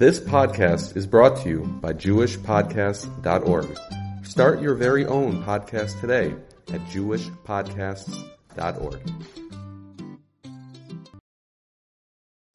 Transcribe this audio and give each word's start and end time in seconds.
This 0.00 0.18
podcast 0.18 0.96
is 0.96 1.06
brought 1.06 1.36
to 1.42 1.48
you 1.50 1.60
by 1.82 1.92
JewishPodcasts.org. 1.92 3.78
Start 4.24 4.62
your 4.62 4.74
very 4.74 5.04
own 5.04 5.44
podcast 5.44 6.00
today 6.00 6.34
at 6.72 6.80
JewishPodcasts.org. 6.86 9.39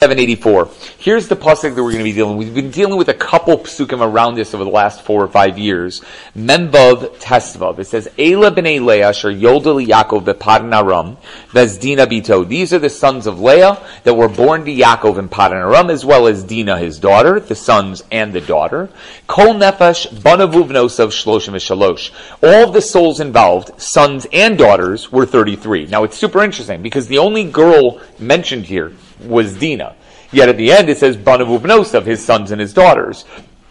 784. 0.02 0.70
Here's 1.00 1.30
the 1.30 1.38
pasuk 1.38 1.74
that 1.74 1.82
we're 1.82 1.94
going 1.94 2.00
to 2.00 2.04
be 2.04 2.12
dealing 2.12 2.36
with. 2.36 2.50
We've 2.50 2.64
been 2.64 2.70
dealing 2.70 2.98
with 2.98 3.08
a 3.08 3.14
couple 3.14 3.58
psukim 3.60 4.02
around 4.02 4.36
this 4.36 4.54
over 4.54 4.66
the 4.66 4.70
last 4.70 5.02
four 5.02 5.24
or 5.24 5.28
five 5.30 5.58
years. 5.58 6.02
Membav 6.38 7.16
Testvav. 7.20 7.80
It 7.80 7.86
says, 7.86 8.10
Ela 8.20 8.52
b'nei 8.52 8.84
Leah 8.86 9.08
asher 9.08 9.32
yolda 9.32 9.84
Yaakov 9.84 10.26
bepadan 10.26 10.76
Aram 10.76 11.16
vezdina 11.52 12.06
bito. 12.06 12.46
These 12.46 12.74
are 12.74 12.80
the 12.80 12.90
sons 12.90 13.26
of 13.26 13.40
Leah 13.40 13.82
that 14.04 14.14
were 14.14 14.28
born 14.28 14.66
to 14.66 14.72
Yaakov 14.72 15.18
in 15.18 15.30
Padan 15.30 15.60
Aram, 15.60 15.90
as 15.90 16.04
well 16.04 16.28
as 16.28 16.44
Dina, 16.44 16.78
his 16.78 17.00
daughter, 17.00 17.40
the 17.40 17.56
sons 17.56 18.04
and 18.12 18.34
the 18.34 18.42
daughter. 18.42 18.90
Kol 19.28 19.54
nefesh 19.54 20.08
banavuv 20.14 20.72
nosav 20.72 21.08
shloshim 21.08 21.56
shalosh. 21.56 22.12
All 22.44 22.68
of 22.68 22.74
the 22.74 22.82
souls 22.82 23.22
involved, 23.22 23.82
sons 23.82 24.28
and 24.34 24.58
daughters, 24.58 25.10
were 25.10 25.26
33. 25.26 25.88
Now 25.88 26.04
it's 26.04 26.18
super 26.18 26.44
interesting 26.44 26.82
because 26.82 27.08
the 27.08 27.18
only 27.20 27.50
girl 27.50 28.02
mentioned 28.20 28.66
here 28.66 28.92
was 29.20 29.56
Dina. 29.56 29.96
Yet 30.32 30.50
at 30.50 30.58
the 30.58 30.72
end 30.72 30.90
it 30.90 30.98
says 30.98 31.18
Banavu 31.18 31.94
of 31.94 32.06
his 32.06 32.24
sons 32.24 32.52
and 32.52 32.60
his 32.60 32.74
daughters. 32.74 33.26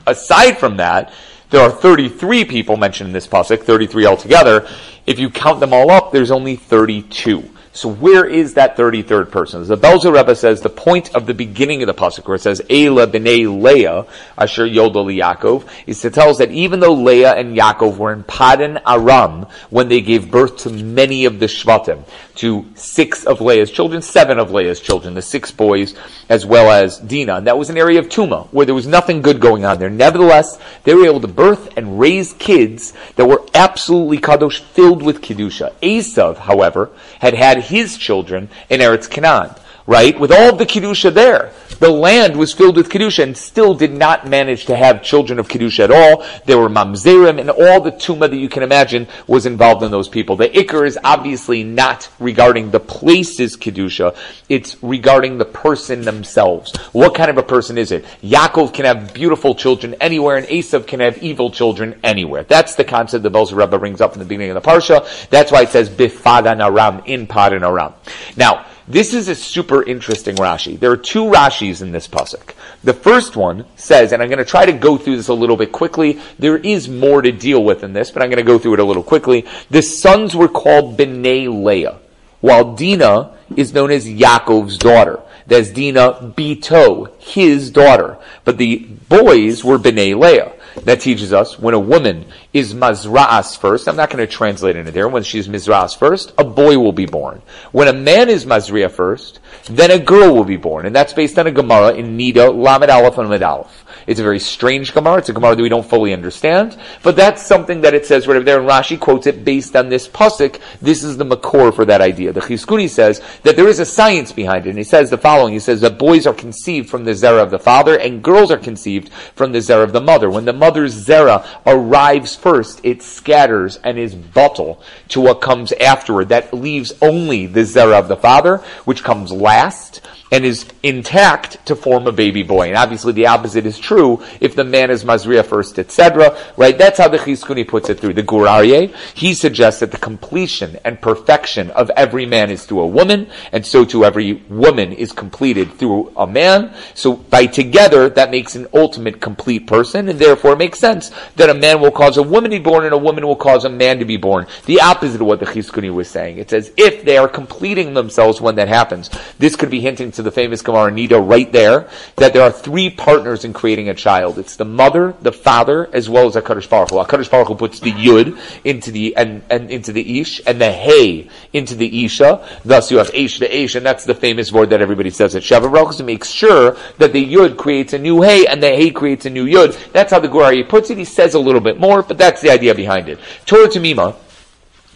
Aside 0.07 0.59
from 0.59 0.77
that, 0.79 1.13
there 1.51 1.61
are 1.61 1.71
33 1.71 2.45
people 2.45 2.77
mentioned 2.77 3.09
in 3.09 3.13
this 3.13 3.27
pasuk, 3.27 3.63
33 3.63 4.07
altogether. 4.07 4.69
If 5.07 5.19
you 5.19 5.31
count 5.31 5.61
them 5.61 5.73
all 5.73 5.91
up, 5.91 6.11
there's 6.11 6.31
only 6.31 6.57
32. 6.57 7.49
So 7.75 7.89
where 7.89 8.25
is 8.25 8.55
that 8.55 8.77
33rd 8.77 9.33
person? 9.33 9.67
The 9.67 9.77
Belzer 9.77 10.15
Rebbe 10.15 10.37
says 10.37 10.61
the 10.61 10.71
point 10.71 11.13
of 11.13 11.27
the 11.27 11.35
beginning 11.35 11.83
of 11.83 11.89
the 11.89 11.95
pasuk 11.95 12.25
where 12.29 12.37
it 12.37 12.41
says 12.41 12.63
Ela 12.71 13.09
b'nei 13.09 13.51
Leah 13.61 14.07
asher 14.39 14.65
yodol 14.65 15.13
Yaakov 15.13 15.69
is 15.85 16.01
to 16.03 16.11
tell 16.11 16.31
us 16.31 16.39
that 16.39 16.53
even 16.53 16.79
though 16.79 16.95
Leah 16.95 17.35
and 17.35 17.57
Yaakov 17.57 17.97
were 17.97 18.13
in 18.13 18.23
Padan 18.23 18.79
Aram 18.87 19.47
when 19.71 19.89
they 19.89 20.01
gave 20.01 20.31
birth 20.31 20.59
to 20.59 20.71
many 20.71 21.25
of 21.25 21.41
the 21.41 21.47
Shvatim, 21.47 22.05
to 22.37 22.65
six 22.75 23.25
of 23.25 23.41
Leah's 23.41 23.71
children, 23.71 24.03
seven 24.03 24.39
of 24.39 24.51
Leah's 24.51 24.81
children, 24.81 25.15
the 25.15 25.23
six 25.23 25.51
boys, 25.51 25.95
as 26.29 26.45
well 26.45 26.71
as 26.71 26.99
Dinah, 26.99 27.37
and 27.37 27.47
that 27.47 27.59
was 27.59 27.71
an 27.71 27.79
area 27.79 27.99
of 27.99 28.09
Tuma 28.09 28.49
where 28.49 28.67
there 28.67 28.75
was 28.75 28.87
nothing 28.87 29.23
good 29.23 29.41
going 29.41 29.65
on 29.65 29.79
there. 29.79 29.91
Nevertheless, 29.91 30.59
they 30.83 30.95
were 30.95 31.07
able 31.07 31.21
to 31.21 31.29
birth 31.29 31.77
and 31.77 31.99
raise 31.99 32.33
kids 32.35 32.93
that 33.17 33.27
were 33.27 33.45
absolutely 33.55 34.19
kadosh, 34.19 34.61
filled 34.61 35.03
with 35.03 35.23
kedusha. 35.23 35.73
Esav, 35.81 36.37
however, 36.37 36.91
had 37.21 37.35
had 37.35 37.64
his 37.65 37.97
children 37.97 38.49
in 38.71 38.81
Eretz 38.81 39.11
Canaan, 39.11 39.55
right? 39.87 40.19
With 40.19 40.33
all 40.33 40.57
the 40.57 40.67
Kedusha 40.67 41.13
there. 41.13 41.53
The 41.81 41.91
land 41.91 42.37
was 42.37 42.53
filled 42.53 42.77
with 42.77 42.89
Kedusha 42.89 43.23
and 43.25 43.37
still 43.37 43.75
did 43.75 43.93
not 43.93 44.27
manage 44.27 44.67
to 44.67 44.77
have 44.77 45.03
children 45.03 45.39
of 45.39 45.49
Kedusha 45.49 45.85
at 45.85 45.91
all. 45.91 46.25
There 46.47 46.57
were 46.57 46.69
Mamzerim 46.69 47.41
and 47.41 47.51
all 47.51 47.81
the 47.81 47.93
Tumah 47.93 48.31
that 48.31 48.37
you 48.37 48.49
can 48.49 48.63
imagine 48.63 49.09
was 49.27 49.45
involved 49.45 49.83
in 49.83 49.91
those 49.91 50.09
people. 50.09 50.37
The 50.37 50.49
Iker 50.49 50.87
is 50.87 50.99
obviously 51.03 51.65
not 51.65 52.09
regarding 52.19 52.71
the 52.71 52.81
place's 52.81 53.57
Kedusha. 53.57 54.17
It's 54.49 54.83
regarding 54.83 55.39
the 55.39 55.45
person 55.45 56.03
themselves. 56.03 56.75
What 56.93 57.15
kind 57.15 57.29
of 57.29 57.39
a 57.39 57.43
person 57.43 57.77
is 57.77 57.93
it? 57.93 58.05
Yaakov 58.23 58.73
can 58.73 58.85
have 58.85 59.13
beautiful 59.13 59.55
children 59.55 59.97
anywhere 60.01 60.37
and 60.37 60.47
Esav 60.47 60.87
can 60.87 61.01
have 61.01 61.23
evil 61.23 61.51
children 61.51 61.99
anywhere. 62.05 62.45
That's 62.45 62.77
the 62.77 62.85
concept 62.85 63.25
that 63.25 63.33
Belzer 63.33 63.57
Rebbe 63.57 63.79
brings 63.79 64.01
up 64.01 64.13
in 64.15 64.21
the 64.21 64.25
beginning 64.25 64.51
of 64.51 64.63
the 64.63 64.69
Parsha. 64.69 65.29
That's 65.29 65.51
why 65.51 65.63
it 65.63 65.71
says 65.71 65.91
Bifadan 65.91 66.65
Aram, 66.65 67.03
in 67.05 67.27
Padan 67.27 67.65
Aram. 67.65 67.95
Now, 68.37 68.65
this 68.87 69.15
is 69.15 69.29
a 69.29 69.35
super 69.35 69.83
interesting 69.83 70.37
Rashi. 70.37 70.79
There 70.79 70.91
are 70.91 70.97
two 70.97 71.25
Rashis 71.25 71.81
in 71.81 71.93
this 71.93 72.07
pasuk. 72.07 72.55
The 72.83 72.93
first 72.93 73.35
one 73.35 73.65
says, 73.77 74.13
and 74.13 74.23
I'm 74.23 74.29
going 74.29 74.39
to 74.39 74.45
try 74.45 74.67
to 74.67 74.73
go 74.73 74.99
through 74.99 75.17
this 75.17 75.29
a 75.29 75.35
little 75.35 75.57
bit 75.57 75.73
quickly. 75.73 76.21
There 76.39 76.59
is 76.59 76.89
more 76.89 77.23
to 77.23 77.33
deal 77.33 77.65
with 77.65 77.83
in 77.83 77.95
this, 77.95 78.11
but 78.11 78.23
I'm 78.23 78.29
going 78.29 78.37
to 78.37 78.43
go 78.43 78.59
through 78.59 78.75
it 78.75 78.81
a 78.81 78.85
little 78.85 79.03
quickly. 79.03 79.47
The 79.71 79.81
sons 79.81 80.37
were 80.37 80.49
called 80.49 80.99
Bnei 80.99 81.65
Leah, 81.65 81.99
while 82.41 82.75
Dinah 82.75 83.35
is 83.57 83.73
known 83.73 83.91
as 83.91 84.07
Yaakov's 84.07 84.77
daughter. 84.77 85.21
That's 85.47 85.71
Dinah 85.71 86.35
Bito, 86.37 87.11
his 87.21 87.71
daughter. 87.71 88.19
But 88.45 88.59
the 88.59 88.87
boys 89.09 89.65
were 89.65 89.79
Bnei 89.79 90.19
Leah. 90.19 90.53
That 90.83 91.01
teaches 91.01 91.33
us 91.33 91.59
when 91.59 91.75
a 91.75 91.79
woman 91.79 92.27
is 92.53 92.75
mazra'as 92.75 93.57
first, 93.57 93.89
I'm 93.89 93.97
not 93.97 94.11
going 94.11 94.27
to 94.27 94.33
translate 94.33 94.77
into 94.77 94.91
there, 94.91 95.09
when 95.09 95.23
she's 95.23 95.49
mizra'as 95.49 95.97
first, 95.97 96.33
a 96.37 96.45
boy 96.45 96.79
will 96.79 96.93
be 96.93 97.07
born. 97.07 97.43
When 97.73 97.89
a 97.89 97.93
man 97.93 98.29
is 98.29 98.45
mazriah 98.45 98.91
first, 98.91 99.39
then 99.67 99.91
a 99.91 99.99
girl 99.99 100.35
will 100.35 100.45
be 100.45 100.57
born. 100.57 100.87
And 100.87 100.95
that's 100.95 101.13
based 101.13 101.39
on 101.39 101.47
a 101.47 101.53
Gemara 101.53 101.95
in 101.95 102.19
Nida, 102.19 102.53
Lamed 102.55 102.91
Aleph 102.91 103.19
and 103.19 103.31
Lamed 103.31 103.43
Aleph. 103.43 103.84
It's 104.07 104.21
a 104.21 104.23
very 104.23 104.39
strange 104.39 104.93
Gemara. 104.93 105.19
It's 105.19 105.29
a 105.29 105.33
Gemara 105.33 105.57
that 105.57 105.63
we 105.63 105.69
don't 105.69 105.89
fully 105.89 106.13
understand. 106.13 106.77
But 107.03 107.17
that's 107.17 107.45
something 107.45 107.81
that 107.83 107.95
it 107.95 108.07
says 108.07 108.27
right 108.27 108.37
over 108.37 108.45
there, 108.45 108.61
and 108.61 108.69
Rashi 108.69 108.99
quotes 108.99 109.27
it 109.27 109.45
based 109.45 109.77
on 109.77 109.89
this 109.89 110.09
pasuk. 110.09 110.61
This 110.81 111.03
is 111.03 111.17
the 111.17 111.25
makor 111.25 111.75
for 111.75 111.85
that 111.85 112.01
idea. 112.01 112.33
The 112.33 112.41
Chizkuni 112.41 112.89
says 112.89 113.23
that 113.43 113.57
there 113.57 113.69
is 113.69 113.79
a 113.79 113.87
science 113.87 114.33
behind 114.33 114.67
it, 114.67 114.71
and 114.71 114.79
he 114.79 114.85
says 114.85 115.11
the 115.11 115.19
following. 115.19 115.53
He 115.53 115.59
says 115.59 115.81
that 115.81 115.99
boys 115.99 116.27
are 116.27 116.35
conceived 116.35 116.89
from 116.89 117.05
the 117.05 117.13
zera 117.13 117.43
of 117.43 117.51
the 117.51 117.59
father, 117.59 117.99
and 117.99 118.23
girls 118.23 118.51
are 118.51 118.59
conceived 118.59 119.11
from 119.35 119.53
the 119.53 119.59
zera 119.59 119.85
of 119.85 119.93
the 119.93 120.01
mother. 120.01 120.31
When 120.31 120.45
the 120.45 120.53
mother's 120.53 121.07
zera 121.07 121.47
arrives 121.67 122.35
first, 122.35 122.81
it 122.83 123.03
scatters 123.03 123.79
and 123.85 123.99
is 123.99 124.15
batel 124.15 124.81
to 125.09 125.21
what 125.21 125.41
comes 125.41 125.73
afterward. 125.73 126.29
That 126.29 126.53
leaves 126.53 126.93
only 127.01 127.47
the 127.47 127.61
zera 127.61 127.99
of 127.99 128.09
the 128.09 128.17
father, 128.17 128.59
which 128.85 129.05
comes 129.05 129.33
last 129.33 130.01
and 130.33 130.45
is 130.45 130.67
intact 130.83 131.65
to 131.67 131.77
form 131.77 132.07
a 132.07 132.13
baby 132.13 132.43
boy. 132.43 132.69
And 132.69 132.77
obviously 132.77 133.13
the 133.13 133.27
opposite 133.27 133.67
is 133.67 133.79
true 133.79 134.23
if 134.41 134.57
the 134.57 134.65
man 134.65 134.91
is 134.91 135.05
Mazriya 135.05 135.45
first, 135.45 135.79
etc. 135.79 136.37
Right? 136.57 136.77
That's 136.77 136.99
how 136.99 137.09
the 137.09 137.19
Chizkuni 137.19 137.67
puts 137.67 137.91
it 137.91 138.01
through. 138.01 138.15
The 138.15 138.23
Gur 138.23 138.47
Aryeh, 138.47 138.95
he 139.15 139.35
suggests 139.35 139.81
that 139.81 139.93
the 139.93 139.99
completion 139.99 140.79
and 140.85 141.01
perfection 141.01 141.71
of 141.71 141.91
every 141.91 142.27
man 142.27 142.51
is 142.51 142.65
through 142.65 142.81
a 142.81 142.87
woman, 142.87 143.29
and 143.53 143.65
so 143.65 143.85
too 143.85 144.05
every 144.05 144.35
woman 144.49 144.93
is 144.93 145.13
completed 145.13 145.73
through 145.75 146.13
a 146.17 146.27
man. 146.27 146.75
So 146.95 147.17
by 147.17 147.47
together, 147.47 148.09
that 148.09 148.31
makes 148.31 148.57
an 148.57 148.67
ultimate 148.75 149.21
complete 149.21 149.67
person, 149.67 150.09
and 150.09 150.19
therefore 150.19 150.55
it 150.55 150.59
makes 150.59 150.79
sense 150.79 151.11
that 151.37 151.51
a 151.51 151.55
man 151.55 151.81
will 151.81 151.91
cause 151.91 152.17
a 152.17 152.23
woman 152.23 152.51
to 152.51 152.59
be 152.59 152.63
born 152.63 152.85
and 152.85 152.95
a 152.95 152.99
woman 152.99 153.27
will 153.27 153.37
cause 153.37 153.65
a 153.65 153.71
man 153.71 153.99
to 153.99 154.05
be 154.05 154.17
born. 154.17 154.47
The 154.67 154.81
opposite 154.81 155.21
of 155.21 155.27
what 155.27 155.41
the 155.41 155.47
Chizkuni 155.47 155.93
was 155.93 156.09
saying. 156.09 156.39
It 156.39 156.51
says 156.51 156.73
if 156.77 157.05
they 157.05 157.19
are 157.19 157.29
completing 157.29 157.95
themselves 157.95 158.41
when 158.41 158.55
that 158.57 158.69
happens. 158.69 159.11
This 159.39 159.57
could 159.57 159.71
be 159.71 159.81
hinting 159.81 160.13
to 160.15 160.23
the 160.23 160.31
famous 160.31 160.63
Gemara 160.63 160.91
Nida 160.91 161.27
right 161.27 161.51
there, 161.53 161.89
that 162.17 162.33
there 162.33 162.43
are 162.43 162.53
three 162.53 162.91
partners 162.91 163.45
in 163.45 163.53
creating 163.53 163.89
a 163.89 163.95
child. 163.95 164.39
It's 164.39 164.57
the 164.57 164.65
mother, 164.65 165.15
the 165.21 165.33
father, 165.33 165.89
as 165.93 166.09
well 166.09 166.27
as 166.27 166.35
HaKadosh 166.35 166.69
Baruch 166.69 166.91
Hu. 166.91 166.97
HaKadosh 166.97 167.31
Baruch 167.31 167.49
Hu 167.49 167.55
puts 167.55 167.81
the 167.81 167.93
Yud 167.93 168.39
into 168.65 168.91
the, 168.91 169.17
and, 169.17 169.43
and 169.51 169.71
into 169.71 169.93
the 169.93 170.21
Ish, 170.21 170.41
and 170.47 170.61
the 170.61 170.73
Hey 170.73 171.29
into 171.53 171.75
the 171.75 172.05
Isha. 172.05 172.47
Thus 172.65 172.91
you 172.91 172.99
have 172.99 173.15
Ish 173.15 173.39
to 173.39 173.57
Ish, 173.57 173.75
and 173.75 173.85
that's 173.85 174.05
the 174.05 174.15
famous 174.15 174.53
word 174.53 174.71
that 174.71 174.81
everybody 174.81 175.11
says 175.11 175.37
at 175.37 175.43
Sheva 175.43 175.71
Baruch 175.71 176.25
sure 176.25 176.77
that 176.99 177.13
the 177.13 177.35
Yud 177.35 177.57
creates 177.57 177.93
a 177.93 177.99
new 177.99 178.23
Hey, 178.23 178.47
and 178.47 178.63
the 178.63 178.71
Hey 178.71 178.91
creates 178.91 179.27
a 179.27 179.31
new 179.31 179.47
Yud. 179.47 179.93
That's 179.93 180.13
how 180.13 180.21
the 180.21 180.29
Gur 180.29 180.41
Aryeh 180.41 180.69
puts 180.69 180.91
it. 180.91 180.99
He 180.99 181.05
says 181.05 181.35
a 181.35 181.39
little 181.39 181.61
bit 181.61 181.79
more, 181.79 182.03
but 182.03 182.19
that's 182.19 182.41
the 182.41 182.51
idea 182.51 182.75
behind 182.75 183.09
it. 183.09 183.19
Torah 183.47 183.69
Tamima, 183.69 184.17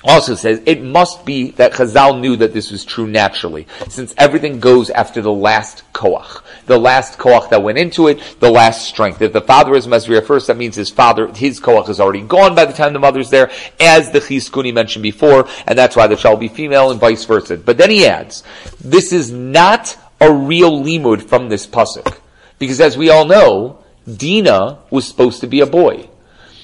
also 0.04 0.34
says 0.34 0.62
it 0.66 0.82
must 0.82 1.24
be 1.24 1.50
that 1.52 1.72
Chazal 1.72 2.20
knew 2.20 2.36
that 2.36 2.52
this 2.52 2.70
was 2.70 2.84
true 2.84 3.06
naturally, 3.06 3.66
since 3.88 4.14
everything 4.16 4.60
goes 4.60 4.90
after 4.90 5.20
the 5.20 5.32
last 5.32 5.82
koach, 5.92 6.42
the 6.66 6.78
last 6.78 7.18
koach 7.18 7.50
that 7.50 7.62
went 7.62 7.78
into 7.78 8.08
it, 8.08 8.20
the 8.40 8.50
last 8.50 8.86
strength. 8.86 9.20
If 9.22 9.32
the 9.32 9.40
father 9.40 9.74
is 9.74 9.86
Mesriya 9.86 10.24
first, 10.24 10.46
that 10.46 10.56
means 10.56 10.76
his 10.76 10.90
father, 10.90 11.26
his 11.28 11.60
koach 11.60 11.88
is 11.88 12.00
already 12.00 12.22
gone 12.22 12.54
by 12.54 12.64
the 12.64 12.72
time 12.72 12.92
the 12.92 12.98
mother's 12.98 13.30
there, 13.30 13.50
as 13.80 14.10
the 14.10 14.20
Chizkuni 14.20 14.72
mentioned 14.72 15.02
before, 15.02 15.48
and 15.66 15.78
that's 15.78 15.96
why 15.96 16.06
the 16.06 16.16
child 16.16 16.34
will 16.34 16.48
be 16.48 16.54
female 16.54 16.90
and 16.90 17.00
vice 17.00 17.24
versa. 17.24 17.56
But 17.56 17.78
then 17.78 17.90
he 17.90 18.06
adds, 18.06 18.44
this 18.80 19.12
is 19.12 19.32
not 19.32 19.96
a 20.20 20.32
real 20.32 20.82
limud 20.82 21.22
from 21.22 21.48
this 21.48 21.66
pasuk, 21.66 22.18
because 22.58 22.80
as 22.80 22.96
we 22.96 23.10
all 23.10 23.24
know, 23.24 23.78
Dina 24.16 24.78
was 24.90 25.06
supposed 25.06 25.40
to 25.40 25.46
be 25.46 25.60
a 25.60 25.66
boy. 25.66 26.07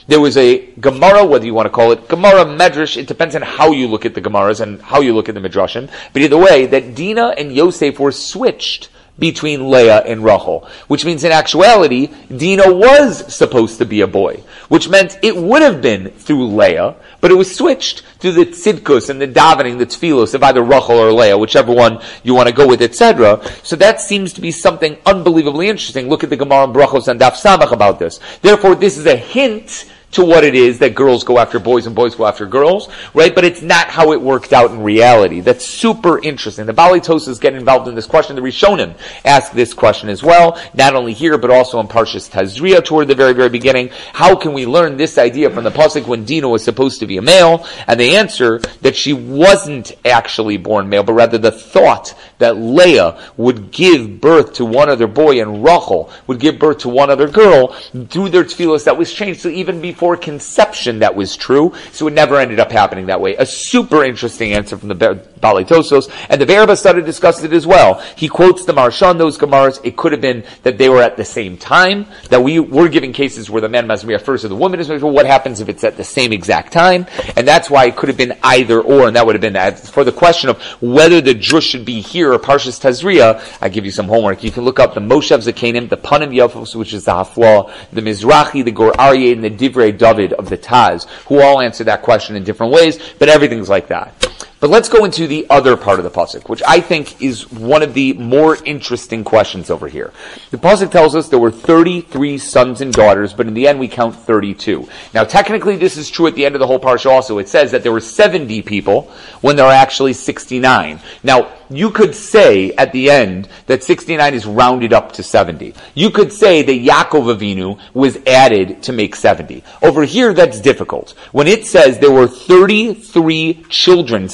There 0.07 0.21
was 0.21 0.37
a 0.37 0.67
Gemara, 0.73 1.25
whether 1.25 1.47
you 1.47 1.55
want 1.55 1.67
to 1.67 1.71
call 1.71 1.93
it 1.93 2.09
Gemara, 2.09 2.45
Medrash, 2.45 2.97
it 2.97 3.07
depends 3.07 3.35
on 3.35 3.43
how 3.43 3.73
you 3.73 3.89
look 3.89 4.05
at 4.05 4.15
the 4.15 4.21
Gemaras 4.21 4.61
and 4.61 4.81
how 4.83 5.01
you 5.01 5.15
look 5.15 5.29
at 5.31 5.35
the 5.35 5.41
Midrashim. 5.41 5.91
But 6.13 6.23
either 6.23 6.37
way, 6.37 6.67
that 6.67 6.95
Dina 6.95 7.29
and 7.29 7.55
Yosef 7.55 7.99
were 7.99 8.13
switched 8.13 8.91
between 9.19 9.71
Leah 9.71 10.01
and 10.01 10.25
Rachel, 10.25 10.69
which 10.89 11.05
means 11.05 11.23
in 11.23 11.33
actuality, 11.33 12.09
Dina 12.35 12.73
was 12.73 13.33
supposed 13.33 13.79
to 13.79 13.85
be 13.85 14.01
a 14.01 14.07
boy, 14.07 14.43
which 14.69 14.89
meant 14.89 15.19
it 15.23 15.37
would 15.37 15.63
have 15.63 15.81
been 15.81 16.11
through 16.11 16.49
Leah, 16.49 16.97
but 17.21 17.31
it 17.31 17.35
was 17.35 17.55
switched 17.55 18.03
through 18.19 18.33
the 18.33 18.47
tzidkus 18.47 19.11
and 19.11 19.21
the 19.21 19.29
davening, 19.29 19.79
the 19.79 19.87
tefillos 19.87 20.35
of 20.35 20.43
either 20.43 20.63
Rachel 20.63 20.99
or 20.99 21.13
Leah, 21.13 21.39
whichever 21.39 21.73
one 21.73 22.01
you 22.23 22.35
want 22.35 22.49
to 22.49 22.55
go 22.55 22.67
with, 22.67 22.83
etc. 22.83 23.41
So 23.63 23.77
that 23.77 24.01
seems 24.01 24.33
to 24.33 24.41
be 24.41 24.51
something 24.51 24.99
unbelievably 25.07 25.69
interesting. 25.69 26.09
Look 26.09 26.25
at 26.25 26.31
the 26.31 26.37
Gemara 26.37 26.65
and 26.65 26.75
Brachos 26.75 27.09
and 27.09 27.21
Daf 27.21 27.35
Samach 27.35 27.73
about 27.73 27.99
this. 27.99 28.19
Therefore, 28.43 28.75
this 28.75 28.99
is 28.99 29.07
a 29.07 29.17
hint 29.17 29.91
to 30.15 30.25
what 30.25 30.45
it 30.45 30.55
is 30.55 30.79
that 30.81 30.95
girls 30.95 31.25
go 31.25 31.39
after 31.39 31.59
boys 31.59 31.87
and 31.87 31.95
boys 31.95 32.15
go 32.15 32.27
after 32.27 32.47
girls, 32.47 32.89
right? 33.15 33.35
But 33.35 33.45
it's 33.45 33.63
not 33.63 33.89
how 33.89 34.13
it 34.13 34.21
worked 34.21 34.53
out 34.53 34.71
in 34.71 34.83
reality. 34.83 35.41
That's 35.41 35.65
super 35.65 36.23
interesting. 36.23 36.67
The 36.67 36.73
Bali 36.73 37.01
Tosas 37.01 37.41
get 37.41 37.55
involved 37.55 37.89
in 37.89 37.95
this 37.95 38.07
question. 38.07 38.37
The 38.37 38.43
Rishonim 38.43 38.95
ask 39.25 39.53
this 39.53 39.75
question 39.75 40.09
as 40.09 40.23
well, 40.23 40.61
not 40.75 40.95
only 40.95 41.13
here, 41.13 41.39
but 41.39 41.51
also 41.51 41.81
in 41.81 41.89
Parshas 41.89 42.31
Tazria 42.31 42.85
toward 42.85 43.09
the 43.09 43.15
very, 43.15 43.33
very 43.33 43.49
beginning. 43.49 43.91
How 44.13 44.37
can 44.37 44.53
we 44.53 44.67
learn 44.67 44.97
this 44.97 45.19
idea 45.19 45.51
from 45.51 45.65
the 45.65 45.71
Pasuk 45.71 46.07
when 46.07 46.25
Dina 46.25 46.49
was 46.49 46.63
supposed 46.65 47.01
to 47.01 47.07
be 47.07 47.17
a 47.17 47.23
male? 47.23 47.67
And 47.87 47.99
they 47.99 48.17
answer 48.17 48.59
that 48.83 48.97
she 48.97 49.13
wasn't 49.13 49.93
actually 50.05 50.57
born 50.57 50.89
male, 50.89 51.03
but 51.03 51.15
rather 51.15 51.39
the 51.39 51.53
thought 51.53 52.15
that 52.39 52.57
Leah 52.57 53.19
would 53.37 53.71
give 53.71 54.21
birth 54.21 54.55
to 54.55 54.65
one 54.65 54.89
other 54.89 55.07
boy 55.07 55.41
and 55.41 55.65
Rachel 55.65 56.11
would 56.27 56.41
give 56.41 56.59
birth 56.59 56.79
to 56.79 56.89
one 56.89 57.11
other 57.11 57.29
girl 57.29 57.69
through 58.09 58.29
their 58.29 58.45
tefillos 58.45 58.85
that 58.85 58.97
was 58.97 59.13
changed. 59.13 59.41
So 59.41 59.49
even 59.49 59.81
before 59.81 60.04
conception 60.17 60.99
that 60.99 61.15
was 61.15 61.37
true. 61.37 61.73
So 61.93 62.07
it 62.07 62.13
never 62.13 62.37
ended 62.37 62.61
up 62.61 62.71
happening 62.71 63.07
that 63.07 63.21
way. 63.21 63.37
A 63.37 63.47
super 63.47 64.05
interesting 64.05 64.53
answer 64.53 64.77
from 64.77 64.89
the 64.89 65.27
Bali 65.45 65.65
Tosos. 65.65 66.11
And 66.31 66.41
the 66.41 66.47
Verba 66.47 66.75
started 66.75 67.05
discussed 67.05 67.45
it 67.45 67.53
as 67.53 67.67
well. 67.67 68.01
He 68.17 68.29
quotes 68.29 68.65
the 68.65 68.73
Marshan, 68.73 69.19
those 69.19 69.37
Gemaras. 69.37 69.79
It 69.85 69.95
could 69.95 70.13
have 70.13 70.23
been 70.23 70.43
that 70.63 70.79
they 70.79 70.89
were 70.89 71.03
at 71.03 71.19
the 71.19 71.25
same 71.25 71.59
time, 71.59 72.07
that 72.31 72.43
we 72.43 72.59
were 72.59 72.89
giving 72.89 73.13
cases 73.13 73.51
where 73.51 73.61
the 73.61 73.69
man 73.69 73.87
be 73.87 74.17
first 74.19 74.45
or 74.45 74.49
the 74.49 74.57
woman 74.57 74.81
is 74.81 74.89
What 75.03 75.27
happens 75.27 75.61
if 75.61 75.69
it's 75.69 75.85
at 75.85 75.99
the 75.99 76.05
same 76.05 76.33
exact 76.33 76.73
time? 76.73 77.07
And 77.37 77.47
that's 77.47 77.69
why 77.69 77.85
it 77.85 77.97
could 77.97 78.09
have 78.09 78.17
been 78.17 78.39
either 78.43 78.81
or, 78.81 79.07
and 79.07 79.17
that 79.17 79.27
would 79.27 79.35
have 79.35 79.43
been 79.43 79.53
that. 79.53 79.79
For 79.79 80.03
the 80.03 80.13
question 80.13 80.49
of 80.49 80.63
whether 80.81 81.21
the 81.21 81.35
drush 81.35 81.69
should 81.71 81.85
be 81.85 82.01
here 82.01 82.33
or 82.33 82.39
Parshas 82.39 82.81
Tazria, 82.81 83.43
I 83.61 83.69
give 83.69 83.85
you 83.85 83.91
some 83.91 84.09
homework. 84.09 84.43
You 84.43 84.51
can 84.51 84.65
look 84.65 84.81
up 84.81 84.95
the 84.95 85.01
Moshev 85.01 85.41
Zakanim, 85.47 85.91
the 85.91 85.99
Panim 85.99 86.35
Yafos, 86.35 86.75
which 86.75 86.95
is 86.95 87.05
the 87.05 87.13
Hafla, 87.13 87.71
the 87.93 88.01
Mizrahi, 88.01 88.65
the 88.65 88.73
Gur 88.73 88.93
Aryeh, 88.93 89.33
and 89.33 89.45
the 89.45 89.51
Divrei 89.51 89.97
David 89.97 90.33
of 90.33 90.49
the 90.49 90.57
Taz, 90.57 91.07
who 91.27 91.43
all 91.43 91.61
answer 91.61 91.85
that 91.85 92.01
question 92.01 92.35
in 92.35 92.45
different 92.45 92.73
ways, 92.73 92.99
but 93.19 93.29
everything's 93.29 93.69
like 93.69 93.89
that. 93.89 94.15
But 94.61 94.71
let's 94.71 94.89
go 94.89 95.05
into 95.05 95.27
the 95.27 95.47
other 95.51 95.77
part 95.77 95.99
of 95.99 96.05
the 96.05 96.11
pasuk, 96.11 96.49
which 96.49 96.63
I 96.67 96.81
think 96.81 97.21
is 97.21 97.51
one 97.51 97.83
of 97.83 97.93
the 97.93 98.15
more 98.15 98.57
interesting 98.65 99.23
questions 99.25 99.69
over 99.71 99.89
here. 99.89 100.13
The 100.51 100.57
pasuk 100.57 100.91
tells 100.91 101.15
us 101.15 101.29
there 101.29 101.39
were 101.39 101.51
33 101.51 102.39
sons 102.39 102.81
and 102.81 102.93
daughters, 102.93 103.33
but 103.35 103.47
in 103.47 103.55
the 103.55 103.69
end 103.69 103.79
we 103.79 103.89
count 103.89 104.15
32. 104.15 104.89
Now, 105.13 105.25
technically, 105.25 105.77
this 105.77 105.97
is 105.97 106.09
true 106.09 106.27
at 106.27 106.35
the 106.35 106.47
end 106.47 106.55
of 106.55 106.61
the 106.61 106.67
whole 106.67 106.81
parsha. 106.81 107.11
Also, 107.11 107.39
it 107.39 107.49
says 107.49 107.73
that 107.73 107.83
there 107.83 107.93
were 107.93 108.01
70 108.01 108.63
people 108.63 109.11
when 109.43 109.57
there 109.57 109.67
are 109.67 109.73
actually 109.73 110.13
69. 110.13 111.01
Now, 111.23 111.53
you 111.71 111.91
could 111.91 112.15
say 112.15 112.73
at 112.73 112.93
the 112.93 113.11
end 113.11 113.49
that 113.67 113.83
69 113.83 114.35
is 114.35 114.47
rounded 114.47 114.93
up 114.93 115.13
to 115.13 115.23
70. 115.23 115.75
You 115.95 116.11
could 116.11 116.33
say 116.33 116.63
that 116.63 116.73
Yaakov 116.73 117.37
Avinu 117.37 117.79
was 117.95 118.19
added 118.27 118.83
to 118.85 118.93
make 118.93 119.17
70. 119.17 119.65
Over 119.83 120.05
here, 120.05 120.35
that's 120.35 120.61
difficult. 120.61 121.13
When 121.33 121.47
it 121.47 121.67
says 121.67 121.99
there 121.99 122.11
were 122.13 122.29
33 122.29 123.65
children, 123.69 124.29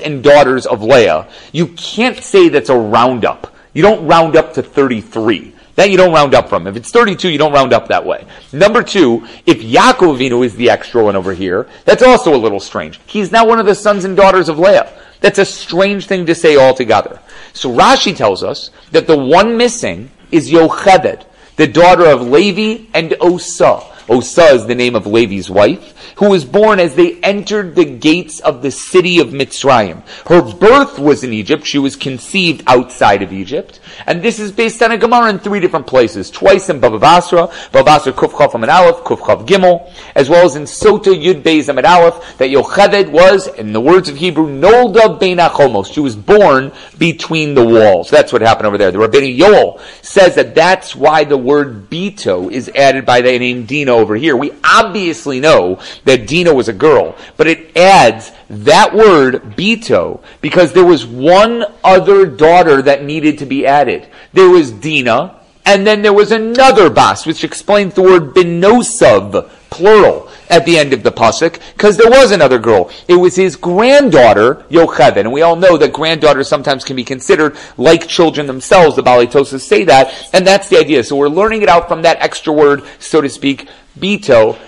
and 0.00 0.22
daughters 0.22 0.66
of 0.66 0.82
Leah, 0.82 1.28
you 1.52 1.68
can't 1.68 2.22
say 2.22 2.48
that's 2.48 2.70
a 2.70 2.76
roundup. 2.76 3.54
You 3.72 3.82
don't 3.82 4.06
round 4.06 4.36
up 4.36 4.54
to 4.54 4.62
33. 4.62 5.54
That 5.76 5.90
you 5.90 5.96
don't 5.96 6.12
round 6.12 6.34
up 6.34 6.48
from. 6.48 6.66
If 6.66 6.76
it's 6.76 6.90
32, 6.90 7.30
you 7.30 7.38
don't 7.38 7.52
round 7.52 7.72
up 7.72 7.88
that 7.88 8.04
way. 8.04 8.26
Number 8.52 8.82
two, 8.82 9.26
if 9.46 9.60
Yaakov 9.62 10.44
is 10.44 10.56
the 10.56 10.68
extra 10.68 11.02
one 11.04 11.16
over 11.16 11.32
here, 11.32 11.68
that's 11.84 12.02
also 12.02 12.34
a 12.34 12.36
little 12.36 12.60
strange. 12.60 13.00
He's 13.06 13.32
now 13.32 13.46
one 13.46 13.58
of 13.58 13.66
the 13.66 13.74
sons 13.74 14.04
and 14.04 14.16
daughters 14.16 14.48
of 14.48 14.58
Leah. 14.58 14.92
That's 15.20 15.38
a 15.38 15.44
strange 15.44 16.06
thing 16.06 16.26
to 16.26 16.34
say 16.34 16.56
altogether. 16.56 17.20
So 17.52 17.70
Rashi 17.70 18.14
tells 18.14 18.42
us 18.42 18.70
that 18.90 19.06
the 19.06 19.16
one 19.16 19.56
missing 19.56 20.10
is 20.30 20.50
Yocheved, 20.50 21.24
the 21.56 21.66
daughter 21.66 22.06
of 22.06 22.22
Levi 22.22 22.86
and 22.92 23.14
Osa. 23.20 23.82
Osa 24.10 24.46
is 24.46 24.66
the 24.66 24.74
name 24.74 24.96
of 24.96 25.06
Levi's 25.06 25.48
wife, 25.48 26.14
who 26.16 26.30
was 26.30 26.44
born 26.44 26.80
as 26.80 26.96
they 26.96 27.20
entered 27.20 27.76
the 27.76 27.84
gates 27.84 28.40
of 28.40 28.60
the 28.60 28.72
city 28.72 29.20
of 29.20 29.28
Mitzrayim. 29.28 30.02
Her 30.28 30.42
birth 30.42 30.98
was 30.98 31.22
in 31.22 31.32
Egypt. 31.32 31.64
She 31.64 31.78
was 31.78 31.94
conceived 31.94 32.64
outside 32.66 33.22
of 33.22 33.32
Egypt. 33.32 33.78
And 34.06 34.22
this 34.22 34.38
is 34.38 34.52
based 34.52 34.82
on 34.82 34.92
a 34.92 34.98
Gemara 34.98 35.30
in 35.30 35.38
three 35.38 35.60
different 35.60 35.86
places. 35.86 36.30
Twice 36.30 36.68
in 36.68 36.80
Baba 36.80 36.98
Basra, 36.98 37.48
Baba 37.72 37.84
Basra 37.84 38.12
Kufchav 38.12 38.54
Amid 38.54 38.68
Aleph, 38.68 39.04
Kufchav 39.04 39.46
Gimel, 39.46 39.92
as 40.14 40.28
well 40.28 40.44
as 40.44 40.56
in 40.56 40.64
Sota 40.64 41.14
Yud 41.14 41.42
Beis 41.42 41.68
Amid 41.68 41.84
Aleph, 41.84 42.38
that 42.38 42.50
Yocheved 42.50 43.10
was, 43.10 43.46
in 43.46 43.72
the 43.72 43.80
words 43.80 44.08
of 44.08 44.16
Hebrew, 44.16 44.46
Nolda 44.46 45.18
Bein. 45.18 45.40
She 45.84 46.00
was 46.00 46.16
born 46.16 46.72
between 46.98 47.54
the 47.54 47.64
walls. 47.64 48.10
That's 48.10 48.32
what 48.32 48.42
happened 48.42 48.66
over 48.66 48.78
there. 48.78 48.90
The 48.90 48.98
Rabbeinu 48.98 49.38
Yoel 49.38 49.80
says 50.02 50.34
that 50.34 50.54
that's 50.54 50.94
why 50.94 51.24
the 51.24 51.36
word 51.36 51.88
Bito 51.90 52.50
is 52.50 52.68
added 52.70 53.06
by 53.06 53.20
the 53.20 53.38
name 53.38 53.64
Dino 53.64 53.96
over 53.96 54.16
here. 54.16 54.36
We 54.36 54.52
obviously 54.64 55.40
know 55.40 55.80
that 56.04 56.26
Dina 56.26 56.52
was 56.54 56.68
a 56.68 56.72
girl, 56.72 57.16
but 57.36 57.46
it 57.46 57.76
adds 57.76 58.32
that 58.50 58.92
word, 58.94 59.54
Bito, 59.56 60.22
because 60.40 60.72
there 60.72 60.84
was 60.84 61.06
one 61.06 61.64
other 61.84 62.26
daughter 62.26 62.82
that 62.82 63.04
needed 63.04 63.38
to 63.38 63.46
be 63.46 63.64
added. 63.64 64.08
There 64.32 64.50
was 64.50 64.72
Dina, 64.72 65.40
and 65.64 65.86
then 65.86 66.02
there 66.02 66.12
was 66.12 66.32
another 66.32 66.90
bas, 66.90 67.26
which 67.26 67.44
explains 67.44 67.94
the 67.94 68.02
word 68.02 68.34
benosav, 68.34 69.48
plural, 69.70 70.28
at 70.48 70.66
the 70.66 70.76
end 70.76 70.92
of 70.92 71.04
the 71.04 71.12
pasuk, 71.12 71.60
because 71.74 71.96
there 71.96 72.10
was 72.10 72.32
another 72.32 72.58
girl. 72.58 72.90
It 73.06 73.14
was 73.14 73.36
his 73.36 73.54
granddaughter, 73.54 74.56
Yocheved, 74.68 75.16
and 75.16 75.32
we 75.32 75.42
all 75.42 75.54
know 75.54 75.76
that 75.76 75.92
granddaughters 75.92 76.48
sometimes 76.48 76.82
can 76.82 76.96
be 76.96 77.04
considered 77.04 77.56
like 77.76 78.08
children 78.08 78.48
themselves. 78.48 78.96
The 78.96 79.02
Balitosis 79.02 79.60
say 79.60 79.84
that, 79.84 80.12
and 80.34 80.44
that's 80.44 80.68
the 80.68 80.78
idea. 80.78 81.04
So 81.04 81.14
we're 81.14 81.28
learning 81.28 81.62
it 81.62 81.68
out 81.68 81.86
from 81.86 82.02
that 82.02 82.20
extra 82.20 82.52
word, 82.52 82.82
so 82.98 83.20
to 83.20 83.28
speak, 83.28 83.68
Bito. 83.96 84.58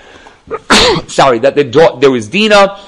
Sorry, 1.08 1.40
that 1.40 1.56
the, 1.56 1.98
there 2.00 2.10
was 2.12 2.28
Dina, 2.28 2.78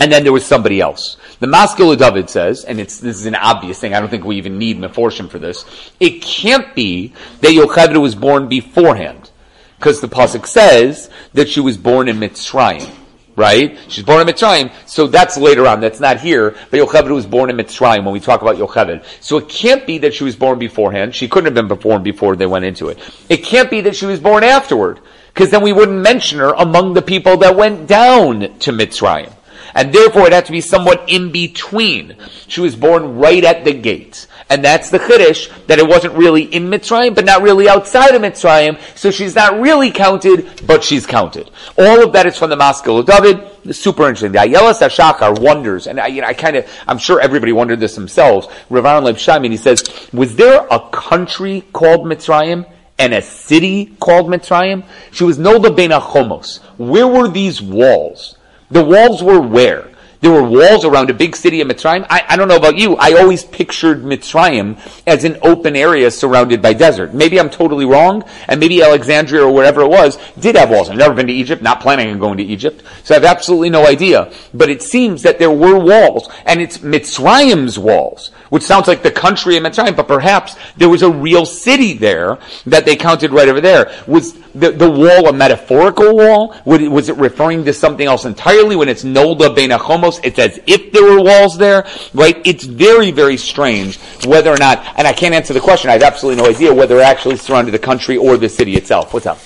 and 0.00 0.10
then 0.10 0.24
there 0.24 0.32
was 0.32 0.46
somebody 0.46 0.80
else. 0.80 1.18
The 1.40 1.46
Maskil 1.46 1.94
David 1.96 2.30
says, 2.30 2.64
and 2.64 2.80
it's, 2.80 2.98
this 2.98 3.16
is 3.16 3.26
an 3.26 3.34
obvious 3.34 3.78
thing, 3.78 3.94
I 3.94 4.00
don't 4.00 4.08
think 4.08 4.24
we 4.24 4.36
even 4.36 4.58
need 4.58 4.78
Meforshim 4.78 5.28
for 5.28 5.38
this, 5.38 5.64
it 6.00 6.22
can't 6.22 6.74
be 6.74 7.12
that 7.42 7.50
Yocheved 7.50 8.00
was 8.00 8.14
born 8.14 8.48
beforehand. 8.48 9.30
Because 9.78 10.00
the 10.00 10.08
Pasuk 10.08 10.46
says 10.46 11.10
that 11.34 11.48
she 11.48 11.60
was 11.60 11.76
born 11.76 12.08
in 12.08 12.18
Mitzrayim. 12.18 12.96
Right? 13.36 13.78
She's 13.88 14.04
born 14.04 14.20
in 14.20 14.26
Mitzrayim, 14.26 14.72
so 14.86 15.06
that's 15.06 15.38
later 15.38 15.66
on, 15.66 15.80
that's 15.80 16.00
not 16.00 16.20
here, 16.20 16.56
but 16.70 16.80
Yocheved 16.80 17.10
was 17.10 17.26
born 17.26 17.48
in 17.48 17.56
Mitzrayim 17.56 18.04
when 18.04 18.12
we 18.12 18.20
talk 18.20 18.42
about 18.42 18.56
Yocheved. 18.56 19.04
So 19.20 19.38
it 19.38 19.48
can't 19.48 19.86
be 19.86 19.98
that 19.98 20.12
she 20.12 20.24
was 20.24 20.36
born 20.36 20.58
beforehand, 20.58 21.14
she 21.14 21.28
couldn't 21.28 21.54
have 21.54 21.68
been 21.68 21.78
born 21.78 22.02
before 22.02 22.36
they 22.36 22.46
went 22.46 22.64
into 22.64 22.88
it. 22.88 22.98
It 23.28 23.38
can't 23.38 23.70
be 23.70 23.82
that 23.82 23.96
she 23.96 24.04
was 24.04 24.20
born 24.20 24.44
afterward, 24.44 25.00
because 25.32 25.50
then 25.50 25.62
we 25.62 25.72
wouldn't 25.72 26.02
mention 26.02 26.40
her 26.40 26.52
among 26.52 26.94
the 26.94 27.02
people 27.02 27.38
that 27.38 27.56
went 27.56 27.86
down 27.86 28.58
to 28.58 28.72
Mitzrayim 28.72 29.32
and 29.74 29.92
therefore 29.92 30.26
it 30.26 30.32
had 30.32 30.46
to 30.46 30.52
be 30.52 30.60
somewhat 30.60 31.04
in 31.08 31.30
between. 31.32 32.16
She 32.48 32.60
was 32.60 32.76
born 32.76 33.16
right 33.16 33.44
at 33.44 33.64
the 33.64 33.72
gate. 33.72 34.26
And 34.48 34.64
that's 34.64 34.90
the 34.90 34.98
Chiddush, 34.98 35.66
that 35.68 35.78
it 35.78 35.86
wasn't 35.86 36.14
really 36.14 36.42
in 36.42 36.64
Mitzrayim, 36.64 37.14
but 37.14 37.24
not 37.24 37.40
really 37.42 37.68
outside 37.68 38.16
of 38.16 38.22
Mitzrayim, 38.22 38.80
so 38.96 39.12
she's 39.12 39.36
not 39.36 39.60
really 39.60 39.92
counted, 39.92 40.66
but 40.66 40.82
she's 40.82 41.06
counted. 41.06 41.50
All 41.78 42.02
of 42.02 42.12
that 42.14 42.26
is 42.26 42.36
from 42.36 42.50
the 42.50 42.56
Maskil 42.56 42.98
of 42.98 43.06
David. 43.06 43.48
It's 43.64 43.78
super 43.78 44.08
interesting. 44.08 44.32
The 44.32 44.38
Ayelas 44.38 44.80
HaShachar 44.80 45.38
wonders, 45.38 45.86
and 45.86 46.00
I, 46.00 46.08
you 46.08 46.20
know, 46.20 46.26
I 46.26 46.34
kind 46.34 46.56
of, 46.56 46.68
I'm 46.88 46.98
sure 46.98 47.20
everybody 47.20 47.52
wondered 47.52 47.78
this 47.78 47.94
themselves. 47.94 48.48
Rav 48.70 48.84
Aaron 48.84 49.04
Leib 49.04 49.16
Shteinman, 49.16 49.50
he 49.50 49.56
says, 49.56 49.84
was 50.12 50.34
there 50.34 50.66
a 50.68 50.80
country 50.90 51.62
called 51.72 52.06
Mitzrayim? 52.06 52.66
and 52.98 53.14
a 53.14 53.22
city 53.22 53.96
called 53.98 54.26
Mitzrayim? 54.26 54.84
She 55.10 55.24
was 55.24 55.38
Nolda 55.38 55.74
Bein 55.74 55.90
Chomos. 55.90 56.58
Where 56.76 57.06
were 57.06 57.28
these 57.28 57.62
walls? 57.62 58.36
The 58.70 58.84
walls 58.84 59.22
were 59.22 59.40
where? 59.40 59.90
There 60.20 60.30
were 60.30 60.42
walls 60.42 60.84
around 60.84 61.08
a 61.08 61.14
big 61.14 61.34
city 61.34 61.62
of 61.62 61.68
Mitzrayim. 61.68 62.06
I, 62.10 62.22
I, 62.28 62.36
don't 62.36 62.46
know 62.46 62.56
about 62.56 62.76
you. 62.76 62.94
I 62.96 63.12
always 63.14 63.42
pictured 63.42 64.02
Mitzrayim 64.02 64.78
as 65.06 65.24
an 65.24 65.38
open 65.40 65.74
area 65.74 66.10
surrounded 66.10 66.60
by 66.60 66.74
desert. 66.74 67.14
Maybe 67.14 67.40
I'm 67.40 67.48
totally 67.48 67.86
wrong, 67.86 68.22
and 68.46 68.60
maybe 68.60 68.82
Alexandria 68.82 69.46
or 69.46 69.52
wherever 69.52 69.80
it 69.80 69.88
was 69.88 70.18
did 70.38 70.56
have 70.56 70.68
walls. 70.68 70.90
I've 70.90 70.98
never 70.98 71.14
been 71.14 71.28
to 71.28 71.32
Egypt, 71.32 71.62
not 71.62 71.80
planning 71.80 72.10
on 72.10 72.18
going 72.18 72.36
to 72.36 72.44
Egypt, 72.44 72.82
so 73.02 73.14
I 73.14 73.16
have 73.16 73.24
absolutely 73.24 73.70
no 73.70 73.86
idea. 73.86 74.30
But 74.52 74.68
it 74.68 74.82
seems 74.82 75.22
that 75.22 75.38
there 75.38 75.50
were 75.50 75.78
walls, 75.78 76.28
and 76.44 76.60
it's 76.60 76.78
Mitzrayim's 76.78 77.78
walls 77.78 78.30
which 78.50 78.62
sounds 78.62 78.86
like 78.86 79.02
the 79.02 79.10
country 79.10 79.56
of 79.56 79.62
Mitzrayim, 79.62 79.96
but 79.96 80.06
perhaps 80.06 80.56
there 80.76 80.88
was 80.88 81.02
a 81.02 81.10
real 81.10 81.46
city 81.46 81.94
there 81.94 82.38
that 82.66 82.84
they 82.84 82.96
counted 82.96 83.32
right 83.32 83.48
over 83.48 83.60
there. 83.60 83.92
Was 84.06 84.34
the, 84.54 84.72
the 84.72 84.90
wall 84.90 85.28
a 85.28 85.32
metaphorical 85.32 86.16
wall? 86.16 86.54
Was 86.64 87.08
it 87.08 87.16
referring 87.16 87.64
to 87.64 87.72
something 87.72 88.06
else 88.06 88.24
entirely? 88.24 88.76
When 88.76 88.88
it's 88.88 89.04
Nolda 89.04 89.54
Bein 89.54 89.70
Achomos, 89.70 90.20
it's 90.22 90.38
as 90.38 90.60
if 90.66 90.92
there 90.92 91.04
were 91.04 91.22
walls 91.22 91.56
there, 91.56 91.86
right? 92.12 92.40
It's 92.44 92.64
very, 92.64 93.10
very 93.10 93.36
strange 93.36 93.98
whether 94.26 94.52
or 94.52 94.58
not, 94.58 94.84
and 94.96 95.06
I 95.06 95.12
can't 95.12 95.34
answer 95.34 95.54
the 95.54 95.60
question, 95.60 95.90
I 95.90 95.94
have 95.94 96.02
absolutely 96.02 96.42
no 96.42 96.48
idea 96.48 96.74
whether 96.74 96.98
it 96.98 97.04
actually 97.04 97.36
surrounded 97.36 97.72
the 97.72 97.78
country 97.78 98.16
or 98.16 98.36
the 98.36 98.48
city 98.48 98.76
itself. 98.76 99.14
What's 99.14 99.26
up? 99.26 99.38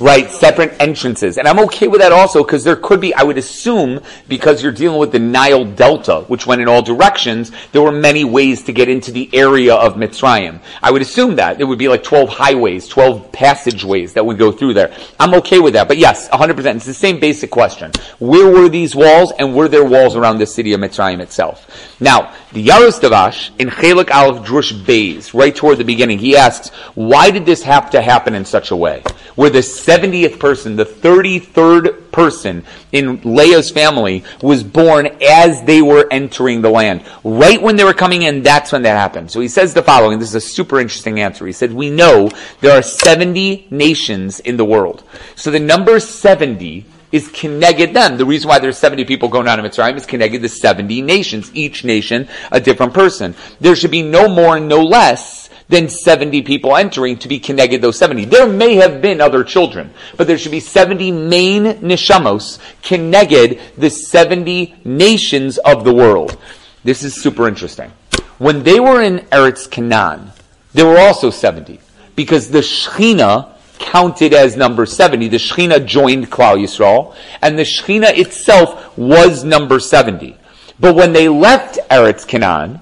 Right, 0.00 0.30
separate 0.30 0.76
entrances. 0.80 1.38
And 1.38 1.48
I'm 1.48 1.58
okay 1.60 1.88
with 1.88 2.00
that 2.00 2.12
also 2.12 2.44
because 2.44 2.64
there 2.64 2.76
could 2.76 3.00
be, 3.00 3.14
I 3.14 3.22
would 3.22 3.38
assume, 3.38 4.00
because 4.28 4.62
you're 4.62 4.72
dealing 4.72 4.98
with 4.98 5.12
the 5.12 5.18
Nile 5.18 5.64
Delta, 5.64 6.20
which 6.28 6.46
went 6.46 6.60
in 6.60 6.68
all 6.68 6.82
directions, 6.82 7.50
there 7.72 7.82
were 7.82 7.92
many 7.92 8.24
ways 8.24 8.62
to 8.64 8.72
get 8.72 8.88
into 8.88 9.10
the 9.10 9.30
area 9.32 9.74
of 9.74 9.94
Mitzrayim. 9.94 10.60
I 10.82 10.90
would 10.90 11.02
assume 11.02 11.36
that. 11.36 11.60
It 11.60 11.64
would 11.64 11.78
be 11.78 11.88
like 11.88 12.02
12 12.02 12.28
highways, 12.28 12.88
12 12.88 13.32
passageways 13.32 14.12
that 14.14 14.26
would 14.26 14.38
go 14.38 14.52
through 14.52 14.74
there. 14.74 14.94
I'm 15.18 15.34
okay 15.34 15.60
with 15.60 15.74
that. 15.74 15.88
But 15.88 15.98
yes, 15.98 16.28
100%. 16.28 16.76
It's 16.76 16.86
the 16.86 16.94
same 16.94 17.18
basic 17.18 17.50
question. 17.50 17.92
Where 18.18 18.50
were 18.50 18.68
these 18.68 18.94
walls 18.94 19.32
and 19.38 19.54
were 19.54 19.68
there 19.68 19.84
walls 19.84 20.14
around 20.14 20.38
the 20.38 20.46
city 20.46 20.72
of 20.74 20.80
Mitzrayim 20.80 21.20
itself? 21.20 21.96
Now, 22.00 22.34
the 22.52 22.66
Yaros 22.66 23.00
Davash 23.00 23.50
in 23.58 23.68
Chelik 23.68 24.10
Aleph 24.10 24.46
Drush 24.46 24.72
Beis, 24.84 25.32
right 25.32 25.54
toward 25.54 25.78
the 25.78 25.84
beginning, 25.84 26.18
he 26.18 26.36
asks, 26.36 26.68
why 26.94 27.30
did 27.30 27.46
this 27.46 27.62
have 27.62 27.90
to 27.90 28.02
happen 28.02 28.34
in 28.34 28.44
such 28.44 28.70
a 28.70 28.76
way? 28.76 29.02
Where 29.34 29.50
the 29.50 29.62
70th 29.86 30.40
person, 30.40 30.74
the 30.74 30.84
33rd 30.84 32.10
person 32.10 32.64
in 32.90 33.20
Leah's 33.22 33.70
family 33.70 34.24
was 34.42 34.64
born 34.64 35.06
as 35.22 35.62
they 35.62 35.80
were 35.80 36.08
entering 36.10 36.60
the 36.60 36.70
land. 36.70 37.04
Right 37.22 37.62
when 37.62 37.76
they 37.76 37.84
were 37.84 37.94
coming 37.94 38.22
in, 38.22 38.42
that's 38.42 38.72
when 38.72 38.82
that 38.82 38.96
happened. 38.96 39.30
So 39.30 39.40
he 39.40 39.48
says 39.48 39.74
the 39.74 39.82
following. 39.82 40.18
This 40.18 40.30
is 40.30 40.34
a 40.34 40.40
super 40.40 40.80
interesting 40.80 41.20
answer. 41.20 41.46
He 41.46 41.52
said, 41.52 41.72
we 41.72 41.90
know 41.90 42.30
there 42.60 42.76
are 42.76 42.82
70 42.82 43.68
nations 43.70 44.40
in 44.40 44.56
the 44.56 44.64
world. 44.64 45.04
So 45.36 45.52
the 45.52 45.60
number 45.60 46.00
70 46.00 46.84
is 47.12 47.28
connected 47.28 47.94
them. 47.94 48.16
The 48.16 48.26
reason 48.26 48.48
why 48.48 48.58
there's 48.58 48.78
70 48.78 49.04
people 49.04 49.28
going 49.28 49.46
out 49.46 49.58
of 49.58 49.64
Mitzrayim 49.64 49.96
is 49.96 50.06
connected 50.06 50.42
the 50.42 50.48
70 50.48 51.02
nations. 51.02 51.50
Each 51.54 51.84
nation 51.84 52.28
a 52.50 52.60
different 52.60 52.92
person. 52.92 53.34
There 53.60 53.76
should 53.76 53.92
be 53.92 54.02
no 54.02 54.28
more 54.28 54.56
and 54.56 54.68
no 54.68 54.82
less 54.82 55.45
than 55.68 55.88
70 55.88 56.42
people 56.42 56.76
entering 56.76 57.18
to 57.18 57.28
be 57.28 57.38
connected 57.38 57.82
those 57.82 57.98
70. 57.98 58.26
There 58.26 58.46
may 58.46 58.76
have 58.76 59.02
been 59.02 59.20
other 59.20 59.42
children, 59.42 59.92
but 60.16 60.26
there 60.26 60.38
should 60.38 60.52
be 60.52 60.60
70 60.60 61.10
main 61.10 61.64
neshamos 61.80 62.58
connected 62.82 63.60
the 63.76 63.90
70 63.90 64.76
nations 64.84 65.58
of 65.58 65.84
the 65.84 65.92
world. 65.92 66.38
This 66.84 67.02
is 67.02 67.20
super 67.20 67.48
interesting. 67.48 67.90
When 68.38 68.62
they 68.62 68.78
were 68.78 69.02
in 69.02 69.20
Eretz 69.30 69.68
Canaan, 69.68 70.30
there 70.72 70.86
were 70.86 70.98
also 70.98 71.30
70 71.30 71.80
because 72.14 72.50
the 72.50 72.60
Shechina 72.60 73.52
counted 73.78 74.32
as 74.32 74.56
number 74.56 74.86
70. 74.86 75.28
The 75.28 75.36
Shechina 75.36 75.84
joined 75.84 76.30
Klal 76.30 76.56
Yisrael, 76.62 77.14
and 77.42 77.58
the 77.58 77.62
Shechina 77.62 78.16
itself 78.16 78.96
was 78.96 79.42
number 79.42 79.80
70. 79.80 80.36
But 80.78 80.94
when 80.94 81.12
they 81.12 81.28
left 81.28 81.78
Eretz 81.90 82.26
Canaan, 82.26 82.80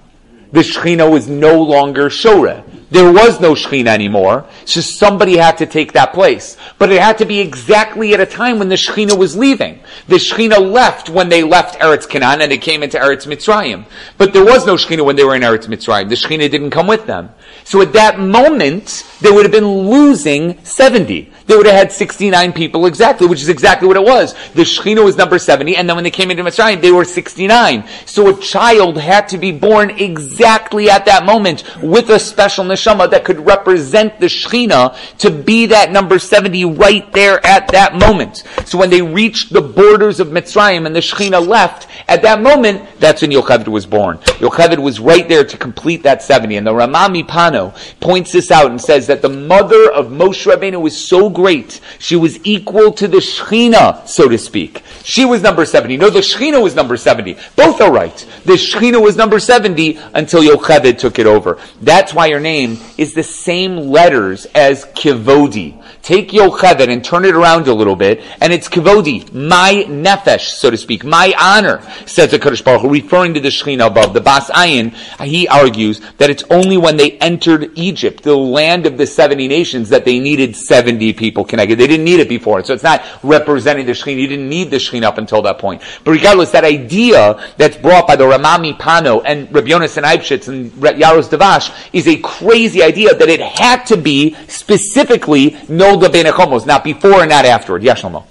the 0.53 0.61
Shechina 0.61 1.11
was 1.11 1.29
no 1.29 1.61
longer 1.63 2.09
Shoreh. 2.09 2.65
There 2.95 3.13
was 3.13 3.41
no 3.41 3.55
Shechina 3.55 3.89
anymore, 3.89 4.47
so 4.67 4.81
somebody 4.81 5.37
had 5.37 5.59
to 5.59 5.67
take 5.67 5.95
that 5.95 6.13
place. 6.13 6.57
But 6.79 6.93
it 6.93 7.03
had 7.03 7.19
to 7.19 7.25
be 7.25 7.41
exactly 7.41 8.15
at 8.15 8.21
a 8.21 8.25
time 8.25 8.61
when 8.61 8.69
the 8.69 8.77
Shechina 8.77 9.19
was 9.19 9.37
leaving. 9.37 9.81
The 10.07 10.15
Shechina 10.15 10.61
left 10.61 11.11
when 11.11 11.29
they 11.29 11.43
left 11.43 11.81
Eretz 11.81 12.09
Canaan 12.09 12.41
and 12.41 12.53
they 12.53 12.59
came 12.59 12.85
into 12.85 12.97
Eretz 12.97 13.27
Mitzrayim. 13.27 13.87
But 14.17 14.33
there 14.33 14.45
was 14.45 14.65
no 14.65 14.77
Shechina 14.77 15.05
when 15.05 15.17
they 15.17 15.25
were 15.25 15.35
in 15.35 15.43
Eretz 15.43 15.67
Mitzrayim. 15.67 16.09
The 16.09 16.15
Shechina 16.15 16.49
didn't 16.49 16.71
come 16.71 16.87
with 16.87 17.05
them. 17.05 17.31
So 17.63 17.81
at 17.81 17.93
that 17.93 18.19
moment, 18.19 19.05
they 19.21 19.31
would 19.31 19.45
have 19.45 19.53
been 19.53 19.89
losing 19.89 20.63
70. 20.65 21.31
They 21.47 21.57
would 21.57 21.67
have 21.67 21.75
had 21.75 21.93
69 21.93 22.53
people 22.53 22.87
exactly, 22.87 23.27
which 23.27 23.43
is 23.43 23.49
exactly 23.49 23.87
what 23.87 23.97
it 23.97 24.03
was. 24.03 24.33
The 24.55 24.63
Shechina 24.63 25.05
was 25.05 25.17
number 25.17 25.39
70, 25.39 25.77
and 25.77 25.89
then 25.89 25.97
when 25.97 26.05
they 26.05 26.11
came 26.11 26.31
into 26.31 26.43
Mitzrayim, 26.43 26.81
they 26.81 26.91
were 26.91 27.05
69. 27.05 27.85
So 28.07 28.29
a 28.29 28.41
child 28.41 28.97
had 28.97 29.29
to 29.29 29.39
be 29.39 29.53
born 29.53 29.91
exactly 29.91 30.89
at 30.89 31.05
that 31.05 31.27
moment 31.27 31.65
with 31.83 32.09
a 32.11 32.19
special 32.19 32.65
neshama 32.65 33.11
that 33.11 33.25
could 33.25 33.45
represent 33.45 34.21
the 34.21 34.27
Shechina 34.27 34.97
to 35.19 35.31
be 35.31 35.67
that 35.67 35.91
number 35.91 36.19
70 36.19 36.65
right 36.65 37.11
there 37.13 37.45
at 37.47 37.69
that 37.69 37.95
moment. 37.95 38.45
So 38.65 38.79
when 38.79 38.91
they 38.91 39.03
reached 39.03 39.53
the 39.53 39.61
borders 39.61 40.21
of 40.21 40.29
Mitzrayim 40.29 40.87
and 40.87 40.97
the 40.97 41.01
Shechina 41.01 41.47
left, 41.47 41.89
at 42.09 42.23
that 42.23 42.41
moment, 42.41 43.01
that's 43.01 43.21
when 43.21 43.31
Yocheved 43.31 43.69
was 43.69 43.85
born. 43.87 44.19
Yocheved 44.19 44.79
was 44.79 44.99
right 44.99 45.29
there 45.29 45.45
to 45.45 45.57
complete 45.59 46.03
that 46.05 46.23
70. 46.23 46.57
And 46.57 46.67
the 46.67 46.75
Rama 46.75 47.09
MiPano 47.45 47.75
points 48.01 48.33
this 48.33 48.51
out 48.51 48.71
and 48.71 48.81
says 48.81 49.07
that 49.07 49.23
the 49.23 49.29
mother 49.29 49.91
of 49.93 50.07
Moshe 50.07 50.47
Rabbeinu 50.47 50.81
was 50.81 50.97
so 50.97 51.29
great. 51.29 51.81
She 51.99 52.17
was 52.17 52.45
equal 52.45 52.93
to 52.93 53.09
the 53.09 53.19
Shechina, 53.19 54.07
so 54.07 54.29
to 54.29 54.39
speak. 54.39 54.83
She 55.03 55.25
was 55.25 55.43
number 55.43 55.65
70. 55.65 55.97
No, 55.97 56.11
the 56.11 56.21
Shechina 56.21 56.63
was 56.63 56.75
number 56.75 56.97
70. 56.97 57.37
Both 57.57 57.81
are 57.81 57.93
right. 57.93 58.17
The 58.45 58.55
Shechina 58.55 59.03
was 59.03 59.17
number 59.17 59.39
70 59.39 59.99
until 60.15 60.43
Yocheved 60.43 60.99
took 60.99 61.19
it 61.19 61.27
over. 61.27 61.59
That's 61.81 62.15
why 62.15 62.31
her 62.31 62.41
name 62.41 62.79
is 62.99 63.15
the 63.15 63.23
same 63.23 63.77
letters 63.77 64.47
as 64.55 64.85
Kivodi. 64.87 65.81
Take 66.05 66.33
Yocheved 66.33 66.93
and 66.93 67.03
turn 67.03 67.25
it 67.25 67.35
around 67.35 67.67
a 67.67 67.73
little 67.73 67.97
bit, 67.97 68.23
and 68.43 68.53
it's 68.53 68.69
Kivodi, 68.69 69.33
my 69.33 69.87
nefesh, 69.89 70.51
so 70.51 70.71
to 70.71 70.77
speak, 70.77 71.03
my 71.03 71.33
honor, 71.41 71.81
says 72.05 72.31
the 72.31 72.39
Kadosh 72.39 72.63
Baruch 72.63 72.83
Hu, 72.83 72.91
referring 72.91 73.33
to 73.33 73.41
the 73.41 73.49
Shechina 73.49 73.87
above. 73.87 74.13
The 74.13 74.21
Bas 74.21 74.51
Ayin, 74.51 74.93
he 75.23 75.49
argues 75.49 76.03
that 76.19 76.29
it's 76.29 76.45
only 76.51 76.77
when 76.77 76.99
they 76.99 77.13
entered 77.13 77.71
Egypt, 77.79 78.23
the 78.23 78.37
land 78.37 78.85
of 78.85 78.99
the 78.99 79.07
70 79.07 79.49
nations, 79.49 79.89
that 79.89 80.05
they 80.05 80.19
needed 80.19 80.55
70 80.55 81.15
people 81.15 81.43
connected. 81.43 81.79
They 81.79 81.87
didn't 81.87 82.05
need 82.05 82.21
it 82.21 82.29
before. 82.29 82.63
So 82.65 82.75
it's 82.75 82.83
not 82.83 83.03
representing 83.23 83.87
the 83.87 83.93
Shechina. 83.93 84.21
You 84.21 84.29
didn't 84.29 84.51
need 84.51 84.71
the 84.71 84.77
Shechina 84.77 85.05
up 85.05 85.17
until 85.17 85.41
that 85.41 85.59
point. 85.59 85.81
But 86.05 86.11
regardless, 86.11 86.51
that 86.51 86.65
idea 86.65 87.43
that's 87.57 87.79
brought 87.79 88.07
by 88.07 88.17
the 88.17 88.27
Rama 88.27 88.75
Pano 88.75 89.23
and 89.25 89.51
Rabbi 89.51 89.69
Yonason 89.69 90.03
Eibshitz 90.03 90.49
and 90.49 90.71
Yaros 90.73 91.31
Davash 91.31 91.75
is 91.95 92.07
a 92.07 92.17
crazy 92.19 92.83
idea 92.83 93.15
that 93.15 93.31
it 93.31 93.41
had 93.41 93.85
to 93.87 93.97
be 93.97 94.37
specifically 94.49 95.57
Nolda 95.95 96.13
Ben 96.13 96.27
Echomos, 96.27 96.67
not 96.67 96.83
before 96.85 97.21
and 97.21 97.31
not 97.31 97.45
afterward. 97.45 97.83
Yes, 97.83 98.03
Shlomo. 98.03 98.25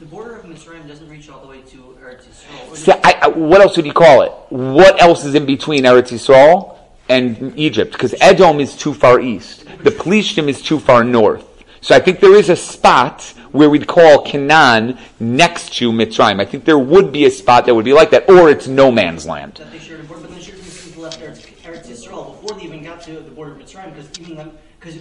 The 0.00 0.06
border 0.06 0.36
of 0.36 0.44
Mitzrayim 0.46 0.88
doesn't 0.88 1.08
reach 1.08 1.28
all 1.30 1.40
the 1.40 1.46
way 1.46 1.60
to 1.60 1.76
Eretz 2.02 2.24
Yisrael. 2.26 2.76
So 2.76 3.00
I, 3.04 3.18
I, 3.22 3.28
what 3.28 3.60
else 3.60 3.76
would 3.76 3.86
you 3.86 3.92
call 3.92 4.22
it? 4.22 4.32
What 4.48 5.00
else 5.00 5.24
is 5.24 5.34
in 5.34 5.46
between 5.46 5.84
Eretz 5.84 6.10
Yisrael 6.10 6.76
and 7.08 7.56
Egypt? 7.56 7.92
Because 7.92 8.14
Edom 8.20 8.60
is 8.60 8.76
too 8.76 8.92
far 8.92 9.20
east. 9.20 9.64
The 9.84 9.90
Plishtim 9.90 10.48
is 10.48 10.60
too 10.60 10.80
far 10.80 11.04
north. 11.04 11.44
So 11.80 11.94
I 11.94 12.00
think 12.00 12.18
there 12.18 12.34
is 12.34 12.48
a 12.48 12.56
spot 12.56 13.22
where 13.52 13.70
we'd 13.70 13.86
call 13.86 14.22
Canaan 14.22 14.98
next 15.20 15.74
to 15.74 15.92
Mitzrayim. 15.92 16.40
I 16.40 16.44
think 16.44 16.64
there 16.64 16.78
would 16.78 17.12
be 17.12 17.26
a 17.26 17.30
spot 17.30 17.66
that 17.66 17.74
would 17.74 17.84
be 17.84 17.92
like 17.92 18.10
that, 18.10 18.28
or 18.28 18.50
it's 18.50 18.66
no 18.66 18.90
man's 18.90 19.26
land. 19.26 19.54
That 19.54 19.70
they 19.70 19.78
shared 19.78 20.00
a 20.00 20.02
border, 20.02 20.22
but 20.22 20.30
then 20.30 20.40
shared 20.40 20.58
people 20.60 21.04
left 21.04 21.20
Eretz, 21.20 21.46
Eretz 21.62 21.86
Yisrael 21.86 22.40
before 22.40 22.58
they 22.58 22.64
even 22.64 22.82
got 22.82 23.00
to 23.02 23.12
the 23.12 23.30
border 23.30 23.52
of 23.52 23.58
Mitzrayim, 23.58 23.94
because 23.94 24.18
even 24.18 24.36
then, 24.36 24.50
because 24.80 24.96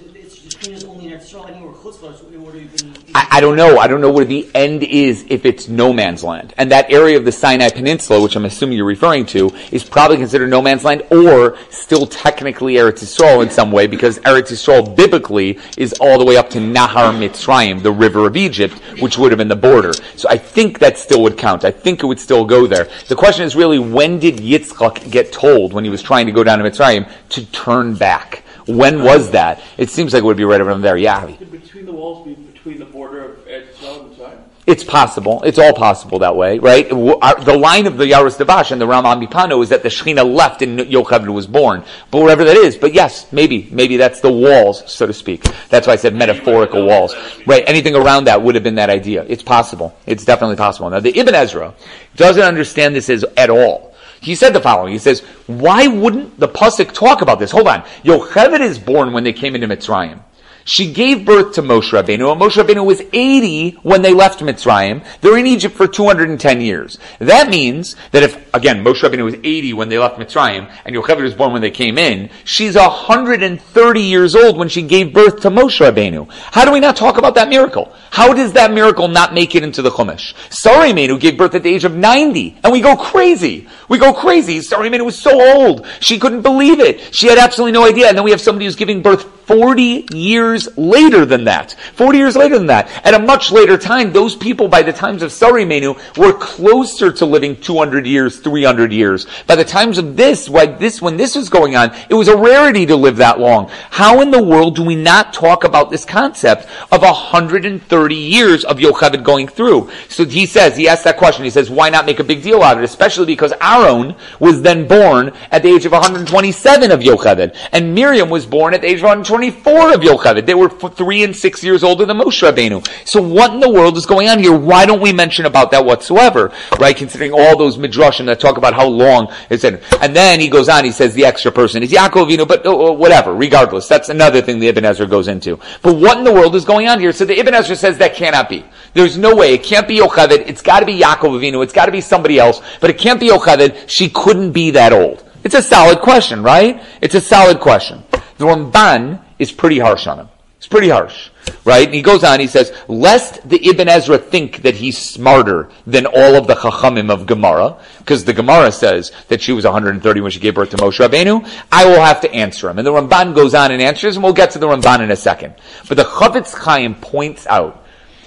I, 3.14 3.28
I 3.38 3.40
don't 3.40 3.56
know. 3.56 3.78
I 3.78 3.88
don't 3.88 4.02
know 4.02 4.12
where 4.12 4.26
the 4.26 4.50
end 4.56 4.84
is 4.84 5.26
if 5.30 5.46
it's 5.46 5.68
no 5.68 5.94
man's 5.94 6.24
land. 6.24 6.54
And 6.58 6.72
that 6.72 6.92
area 6.92 7.18
of 7.18 7.26
the 7.26 7.32
Sinai 7.32 7.70
Peninsula, 7.70 8.22
which 8.22 8.36
I'm 8.36 8.46
assuming 8.46 8.78
you're 8.78 8.86
referring 8.86 9.26
to, 9.28 9.52
is 9.72 9.84
probably 9.84 10.18
considered 10.18 10.50
no 10.50 10.62
man's 10.62 10.84
land 10.84 11.04
or 11.12 11.58
still 11.70 12.08
technically 12.08 12.76
Eretz 12.76 13.04
Yisrael 13.04 13.44
in 13.44 13.50
some 13.50 13.72
way 13.72 13.88
because 13.88 14.20
Eretz 14.20 14.52
Yisrael 14.52 14.96
biblically 14.96 15.60
is 15.78 15.94
all 15.94 16.18
the 16.18 16.26
way 16.26 16.38
up 16.38 16.50
to 16.52 16.60
Nahar 16.60 17.14
Mitzrayim, 17.14 17.84
the 17.84 17.92
river 17.92 18.26
of 18.26 18.36
Egypt, 18.36 18.74
which 19.00 19.18
would 19.18 19.32
have 19.32 19.38
been 19.38 19.48
the 19.48 19.56
border. 19.56 19.94
So 20.16 20.28
I 20.30 20.38
think 20.38 20.80
that 20.80 20.98
still 20.98 21.22
would 21.24 21.38
count. 21.38 21.66
I 21.66 21.72
think 21.72 22.04
it 22.04 22.08
would 22.08 22.20
still 22.20 22.46
go 22.46 22.68
there. 22.68 22.90
The 23.08 23.16
question 23.16 23.46
is 23.46 23.56
really 23.56 23.80
when 23.80 24.20
did 24.20 24.38
Yitzchak 24.38 25.12
get 25.12 25.32
told 25.32 25.74
when 25.74 25.84
he 25.84 25.90
was 25.90 26.02
trying 26.02 26.26
to 26.26 26.32
go 26.32 26.44
down 26.44 26.60
to 26.60 26.66
Mitzrayim 26.66 27.10
to 27.30 27.46
turn 27.48 27.96
back? 27.96 28.44
When 28.68 29.04
was 29.04 29.32
that? 29.32 29.62
It 29.78 29.90
seems 29.90 30.14
like 30.14 30.24
it 30.24 30.26
would 30.26 30.38
be 30.38 30.46
right 30.46 30.62
around 30.62 30.82
there. 30.82 30.98
Yeah. 30.98 31.26
Could 31.26 31.52
between 31.52 31.86
the 31.86 31.94
walls 31.94 32.26
be 32.26 32.36
between 32.36 32.80
the 32.80 32.86
border 32.86 33.24
of 33.24 33.46
Eretz 33.48 33.82
and 33.84 34.12
Mitzrayim? 34.12 34.40
It's 34.66 34.84
possible. 34.84 35.42
It's 35.44 35.58
all 35.58 35.72
possible 35.72 36.20
that 36.20 36.36
way, 36.36 36.60
right? 36.60 36.92
Our- 36.92 37.18
uh, 37.22 37.34
The 37.36 37.58
line 37.58 37.88
of 37.88 37.96
the 37.96 38.04
Yaros 38.04 38.36
Devash 38.38 38.72
and 38.72 38.82
the 38.82 38.86
Rama 38.86 39.16
MiPano 39.16 39.64
is 39.64 39.70
that 39.70 39.82
the 39.82 39.88
Shechina 39.88 40.26
left 40.30 40.62
and 40.62 40.78
Yocheved 40.78 41.30
was 41.30 41.48
born. 41.48 41.86
But 42.12 42.22
wherever 42.22 42.44
that 42.44 42.58
is, 42.58 42.76
but 42.76 42.94
yes, 42.94 43.28
maybe, 43.32 43.70
maybe 43.72 43.96
that's 43.96 44.20
the 44.20 44.30
walls, 44.32 44.84
so 44.92 45.08
to 45.08 45.14
speak. 45.14 45.44
That's 45.70 45.88
why 45.88 45.94
I 45.94 45.96
said 45.96 46.14
metaphorical 46.14 46.86
walls. 46.86 47.16
Right, 47.46 47.64
anything 47.66 47.96
around 47.96 48.26
that 48.26 48.42
would 48.42 48.56
have 48.56 48.64
been 48.66 48.76
that 48.76 48.90
idea. 48.90 49.24
It's 49.30 49.42
possible. 49.44 49.96
It's 50.06 50.26
definitely 50.26 50.58
possible. 50.58 50.90
Now, 50.90 51.00
the 51.00 51.18
Ibn 51.18 51.34
Ezra 51.34 51.74
doesn't 52.18 52.44
understand 52.44 52.94
this 52.94 53.10
as, 53.10 53.24
at 53.38 53.50
all. 53.50 53.87
He 54.22 54.36
said 54.36 54.54
the 54.54 54.62
following. 54.62 54.94
He 54.94 55.00
says, 55.00 55.22
why 55.48 55.88
wouldn't 55.88 56.40
the 56.40 56.48
Pasuk 56.48 56.94
talk 56.94 57.22
about 57.22 57.40
this? 57.40 57.52
Hold 57.52 57.68
on. 57.68 57.82
Yocheved 58.04 58.60
is 58.60 58.80
born 58.80 59.14
when 59.14 59.24
they 59.24 59.34
came 59.34 59.56
into 59.56 59.68
Mitzrayim. 59.68 60.22
She 60.68 60.92
gave 60.92 61.24
birth 61.24 61.54
to 61.54 61.62
Moshe 61.62 61.92
Rabbeinu, 61.92 62.30
and 62.30 62.42
Moshe 62.42 62.62
Rabbeinu 62.62 62.86
was 62.86 63.02
80 63.14 63.78
when 63.84 64.02
they 64.02 64.14
left 64.14 64.42
Mitzrayim. 64.42 65.02
They're 65.22 65.38
in 65.38 65.48
Egypt 65.48 65.74
for 65.74 65.88
210 65.88 66.60
years. 66.60 67.00
That 67.20 67.50
means 67.50 67.96
that 68.12 68.22
if, 68.22 68.54
again, 68.54 68.84
Moshe 68.84 69.02
Rabbeinu 69.02 69.24
was 69.24 69.36
80 69.36 69.72
when 69.72 69.88
they 69.88 69.98
left 69.98 70.20
Mitzrayim, 70.20 70.70
and 70.84 70.94
Yocheved 70.94 71.24
was 71.24 71.36
born 71.36 71.54
when 71.54 71.62
they 71.62 71.72
came 71.72 71.98
in, 71.98 72.30
she's 72.44 72.76
130 72.76 74.02
years 74.02 74.36
old 74.36 74.58
when 74.58 74.68
she 74.68 74.82
gave 74.82 75.14
birth 75.14 75.40
to 75.40 75.50
Moshe 75.50 75.80
Rabbeinu. 75.80 76.30
How 76.52 76.66
do 76.66 76.74
we 76.74 76.82
not 76.82 76.98
talk 76.98 77.18
about 77.18 77.36
that 77.36 77.48
miracle? 77.48 77.96
How 78.12 78.34
does 78.34 78.52
that 78.52 78.74
miracle 78.74 79.08
not 79.08 79.34
make 79.34 79.56
it 79.56 79.64
into 79.64 79.82
the 79.82 79.90
Chumash? 79.90 80.34
Sarah 80.52 80.90
Imeinu 80.90 81.18
gave 81.18 81.38
birth 81.38 81.56
at 81.56 81.64
the 81.64 81.74
age 81.74 81.86
of 81.86 81.96
90, 81.96 82.58
and 82.66 82.74
we 82.74 82.82
go 82.82 82.98
crazy. 82.98 83.70
We 83.88 84.00
go 84.00 84.14
crazy. 84.14 84.60
Sarah 84.62 84.84
Imeinu 84.84 85.06
was 85.06 85.18
so 85.18 85.42
old. 85.56 85.88
She 86.02 86.20
couldn't 86.20 86.42
believe 86.42 86.82
it. 86.82 87.16
She 87.16 87.28
had 87.28 87.38
absolutely 87.38 87.72
no 87.72 87.88
idea. 87.88 88.10
And 88.10 88.18
then 88.18 88.26
we 88.26 88.32
have 88.32 88.42
somebody 88.42 88.66
who's 88.66 88.76
giving 88.76 89.02
birth 89.02 89.37
40 89.48 90.08
years 90.14 90.78
later 90.78 91.26
than 91.26 91.46
that. 91.46 91.76
40 91.96 92.18
years 92.18 92.36
later 92.36 92.58
than 92.58 92.68
that. 92.68 92.90
At 93.06 93.14
a 93.14 93.20
much 93.20 93.52
later 93.52 93.78
time, 93.78 94.12
those 94.12 94.36
people 94.36 94.68
by 94.68 94.82
the 94.82 94.92
times 94.92 95.22
of 95.22 95.32
Sarah 95.32 95.64
Imeinu 95.64 95.98
were 96.18 96.34
closer 96.34 97.12
to 97.14 97.26
living 97.26 97.60
200 97.60 98.06
years, 98.06 98.40
300 98.40 98.92
years. 98.92 99.26
By 99.48 99.56
the 99.56 99.64
times 99.64 99.98
of 99.98 100.18
this, 100.18 100.50
when 100.50 100.78
this, 100.78 101.02
when 101.02 101.16
this 101.16 101.36
was 101.36 101.50
going 101.50 101.76
on, 101.78 101.96
it 102.10 102.14
was 102.14 102.28
a 102.28 102.36
rarity 102.36 102.86
to 102.88 102.96
live 102.96 103.18
that 103.18 103.40
long. 103.40 103.70
How 103.90 104.22
in 104.22 104.32
the 104.32 104.44
world 104.44 104.76
do 104.76 104.84
we 104.84 104.96
not 104.96 105.34
talk 105.34 105.64
about 105.64 105.90
this 105.90 106.04
concept 106.04 106.68
of 106.92 107.02
130 107.02 108.16
years 108.16 108.66
of 108.66 108.78
Yocheved 108.78 109.24
going 109.24 109.48
through? 109.48 109.90
So 110.10 110.26
he 110.26 110.46
says, 110.46 110.76
he 110.76 110.90
asked 110.90 111.06
that 111.06 111.18
question, 111.18 111.46
he 111.46 111.50
says, 111.50 111.70
why 111.70 111.90
not 111.90 112.06
make 112.06 112.20
a 112.20 112.24
big 112.24 112.44
deal 112.44 112.62
out 112.64 112.76
of 112.76 112.84
it? 112.84 112.86
Especially 112.86 113.26
because 113.26 113.54
Aaron 113.62 114.16
was 114.42 114.62
then 114.62 114.88
born 114.88 115.32
at 115.52 115.64
the 115.64 115.70
age 115.70 115.86
of 115.86 115.94
127 115.94 116.92
of 116.92 117.00
Yocheved, 117.00 117.56
and 117.72 117.96
Miriam 117.96 118.30
was 118.30 118.46
born 118.46 118.74
at 118.74 118.82
the 118.82 118.88
age 118.88 119.00
of 119.00 119.06
124 119.38 119.94
of 119.94 120.02
Yocheved. 120.02 120.46
They 120.48 120.56
were 120.56 120.70
three 120.70 121.24
and 121.24 121.36
six 121.36 121.64
years 121.64 121.84
older 121.84 122.06
than 122.06 122.18
Moshe 122.18 122.42
Rabbeinu. 122.42 122.88
So 123.08 123.22
what 123.22 123.54
in 123.54 123.60
the 123.60 123.70
world 123.70 123.96
is 123.98 124.06
going 124.06 124.28
on 124.28 124.40
here? 124.40 124.58
Why 124.58 124.86
don't 124.86 125.02
we 125.02 125.14
mention 125.14 125.46
about 125.46 125.70
that 125.72 125.86
whatsoever? 125.86 126.52
Right? 126.80 126.98
Considering 126.98 127.34
all 127.34 127.56
those 127.56 127.78
midrashim 127.78 128.26
that 128.26 128.40
talk 128.40 128.58
about 128.58 128.74
how 128.74 128.88
long 128.88 129.32
in. 129.50 129.80
And 130.02 130.16
then 130.16 130.40
he 130.40 130.50
goes 130.50 130.70
on, 130.70 130.86
he 130.86 130.92
says 130.92 131.14
the 131.14 131.26
extra 131.26 131.52
person 131.52 131.84
is 131.84 131.92
Yaakov, 131.92 132.32
you 132.32 132.38
know, 132.38 132.46
but 132.46 132.66
uh, 132.66 132.94
whatever, 132.94 133.36
regardless. 133.36 133.88
That's 133.88 134.10
another 134.10 134.42
thing 134.42 134.60
the 134.60 134.70
Ibn 134.70 134.86
Ezra 134.86 135.06
goes 135.06 135.28
into. 135.28 135.60
But 135.82 135.98
what 135.98 136.18
in 136.18 136.24
the 136.24 136.34
world 136.34 136.56
is 136.56 136.66
going 136.66 136.88
on 136.88 137.00
here? 137.00 137.12
So 137.12 137.26
the 137.26 137.38
Ibn 137.40 137.54
Ezra 137.54 137.76
says 137.76 138.00
that 138.00 138.16
cannot 138.16 138.50
be. 138.50 138.66
There's 138.94 139.18
no 139.18 139.36
way. 139.36 139.54
It 139.54 139.64
can't 139.64 139.88
be 139.88 140.00
Yocheved. 140.00 140.48
It's 140.48 140.62
got 140.62 140.80
to 140.80 140.86
be 140.86 141.00
Yaakov 141.00 141.40
Avinu. 141.40 141.64
It's 141.64 141.74
got 141.74 141.86
to 141.86 141.92
be 141.92 142.02
somebody 142.02 142.40
else. 142.40 142.62
But 142.82 142.90
it 142.90 142.98
can't 142.98 143.20
be 143.20 143.30
Yocheved. 143.30 143.88
She 143.88 144.10
couldn't 144.10 144.52
be 144.52 144.72
that 144.72 144.94
old. 144.94 145.24
It's 145.44 145.56
a 145.56 145.62
solid 145.62 146.00
question, 146.00 146.42
right? 146.42 146.82
It's 147.02 147.16
a 147.16 147.22
solid 147.22 147.60
question. 147.60 148.04
The 148.38 148.46
Ramban 148.46 149.22
is 149.40 149.52
pretty 149.52 149.80
harsh 149.80 150.08
on 150.08 150.20
him. 150.20 150.30
It's 150.58 150.68
pretty 150.68 150.90
harsh, 150.90 151.30
right? 151.66 151.86
And 151.86 151.94
he 151.94 152.02
goes 152.02 152.24
on, 152.24 152.40
he 152.40 152.48
says, 152.48 152.74
lest 152.88 153.48
the 153.48 153.64
Ibn 153.70 153.88
Ezra 153.88 154.18
think 154.18 154.64
that 154.64 154.74
he's 154.74 154.98
smarter 154.98 155.70
than 155.86 156.08
all 156.08 156.36
of 156.36 156.48
the 156.48 156.56
Chachamim 156.56 157.12
of 157.12 157.28
Gemara, 157.28 157.78
because 158.00 158.26
the 158.26 158.34
Gemara 158.34 158.72
says 158.72 159.12
that 159.28 159.40
she 159.40 159.54
was 159.54 159.66
130 159.66 160.22
when 160.22 160.32
she 160.32 160.40
gave 160.40 160.56
birth 160.56 160.72
to 160.72 160.78
Moshe 160.78 160.98
Rabbeinu, 160.98 161.48
I 161.72 161.86
will 161.86 162.02
have 162.02 162.22
to 162.22 162.34
answer 162.34 162.72
him. 162.72 162.80
And 162.80 162.88
the 162.88 162.92
Ramban 162.92 163.36
goes 163.36 163.54
on 163.54 163.72
and 163.72 163.84
answers, 163.84 164.16
and 164.16 164.24
we'll 164.24 164.34
get 164.34 164.50
to 164.52 164.60
the 164.60 164.68
Ramban 164.68 165.02
in 165.02 165.12
a 165.12 165.16
second. 165.16 165.54
But 165.88 165.98
the 165.98 166.06
Chafetz 166.06 166.56
Chaim 166.56 166.96
points 166.96 167.46
out 167.46 167.86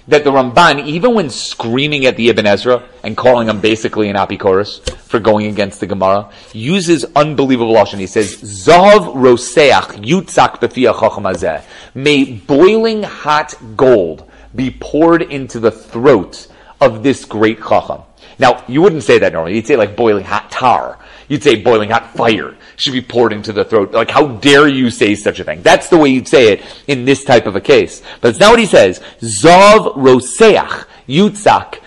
that 0.09 0.25
the 0.25 0.31
Ramban, 0.31 0.87
even 0.87 1.15
when 1.15 1.31
screaming 1.31 2.07
at 2.07 2.17
the 2.17 2.29
Ibn 2.29 2.47
Ezra 2.47 2.83
and 3.03 3.17
calling 3.17 3.49
him 3.49 3.61
basically 3.61 4.09
an 4.09 4.17
apikoros 4.17 4.81
for 4.99 5.21
going 5.21 5.47
against 5.47 5.81
the 5.81 5.87
Gemara, 5.87 6.31
uses 6.53 7.05
unbelievable 7.17 7.75
lashon. 7.75 7.99
He 7.99 8.07
says, 8.07 8.37
"Zav 8.37 9.15
roseach 9.15 10.05
yutzak 10.05 11.63
May 11.95 12.25
boiling 12.25 13.03
hot 13.03 13.55
gold 13.77 14.25
be 14.55 14.71
poured 14.71 15.23
into 15.23 15.61
the 15.61 15.71
throat 15.71 16.47
of 16.81 17.03
this 17.03 17.25
great 17.25 17.59
chacham." 17.59 18.03
Now, 18.39 18.65
you 18.67 18.81
wouldn't 18.81 19.03
say 19.05 19.19
that 19.19 19.33
normally. 19.33 19.57
You'd 19.57 19.67
say 19.67 19.77
like 19.77 19.97
boiling 19.97 20.25
hot 20.25 20.51
tar. 20.51 20.99
You'd 21.31 21.45
say 21.45 21.63
boiling 21.63 21.91
hot 21.91 22.13
fire 22.15 22.57
should 22.75 22.93
be 22.93 23.01
poured 23.01 23.33
into 23.33 23.53
the 23.53 23.65
throat. 23.65 23.93
Like, 23.93 24.11
how 24.11 24.27
dare 24.27 24.67
you 24.67 24.91
say 24.91 25.15
such 25.15 25.39
a 25.39 25.45
thing? 25.45 25.63
That's 25.63 25.89
the 25.89 25.97
way 25.97 26.09
you'd 26.09 26.27
say 26.27 26.53
it 26.53 26.85
in 26.89 27.05
this 27.05 27.23
type 27.23 27.47
of 27.47 27.55
a 27.55 27.61
case. 27.61 28.03
But 28.21 28.31
it's 28.31 28.41
not 28.41 28.51
what 28.51 28.59
he 28.59 28.67
says. 28.67 29.01
Zav 29.21 29.95
roseach 29.95 30.87
yutzak 31.09 31.79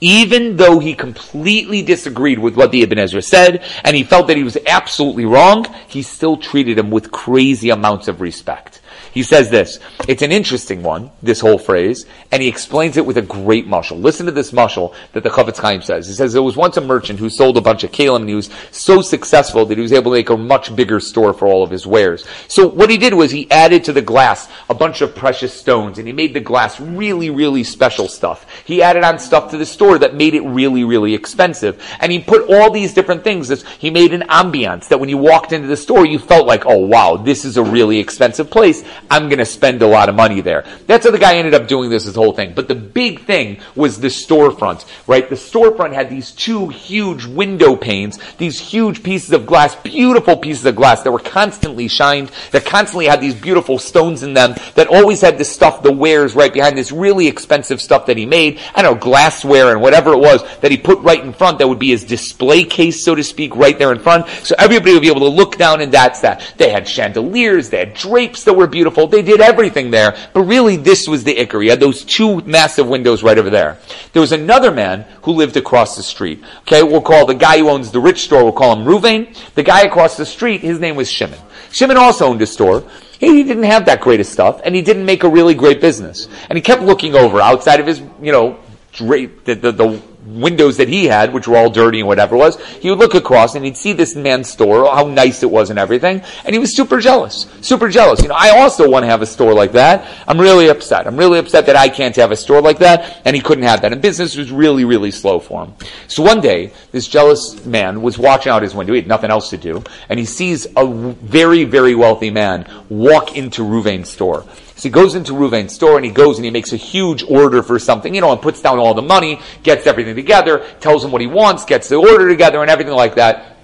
even 0.00 0.56
though 0.56 0.78
he 0.78 0.94
completely 0.94 1.82
disagreed 1.82 2.38
with 2.38 2.56
what 2.56 2.72
the 2.72 2.82
Ibn 2.82 2.98
Ezra 2.98 3.20
said, 3.20 3.62
and 3.84 3.94
he 3.94 4.04
felt 4.04 4.26
that 4.28 4.38
he 4.38 4.42
was 4.42 4.56
absolutely 4.66 5.26
wrong, 5.26 5.66
he 5.86 6.02
still 6.02 6.38
treated 6.38 6.78
him 6.78 6.90
with 6.90 7.10
crazy 7.10 7.70
amounts 7.70 8.08
of 8.08 8.20
respect. 8.22 8.80
He 9.14 9.22
says 9.22 9.48
this. 9.48 9.78
It's 10.08 10.22
an 10.22 10.32
interesting 10.32 10.82
one, 10.82 11.12
this 11.22 11.38
whole 11.38 11.56
phrase, 11.56 12.04
and 12.32 12.42
he 12.42 12.48
explains 12.48 12.96
it 12.96 13.06
with 13.06 13.16
a 13.16 13.22
great 13.22 13.68
mushal. 13.68 14.02
Listen 14.02 14.26
to 14.26 14.32
this 14.32 14.50
mushal 14.50 14.92
that 15.12 15.22
the 15.22 15.30
Chafetz 15.30 15.58
Chaim 15.58 15.82
says. 15.82 16.08
He 16.08 16.14
says 16.14 16.32
there 16.32 16.42
was 16.42 16.56
once 16.56 16.76
a 16.76 16.80
merchant 16.80 17.20
who 17.20 17.30
sold 17.30 17.56
a 17.56 17.60
bunch 17.60 17.84
of 17.84 17.92
kalim 17.92 18.22
and 18.22 18.28
he 18.28 18.34
was 18.34 18.50
so 18.72 19.02
successful 19.02 19.66
that 19.66 19.78
he 19.78 19.82
was 19.82 19.92
able 19.92 20.10
to 20.10 20.16
make 20.16 20.30
a 20.30 20.36
much 20.36 20.74
bigger 20.74 20.98
store 20.98 21.32
for 21.32 21.46
all 21.46 21.62
of 21.62 21.70
his 21.70 21.86
wares. 21.86 22.26
So 22.48 22.66
what 22.66 22.90
he 22.90 22.98
did 22.98 23.14
was 23.14 23.30
he 23.30 23.48
added 23.52 23.84
to 23.84 23.92
the 23.92 24.02
glass 24.02 24.48
a 24.68 24.74
bunch 24.74 25.00
of 25.00 25.14
precious 25.14 25.54
stones 25.54 25.98
and 25.98 26.08
he 26.08 26.12
made 26.12 26.34
the 26.34 26.40
glass 26.40 26.80
really, 26.80 27.30
really 27.30 27.62
special 27.62 28.08
stuff. 28.08 28.64
He 28.64 28.82
added 28.82 29.04
on 29.04 29.20
stuff 29.20 29.52
to 29.52 29.56
the 29.56 29.64
store 29.64 29.96
that 30.00 30.16
made 30.16 30.34
it 30.34 30.42
really, 30.42 30.82
really 30.82 31.14
expensive. 31.14 31.80
And 32.00 32.10
he 32.10 32.18
put 32.18 32.50
all 32.50 32.68
these 32.72 32.92
different 32.92 33.22
things. 33.22 33.62
He 33.78 33.90
made 33.90 34.12
an 34.12 34.22
ambiance 34.22 34.88
that 34.88 34.98
when 34.98 35.08
you 35.08 35.18
walked 35.18 35.52
into 35.52 35.68
the 35.68 35.76
store, 35.76 36.04
you 36.04 36.18
felt 36.18 36.48
like, 36.48 36.66
oh 36.66 36.78
wow, 36.78 37.16
this 37.16 37.44
is 37.44 37.56
a 37.56 37.62
really 37.62 38.00
expensive 38.00 38.50
place. 38.50 38.82
I'm 39.10 39.28
going 39.28 39.38
to 39.38 39.46
spend 39.46 39.82
a 39.82 39.86
lot 39.86 40.08
of 40.08 40.14
money 40.14 40.40
there. 40.40 40.64
That's 40.86 41.04
how 41.04 41.10
the 41.10 41.18
guy 41.18 41.36
ended 41.36 41.54
up 41.54 41.68
doing 41.68 41.90
this, 41.90 42.04
this 42.04 42.14
whole 42.14 42.32
thing. 42.32 42.52
But 42.54 42.68
the 42.68 42.74
big 42.74 43.20
thing 43.20 43.60
was 43.74 44.00
the 44.00 44.08
storefront, 44.08 44.84
right? 45.06 45.28
The 45.28 45.36
storefront 45.36 45.92
had 45.92 46.10
these 46.10 46.32
two 46.32 46.68
huge 46.68 47.26
window 47.26 47.76
panes, 47.76 48.18
these 48.38 48.58
huge 48.58 49.02
pieces 49.02 49.32
of 49.32 49.46
glass, 49.46 49.74
beautiful 49.76 50.36
pieces 50.36 50.64
of 50.66 50.76
glass 50.76 51.02
that 51.02 51.12
were 51.12 51.18
constantly 51.18 51.88
shined, 51.88 52.30
that 52.52 52.64
constantly 52.64 53.06
had 53.06 53.20
these 53.20 53.34
beautiful 53.34 53.78
stones 53.78 54.22
in 54.22 54.34
them, 54.34 54.54
that 54.74 54.88
always 54.88 55.20
had 55.20 55.38
the 55.38 55.44
stuff, 55.44 55.82
the 55.82 55.92
wares 55.92 56.34
right 56.34 56.52
behind 56.52 56.76
this 56.76 56.92
really 56.92 57.26
expensive 57.26 57.80
stuff 57.80 58.06
that 58.06 58.16
he 58.16 58.26
made. 58.26 58.58
I 58.74 58.82
don't 58.82 58.94
know, 58.94 59.00
glassware 59.00 59.72
and 59.72 59.80
whatever 59.80 60.12
it 60.12 60.18
was 60.18 60.42
that 60.60 60.70
he 60.70 60.76
put 60.76 60.98
right 61.00 61.22
in 61.22 61.32
front 61.32 61.58
that 61.58 61.68
would 61.68 61.78
be 61.78 61.90
his 61.90 62.04
display 62.04 62.64
case, 62.64 63.04
so 63.04 63.14
to 63.14 63.22
speak, 63.22 63.54
right 63.56 63.78
there 63.78 63.92
in 63.92 63.98
front. 63.98 64.28
So 64.44 64.54
everybody 64.58 64.92
would 64.92 65.02
be 65.02 65.08
able 65.08 65.20
to 65.20 65.28
look 65.28 65.56
down 65.56 65.80
and 65.80 65.92
that's 65.92 66.20
that. 66.20 66.54
They 66.56 66.70
had 66.70 66.88
chandeliers, 66.88 67.70
they 67.70 67.78
had 67.78 67.94
drapes 67.94 68.44
that 68.44 68.54
were 68.54 68.66
beautiful 68.66 68.93
beautiful. 68.94 69.06
They 69.10 69.22
did 69.22 69.40
everything 69.40 69.90
there. 69.90 70.16
But 70.32 70.42
really, 70.42 70.76
this 70.76 71.08
was 71.08 71.24
the 71.24 71.34
Iker. 71.34 71.62
He 71.62 71.68
had 71.68 71.80
those 71.80 72.04
two 72.04 72.40
massive 72.42 72.86
windows 72.86 73.22
right 73.22 73.38
over 73.38 73.50
there. 73.50 73.78
There 74.12 74.20
was 74.20 74.32
another 74.32 74.70
man 74.70 75.06
who 75.22 75.32
lived 75.32 75.56
across 75.56 75.96
the 75.96 76.02
street. 76.02 76.42
Okay, 76.60 76.82
we'll 76.82 77.02
call 77.02 77.26
the 77.26 77.34
guy 77.34 77.58
who 77.58 77.68
owns 77.68 77.90
the 77.90 78.00
rich 78.00 78.22
store, 78.22 78.44
we'll 78.44 78.52
call 78.52 78.76
him 78.76 78.86
Ruvain. 78.86 79.36
The 79.54 79.62
guy 79.62 79.82
across 79.82 80.16
the 80.16 80.26
street, 80.26 80.60
his 80.60 80.78
name 80.78 80.96
was 80.96 81.10
Shimon. 81.10 81.38
Shimon 81.72 81.96
also 81.96 82.26
owned 82.26 82.42
a 82.42 82.46
store. 82.46 82.84
He 83.18 83.42
didn't 83.42 83.64
have 83.64 83.86
that 83.86 84.00
great 84.00 84.20
of 84.20 84.26
stuff, 84.26 84.60
and 84.64 84.74
he 84.74 84.82
didn't 84.82 85.04
make 85.04 85.24
a 85.24 85.28
really 85.28 85.54
great 85.54 85.80
business. 85.80 86.28
And 86.48 86.56
he 86.56 86.62
kept 86.62 86.82
looking 86.82 87.14
over 87.14 87.40
outside 87.40 87.80
of 87.80 87.86
his, 87.86 88.00
you 88.20 88.32
know, 88.32 88.58
the, 88.98 89.30
the, 89.44 89.72
the 89.72 90.02
windows 90.26 90.76
that 90.78 90.88
he 90.88 91.04
had, 91.06 91.32
which 91.32 91.46
were 91.46 91.56
all 91.56 91.70
dirty 91.70 92.00
and 92.00 92.08
whatever 92.08 92.34
it 92.34 92.38
was, 92.38 92.60
he 92.76 92.90
would 92.90 92.98
look 92.98 93.14
across 93.14 93.54
and 93.54 93.64
he'd 93.64 93.76
see 93.76 93.92
this 93.92 94.16
man's 94.16 94.48
store, 94.48 94.86
how 94.86 95.06
nice 95.06 95.42
it 95.42 95.50
was 95.50 95.70
and 95.70 95.78
everything, 95.78 96.22
and 96.44 96.54
he 96.54 96.58
was 96.58 96.76
super 96.76 97.00
jealous. 97.00 97.46
Super 97.60 97.88
jealous. 97.88 98.22
You 98.22 98.28
know, 98.28 98.36
I 98.36 98.50
also 98.50 98.88
want 98.88 99.02
to 99.04 99.08
have 99.08 99.22
a 99.22 99.26
store 99.26 99.54
like 99.54 99.72
that. 99.72 100.08
I'm 100.26 100.40
really 100.40 100.68
upset. 100.68 101.06
I'm 101.06 101.16
really 101.16 101.38
upset 101.38 101.66
that 101.66 101.76
I 101.76 101.88
can't 101.88 102.16
have 102.16 102.32
a 102.32 102.36
store 102.36 102.60
like 102.60 102.78
that, 102.78 103.20
and 103.24 103.36
he 103.36 103.42
couldn't 103.42 103.64
have 103.64 103.82
that. 103.82 103.92
And 103.92 104.00
business 104.00 104.36
was 104.36 104.50
really, 104.50 104.84
really 104.84 105.10
slow 105.10 105.38
for 105.38 105.64
him. 105.64 105.74
So 106.08 106.22
one 106.22 106.40
day, 106.40 106.72
this 106.92 107.06
jealous 107.06 107.64
man 107.64 108.02
was 108.02 108.18
watching 108.18 108.52
out 108.52 108.62
his 108.62 108.74
window. 108.74 108.92
He 108.92 109.00
had 109.00 109.08
nothing 109.08 109.30
else 109.30 109.50
to 109.50 109.56
do, 109.56 109.82
and 110.08 110.18
he 110.18 110.24
sees 110.24 110.66
a 110.76 110.86
very, 110.86 111.64
very 111.64 111.94
wealthy 111.94 112.30
man 112.30 112.66
walk 112.88 113.36
into 113.36 113.62
Ruvain's 113.62 114.08
store. 114.08 114.44
So 114.84 114.88
he 114.88 114.92
goes 114.92 115.14
into 115.14 115.32
Ruvain's 115.32 115.74
store 115.74 115.96
and 115.96 116.04
he 116.04 116.12
goes 116.12 116.36
and 116.36 116.44
he 116.44 116.50
makes 116.50 116.74
a 116.74 116.76
huge 116.76 117.22
order 117.22 117.62
for 117.62 117.78
something, 117.78 118.14
you 118.14 118.20
know, 118.20 118.32
and 118.32 118.42
puts 118.42 118.60
down 118.60 118.78
all 118.78 118.92
the 118.92 119.00
money, 119.00 119.40
gets 119.62 119.86
everything 119.86 120.14
together, 120.14 120.58
tells 120.78 121.02
him 121.02 121.10
what 121.10 121.22
he 121.22 121.26
wants, 121.26 121.64
gets 121.64 121.88
the 121.88 121.96
order 121.96 122.28
together 122.28 122.60
and 122.60 122.70
everything 122.70 122.92
like 122.92 123.14
that. 123.14 123.56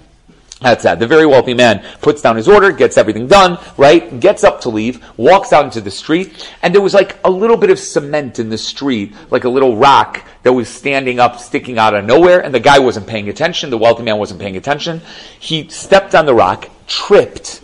That's 0.61 0.81
that. 0.81 0.97
The 0.97 1.05
very 1.05 1.27
wealthy 1.27 1.53
man 1.53 1.85
puts 2.01 2.23
down 2.23 2.37
his 2.37 2.47
order, 2.47 2.71
gets 2.71 2.97
everything 2.97 3.27
done, 3.27 3.59
right? 3.77 4.19
Gets 4.19 4.43
up 4.43 4.61
to 4.61 4.69
leave, 4.69 5.05
walks 5.15 5.53
out 5.53 5.63
into 5.63 5.79
the 5.79 5.91
street, 5.91 6.51
and 6.63 6.73
there 6.73 6.81
was 6.81 6.95
like 6.95 7.19
a 7.23 7.29
little 7.29 7.57
bit 7.57 7.69
of 7.69 7.77
cement 7.77 8.39
in 8.39 8.49
the 8.49 8.57
street, 8.57 9.13
like 9.29 9.43
a 9.43 9.49
little 9.49 9.77
rock 9.77 10.25
that 10.41 10.53
was 10.53 10.69
standing 10.69 11.19
up, 11.19 11.37
sticking 11.37 11.77
out 11.77 11.93
of 11.93 12.03
nowhere, 12.03 12.43
and 12.43 12.51
the 12.51 12.59
guy 12.59 12.79
wasn't 12.79 13.05
paying 13.05 13.29
attention, 13.29 13.69
the 13.69 13.77
wealthy 13.77 14.01
man 14.01 14.17
wasn't 14.17 14.39
paying 14.39 14.57
attention. 14.57 15.01
He 15.39 15.69
stepped 15.69 16.15
on 16.15 16.25
the 16.25 16.33
rock, 16.33 16.67
tripped, 16.87 17.61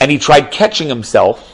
and 0.00 0.10
he 0.10 0.16
tried 0.16 0.50
catching 0.50 0.88
himself, 0.88 1.49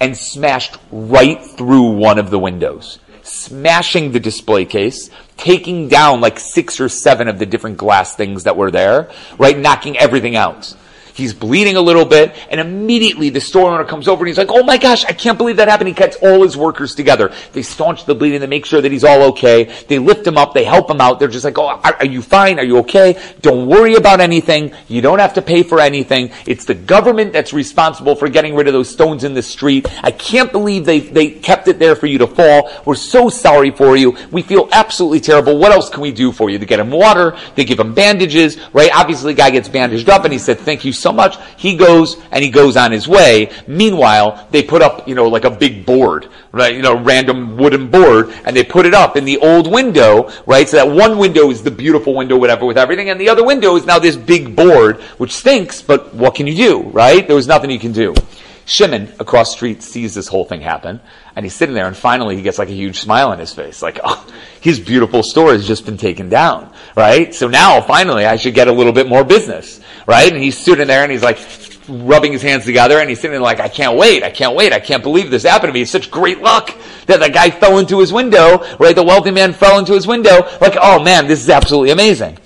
and 0.00 0.16
smashed 0.16 0.76
right 0.90 1.42
through 1.42 1.90
one 1.92 2.18
of 2.18 2.30
the 2.30 2.38
windows, 2.38 2.98
smashing 3.22 4.12
the 4.12 4.20
display 4.20 4.64
case, 4.64 5.10
taking 5.36 5.88
down 5.88 6.20
like 6.20 6.38
six 6.38 6.80
or 6.80 6.88
seven 6.88 7.28
of 7.28 7.38
the 7.38 7.46
different 7.46 7.76
glass 7.76 8.14
things 8.14 8.44
that 8.44 8.56
were 8.56 8.70
there, 8.70 9.10
right? 9.38 9.58
Knocking 9.58 9.96
everything 9.98 10.36
out. 10.36 10.74
He's 11.18 11.34
bleeding 11.34 11.74
a 11.74 11.80
little 11.80 12.04
bit, 12.04 12.32
and 12.48 12.60
immediately 12.60 13.28
the 13.28 13.40
store 13.40 13.72
owner 13.72 13.82
comes 13.82 14.06
over 14.06 14.20
and 14.20 14.28
he's 14.28 14.38
like, 14.38 14.52
"Oh 14.52 14.62
my 14.62 14.76
gosh, 14.76 15.04
I 15.04 15.12
can't 15.12 15.36
believe 15.36 15.56
that 15.56 15.66
happened." 15.66 15.88
He 15.88 15.94
gets 15.94 16.16
all 16.18 16.44
his 16.44 16.56
workers 16.56 16.94
together. 16.94 17.32
They 17.52 17.62
staunch 17.62 18.04
the 18.04 18.14
bleeding. 18.14 18.38
They 18.38 18.46
make 18.46 18.64
sure 18.64 18.80
that 18.80 18.92
he's 18.92 19.02
all 19.02 19.22
okay. 19.30 19.64
They 19.88 19.98
lift 19.98 20.24
him 20.24 20.38
up. 20.38 20.54
They 20.54 20.62
help 20.62 20.88
him 20.88 21.00
out. 21.00 21.18
They're 21.18 21.26
just 21.26 21.44
like, 21.44 21.58
"Oh, 21.58 21.66
are, 21.66 21.96
are 21.98 22.06
you 22.06 22.22
fine? 22.22 22.60
Are 22.60 22.64
you 22.64 22.78
okay? 22.78 23.20
Don't 23.40 23.66
worry 23.66 23.96
about 23.96 24.20
anything. 24.20 24.70
You 24.86 25.00
don't 25.00 25.18
have 25.18 25.34
to 25.34 25.42
pay 25.42 25.64
for 25.64 25.80
anything. 25.80 26.30
It's 26.46 26.66
the 26.66 26.74
government 26.74 27.32
that's 27.32 27.52
responsible 27.52 28.14
for 28.14 28.28
getting 28.28 28.54
rid 28.54 28.68
of 28.68 28.72
those 28.72 28.88
stones 28.88 29.24
in 29.24 29.34
the 29.34 29.42
street. 29.42 29.88
I 30.04 30.12
can't 30.12 30.52
believe 30.52 30.84
they 30.84 31.00
they 31.00 31.30
kept 31.30 31.66
it 31.66 31.80
there 31.80 31.96
for 31.96 32.06
you 32.06 32.18
to 32.18 32.28
fall. 32.28 32.70
We're 32.84 32.94
so 32.94 33.28
sorry 33.28 33.72
for 33.72 33.96
you. 33.96 34.16
We 34.30 34.42
feel 34.42 34.68
absolutely 34.70 35.18
terrible. 35.18 35.58
What 35.58 35.72
else 35.72 35.90
can 35.90 36.00
we 36.00 36.12
do 36.12 36.30
for 36.30 36.48
you? 36.48 36.58
They 36.58 36.66
get 36.66 36.78
him 36.78 36.92
water. 36.92 37.36
They 37.56 37.64
give 37.64 37.80
him 37.80 37.92
bandages. 37.92 38.56
Right? 38.72 38.90
Obviously, 38.94 39.32
the 39.32 39.36
guy 39.36 39.50
gets 39.50 39.68
bandaged 39.68 40.08
up, 40.08 40.22
and 40.22 40.32
he 40.32 40.38
said, 40.38 40.60
"Thank 40.60 40.84
you 40.84 40.92
so." 40.92 41.07
So 41.08 41.12
much. 41.12 41.38
He 41.56 41.76
goes 41.76 42.20
and 42.30 42.44
he 42.44 42.50
goes 42.50 42.76
on 42.76 42.92
his 42.92 43.08
way. 43.08 43.50
Meanwhile, 43.66 44.46
they 44.50 44.62
put 44.62 44.82
up, 44.82 45.08
you 45.08 45.14
know, 45.14 45.28
like 45.28 45.44
a 45.44 45.50
big 45.50 45.86
board, 45.86 46.28
right? 46.52 46.74
You 46.74 46.82
know, 46.82 46.96
random 47.02 47.56
wooden 47.56 47.90
board, 47.90 48.30
and 48.44 48.54
they 48.54 48.64
put 48.64 48.84
it 48.84 48.94
up 48.94 49.16
in 49.16 49.24
the 49.24 49.38
old 49.38 49.72
window, 49.72 50.30
right? 50.46 50.68
So 50.68 50.76
that 50.76 50.88
one 50.88 51.18
window 51.18 51.50
is 51.50 51.62
the 51.62 51.70
beautiful 51.70 52.14
window, 52.14 52.36
whatever, 52.36 52.66
with 52.66 52.78
everything, 52.78 53.08
and 53.10 53.20
the 53.20 53.28
other 53.28 53.44
window 53.44 53.76
is 53.76 53.86
now 53.86 53.98
this 53.98 54.16
big 54.16 54.54
board, 54.54 55.00
which 55.16 55.32
stinks, 55.32 55.80
but 55.80 56.14
what 56.14 56.34
can 56.34 56.46
you 56.46 56.54
do, 56.54 56.82
right? 56.90 57.26
There 57.26 57.36
was 57.36 57.48
nothing 57.48 57.70
you 57.70 57.78
can 57.78 57.92
do. 57.92 58.14
Shimon 58.68 59.10
across 59.18 59.52
street 59.52 59.82
sees 59.82 60.14
this 60.14 60.28
whole 60.28 60.44
thing 60.44 60.60
happen, 60.60 61.00
and 61.34 61.42
he's 61.42 61.54
sitting 61.54 61.74
there, 61.74 61.86
and 61.86 61.96
finally 61.96 62.36
he 62.36 62.42
gets 62.42 62.58
like 62.58 62.68
a 62.68 62.74
huge 62.74 62.98
smile 62.98 63.30
on 63.30 63.38
his 63.38 63.54
face, 63.54 63.80
like, 63.80 63.98
oh, 64.04 64.26
his 64.60 64.78
beautiful 64.78 65.22
store 65.22 65.52
has 65.52 65.66
just 65.66 65.86
been 65.86 65.96
taken 65.96 66.28
down, 66.28 66.70
right? 66.94 67.34
So 67.34 67.48
now 67.48 67.80
finally 67.80 68.26
I 68.26 68.36
should 68.36 68.52
get 68.52 68.68
a 68.68 68.72
little 68.72 68.92
bit 68.92 69.08
more 69.08 69.24
business, 69.24 69.80
right? 70.06 70.30
And 70.30 70.42
he's 70.42 70.58
sitting 70.58 70.86
there 70.86 71.02
and 71.02 71.10
he's 71.10 71.22
like 71.22 71.38
rubbing 71.88 72.30
his 72.32 72.42
hands 72.42 72.66
together, 72.66 73.00
and 73.00 73.08
he's 73.08 73.18
sitting 73.18 73.32
there 73.32 73.40
like, 73.40 73.58
I 73.58 73.70
can't 73.70 73.96
wait, 73.96 74.22
I 74.22 74.28
can't 74.28 74.54
wait, 74.54 74.74
I 74.74 74.80
can't 74.80 75.02
believe 75.02 75.30
this 75.30 75.44
happened 75.44 75.70
to 75.70 75.72
me. 75.72 75.80
It's 75.80 75.90
such 75.90 76.10
great 76.10 76.42
luck 76.42 76.76
that 77.06 77.20
the 77.20 77.30
guy 77.30 77.48
fell 77.48 77.78
into 77.78 78.00
his 78.00 78.12
window, 78.12 78.62
right? 78.76 78.94
The 78.94 79.02
wealthy 79.02 79.30
man 79.30 79.54
fell 79.54 79.78
into 79.78 79.94
his 79.94 80.06
window, 80.06 80.46
like, 80.60 80.76
oh 80.78 81.02
man, 81.02 81.26
this 81.26 81.40
is 81.40 81.48
absolutely 81.48 81.92
amazing. 81.92 82.36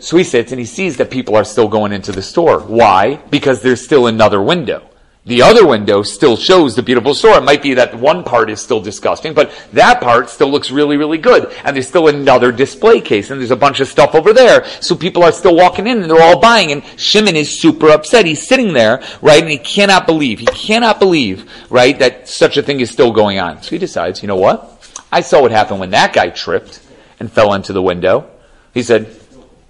So 0.00 0.16
he 0.16 0.24
sits 0.24 0.52
and 0.52 0.58
he 0.58 0.64
sees 0.64 0.96
that 0.96 1.10
people 1.10 1.36
are 1.36 1.44
still 1.44 1.68
going 1.68 1.92
into 1.92 2.12
the 2.12 2.22
store. 2.22 2.60
Why? 2.60 3.16
Because 3.16 3.60
there's 3.60 3.84
still 3.84 4.06
another 4.06 4.40
window. 4.40 4.87
The 5.28 5.42
other 5.42 5.66
window 5.66 6.02
still 6.02 6.38
shows 6.38 6.74
the 6.74 6.82
beautiful 6.82 7.12
store. 7.12 7.36
It 7.36 7.42
might 7.42 7.62
be 7.62 7.74
that 7.74 7.94
one 7.94 8.24
part 8.24 8.48
is 8.48 8.62
still 8.62 8.80
disgusting, 8.80 9.34
but 9.34 9.52
that 9.74 10.00
part 10.00 10.30
still 10.30 10.48
looks 10.48 10.70
really, 10.70 10.96
really 10.96 11.18
good. 11.18 11.52
And 11.64 11.76
there's 11.76 11.86
still 11.86 12.08
another 12.08 12.50
display 12.50 13.02
case, 13.02 13.30
and 13.30 13.38
there's 13.38 13.50
a 13.50 13.56
bunch 13.56 13.80
of 13.80 13.88
stuff 13.88 14.14
over 14.14 14.32
there. 14.32 14.64
So 14.80 14.96
people 14.96 15.22
are 15.22 15.30
still 15.30 15.54
walking 15.54 15.86
in, 15.86 16.00
and 16.00 16.10
they're 16.10 16.22
all 16.22 16.40
buying, 16.40 16.72
and 16.72 16.82
Shimon 16.96 17.36
is 17.36 17.60
super 17.60 17.90
upset. 17.90 18.24
He's 18.24 18.48
sitting 18.48 18.72
there, 18.72 19.02
right, 19.20 19.42
and 19.42 19.50
he 19.50 19.58
cannot 19.58 20.06
believe, 20.06 20.38
he 20.38 20.46
cannot 20.46 20.98
believe, 20.98 21.50
right, 21.68 21.98
that 21.98 22.26
such 22.26 22.56
a 22.56 22.62
thing 22.62 22.80
is 22.80 22.90
still 22.90 23.12
going 23.12 23.38
on. 23.38 23.62
So 23.62 23.68
he 23.68 23.78
decides, 23.78 24.22
you 24.22 24.28
know 24.28 24.36
what? 24.36 24.96
I 25.12 25.20
saw 25.20 25.42
what 25.42 25.50
happened 25.50 25.80
when 25.80 25.90
that 25.90 26.14
guy 26.14 26.30
tripped 26.30 26.80
and 27.20 27.30
fell 27.30 27.52
into 27.52 27.74
the 27.74 27.82
window. 27.82 28.30
He 28.72 28.82
said, 28.82 29.14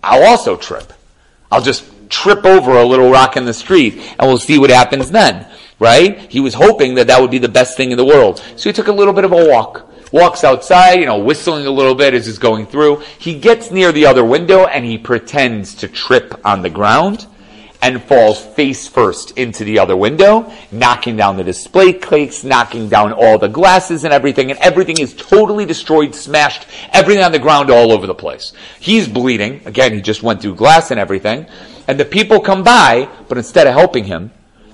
I'll 0.05 0.23
also 0.23 0.57
trip. 0.57 0.92
I'll 1.51 1.62
just 1.62 1.85
trip 2.09 2.44
over 2.44 2.73
a 2.73 2.85
little 2.85 3.11
rock 3.11 3.37
in 3.37 3.44
the 3.44 3.55
street 3.55 3.94
and 4.18 4.29
we'll 4.29 4.38
see 4.38 4.59
what 4.59 4.71
happens 4.71 5.11
then. 5.11 5.47
Right? 5.81 6.18
He 6.31 6.40
was 6.40 6.55
hoping 6.55 6.94
that 6.94 7.07
that 7.07 7.21
would 7.21 7.31
be 7.31 7.38
the 7.38 7.49
best 7.49 7.77
thing 7.77 7.92
in 7.92 7.97
the 7.97 8.05
world. 8.05 8.42
So 8.57 8.68
he 8.68 8.73
took 8.73 8.88
a 8.88 8.92
little 8.92 9.14
bit 9.14 9.25
of 9.25 9.33
a 9.33 9.49
walk. 9.49 9.85
Walks 10.11 10.42
outside, 10.42 11.01
you 11.01 11.07
know, 11.07 11.18
whistling 11.18 11.66
a 11.66 11.71
little 11.71 11.94
bit 11.94 12.14
as 12.14 12.27
he's 12.27 12.38
going 12.38 12.66
through. 12.66 13.03
He 13.18 13.38
gets 13.38 13.71
near 13.71 13.92
the 13.92 14.07
other 14.07 14.25
window 14.25 14.64
and 14.64 14.85
he 14.85 14.99
pretends 14.99 15.75
to 15.77 15.88
trip 15.88 16.40
on 16.44 16.62
the 16.62 16.71
ground 16.71 17.27
and 17.81 18.03
falls 18.03 18.44
face 18.44 18.88
first 18.88 19.37
into 19.38 19.64
the 19.64 19.79
other 19.79 19.97
window, 19.97 20.51
knocking 20.73 21.16
down 21.16 21.37
the 21.37 21.44
display 21.44 21.92
case, 21.92 22.42
knocking 22.42 22.88
down 22.88 23.12
all 23.12 23.38
the 23.38 23.49
glasses 23.49 24.05
and 24.05 24.12
everything, 24.12 24.51
and 24.51 24.59
everything 24.61 24.99
is 24.99 25.14
totally 25.14 25.64
destroyed, 25.64 26.14
smashed, 26.14 26.66
everything 26.92 27.23
on 27.23 27.33
the 27.33 27.38
ground 27.38 27.71
all 27.71 27.92
over 27.92 28.07
the 28.07 28.14
place. 28.14 28.53
He's 28.81 29.07
bleeding. 29.09 29.62
Again, 29.64 29.92
he 29.92 30.01
just 30.01 30.23
went 30.23 30.42
through 30.42 30.57
glass 30.57 30.90
and 30.90 30.99
everything. 30.99 31.47
And 31.88 31.98
the 31.98 32.05
people 32.05 32.38
come 32.38 32.62
by, 32.62 33.09
but 33.29 33.38
instead 33.38 33.66
of 33.66 33.74
helping 33.74 34.05
him, 34.05 34.31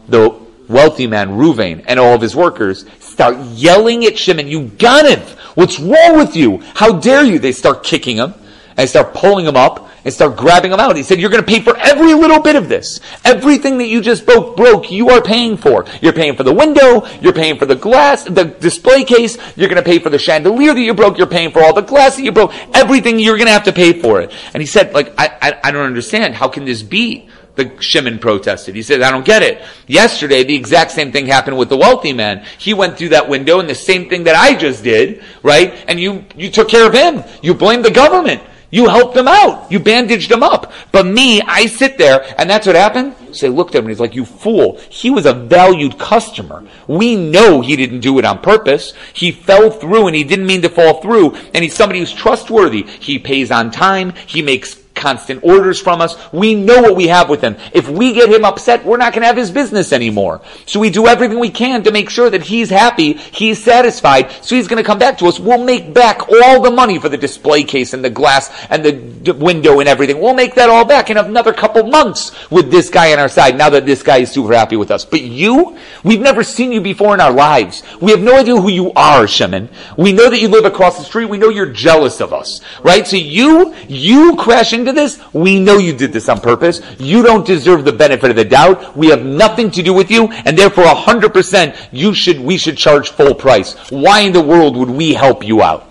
the 0.08 0.38
wealthy 0.68 1.06
man, 1.06 1.30
Ruvain, 1.30 1.84
and 1.86 1.98
all 1.98 2.14
of 2.14 2.20
his 2.20 2.34
workers 2.34 2.84
start 2.98 3.38
yelling 3.38 4.04
at 4.04 4.18
Shimon, 4.18 4.48
you 4.48 4.64
got 4.66 5.06
What's 5.54 5.78
wrong 5.78 6.18
with 6.18 6.34
you? 6.34 6.62
How 6.74 6.98
dare 6.98 7.24
you? 7.24 7.38
They 7.38 7.52
start 7.52 7.84
kicking 7.84 8.16
him 8.16 8.34
and 8.76 8.88
start 8.88 9.14
pulling 9.14 9.46
him 9.46 9.56
up 9.56 9.88
and 10.04 10.12
start 10.12 10.36
grabbing 10.36 10.70
them 10.70 10.80
out. 10.80 10.96
He 10.96 11.02
said, 11.02 11.20
you're 11.20 11.30
going 11.30 11.42
to 11.42 11.48
pay 11.48 11.60
for 11.60 11.76
every 11.78 12.14
little 12.14 12.40
bit 12.40 12.56
of 12.56 12.68
this. 12.68 13.00
Everything 13.24 13.78
that 13.78 13.86
you 13.86 14.00
just 14.00 14.26
broke, 14.26 14.56
broke, 14.56 14.90
you 14.90 15.10
are 15.10 15.22
paying 15.22 15.56
for. 15.56 15.86
You're 16.00 16.12
paying 16.12 16.36
for 16.36 16.42
the 16.42 16.52
window, 16.52 17.06
you're 17.20 17.32
paying 17.32 17.58
for 17.58 17.66
the 17.66 17.74
glass, 17.74 18.24
the 18.24 18.44
display 18.44 19.04
case, 19.04 19.38
you're 19.56 19.68
going 19.68 19.82
to 19.82 19.88
pay 19.88 19.98
for 19.98 20.10
the 20.10 20.18
chandelier 20.18 20.74
that 20.74 20.80
you 20.80 20.94
broke, 20.94 21.18
you're 21.18 21.26
paying 21.26 21.50
for 21.50 21.62
all 21.62 21.72
the 21.72 21.82
glass 21.82 22.16
that 22.16 22.22
you 22.22 22.32
broke, 22.32 22.52
everything 22.74 23.18
you're 23.18 23.36
going 23.36 23.46
to 23.46 23.52
have 23.52 23.64
to 23.64 23.72
pay 23.72 23.98
for 24.00 24.20
it. 24.20 24.32
And 24.52 24.60
he 24.60 24.66
said, 24.66 24.92
like, 24.92 25.12
I, 25.18 25.36
I, 25.40 25.60
I 25.64 25.70
don't 25.70 25.86
understand. 25.86 26.34
How 26.34 26.48
can 26.48 26.64
this 26.64 26.82
be? 26.82 27.28
the 27.56 27.80
Shimon 27.80 28.18
protested. 28.18 28.74
He 28.74 28.82
said, 28.82 29.02
I 29.02 29.10
don't 29.10 29.24
get 29.24 29.42
it. 29.42 29.62
Yesterday, 29.86 30.42
the 30.42 30.56
exact 30.56 30.90
same 30.90 31.12
thing 31.12 31.26
happened 31.26 31.56
with 31.56 31.68
the 31.68 31.76
wealthy 31.76 32.12
man. 32.12 32.44
He 32.58 32.74
went 32.74 32.98
through 32.98 33.10
that 33.10 33.28
window 33.28 33.60
and 33.60 33.68
the 33.68 33.74
same 33.74 34.08
thing 34.08 34.24
that 34.24 34.34
I 34.34 34.56
just 34.56 34.82
did, 34.82 35.22
right? 35.42 35.84
And 35.86 36.00
you, 36.00 36.24
you 36.36 36.50
took 36.50 36.68
care 36.68 36.86
of 36.86 36.92
him. 36.92 37.22
You 37.42 37.54
blamed 37.54 37.84
the 37.84 37.92
government. 37.92 38.42
You 38.70 38.88
helped 38.88 39.16
him 39.16 39.28
out. 39.28 39.70
You 39.70 39.78
bandaged 39.78 40.30
him 40.30 40.42
up. 40.42 40.72
But 40.92 41.06
me, 41.06 41.40
I 41.42 41.66
sit 41.66 41.96
there, 41.98 42.24
and 42.38 42.48
that's 42.50 42.66
what 42.66 42.76
happened. 42.76 43.14
So 43.32 43.48
they 43.48 43.56
looked 43.56 43.74
at 43.74 43.78
him 43.78 43.84
and 43.84 43.90
he's 43.90 44.00
like, 44.00 44.14
you 44.14 44.24
fool. 44.24 44.78
He 44.88 45.10
was 45.10 45.26
a 45.26 45.34
valued 45.34 45.98
customer. 45.98 46.64
We 46.86 47.16
know 47.16 47.60
he 47.60 47.76
didn't 47.76 48.00
do 48.00 48.18
it 48.18 48.24
on 48.24 48.38
purpose. 48.40 48.92
He 49.12 49.32
fell 49.32 49.70
through 49.70 50.06
and 50.06 50.16
he 50.16 50.24
didn't 50.24 50.46
mean 50.46 50.62
to 50.62 50.68
fall 50.68 51.00
through. 51.00 51.34
And 51.52 51.64
he's 51.64 51.74
somebody 51.74 51.98
who's 51.98 52.12
trustworthy. 52.12 52.82
He 52.82 53.18
pays 53.18 53.50
on 53.50 53.70
time. 53.70 54.12
He 54.26 54.42
makes 54.42 54.83
constant 55.04 55.44
orders 55.44 55.78
from 55.78 56.00
us. 56.00 56.16
We 56.32 56.54
know 56.54 56.80
what 56.80 56.96
we 56.96 57.08
have 57.08 57.28
with 57.28 57.42
him. 57.42 57.56
If 57.74 57.90
we 57.90 58.14
get 58.14 58.30
him 58.30 58.42
upset, 58.42 58.86
we're 58.86 58.96
not 58.96 59.12
going 59.12 59.20
to 59.20 59.26
have 59.26 59.36
his 59.36 59.50
business 59.50 59.92
anymore. 59.92 60.40
So 60.64 60.80
we 60.80 60.88
do 60.88 61.06
everything 61.06 61.38
we 61.38 61.50
can 61.50 61.82
to 61.84 61.92
make 61.92 62.08
sure 62.08 62.30
that 62.30 62.42
he's 62.44 62.70
happy, 62.70 63.12
he's 63.12 63.62
satisfied, 63.62 64.30
so 64.40 64.56
he's 64.56 64.66
going 64.66 64.82
to 64.82 64.86
come 64.86 64.98
back 64.98 65.18
to 65.18 65.26
us. 65.26 65.38
We'll 65.38 65.62
make 65.62 65.92
back 65.92 66.30
all 66.30 66.62
the 66.62 66.70
money 66.70 66.98
for 66.98 67.10
the 67.10 67.18
display 67.18 67.64
case 67.64 67.92
and 67.92 68.02
the 68.02 68.08
glass 68.08 68.50
and 68.70 68.82
the 68.82 68.92
d- 68.92 69.32
window 69.32 69.80
and 69.80 69.88
everything. 69.90 70.20
We'll 70.20 70.32
make 70.32 70.54
that 70.54 70.70
all 70.70 70.86
back 70.86 71.10
in 71.10 71.18
another 71.18 71.52
couple 71.52 71.82
months 71.86 72.50
with 72.50 72.70
this 72.70 72.88
guy 72.88 73.12
on 73.12 73.18
our 73.18 73.28
side 73.28 73.58
now 73.58 73.68
that 73.68 73.84
this 73.84 74.02
guy 74.02 74.18
is 74.24 74.32
super 74.32 74.54
happy 74.54 74.76
with 74.76 74.90
us. 74.90 75.04
But 75.04 75.20
you, 75.20 75.76
we've 76.02 76.20
never 76.20 76.42
seen 76.42 76.72
you 76.72 76.80
before 76.80 77.12
in 77.12 77.20
our 77.20 77.32
lives. 77.32 77.82
We 78.00 78.10
have 78.12 78.22
no 78.22 78.38
idea 78.38 78.56
who 78.56 78.70
you 78.70 78.90
are, 78.92 79.26
Shimon. 79.26 79.68
We 79.98 80.14
know 80.14 80.30
that 80.30 80.40
you 80.40 80.48
live 80.48 80.64
across 80.64 80.96
the 80.96 81.04
street. 81.04 81.26
We 81.26 81.36
know 81.36 81.50
you're 81.50 81.72
jealous 81.72 82.22
of 82.22 82.32
us, 82.32 82.62
right? 82.82 83.06
So 83.06 83.16
you, 83.16 83.74
you 83.86 84.36
crash 84.36 84.72
into 84.72 84.93
this, 84.94 85.20
we 85.32 85.60
know 85.60 85.78
you 85.78 85.92
did 85.92 86.12
this 86.12 86.28
on 86.28 86.40
purpose. 86.40 86.80
You 86.98 87.22
don't 87.22 87.46
deserve 87.46 87.84
the 87.84 87.92
benefit 87.92 88.30
of 88.30 88.36
the 88.36 88.44
doubt. 88.44 88.96
We 88.96 89.08
have 89.08 89.24
nothing 89.24 89.70
to 89.72 89.82
do 89.82 89.92
with 89.92 90.10
you, 90.10 90.28
and 90.28 90.56
therefore 90.56 90.84
100% 90.84 91.88
you 91.92 92.14
should, 92.14 92.40
we 92.40 92.56
should 92.56 92.76
charge 92.76 93.10
full 93.10 93.34
price. 93.34 93.74
Why 93.90 94.20
in 94.20 94.32
the 94.32 94.42
world 94.42 94.76
would 94.76 94.90
we 94.90 95.14
help 95.14 95.44
you 95.44 95.62
out? 95.62 95.90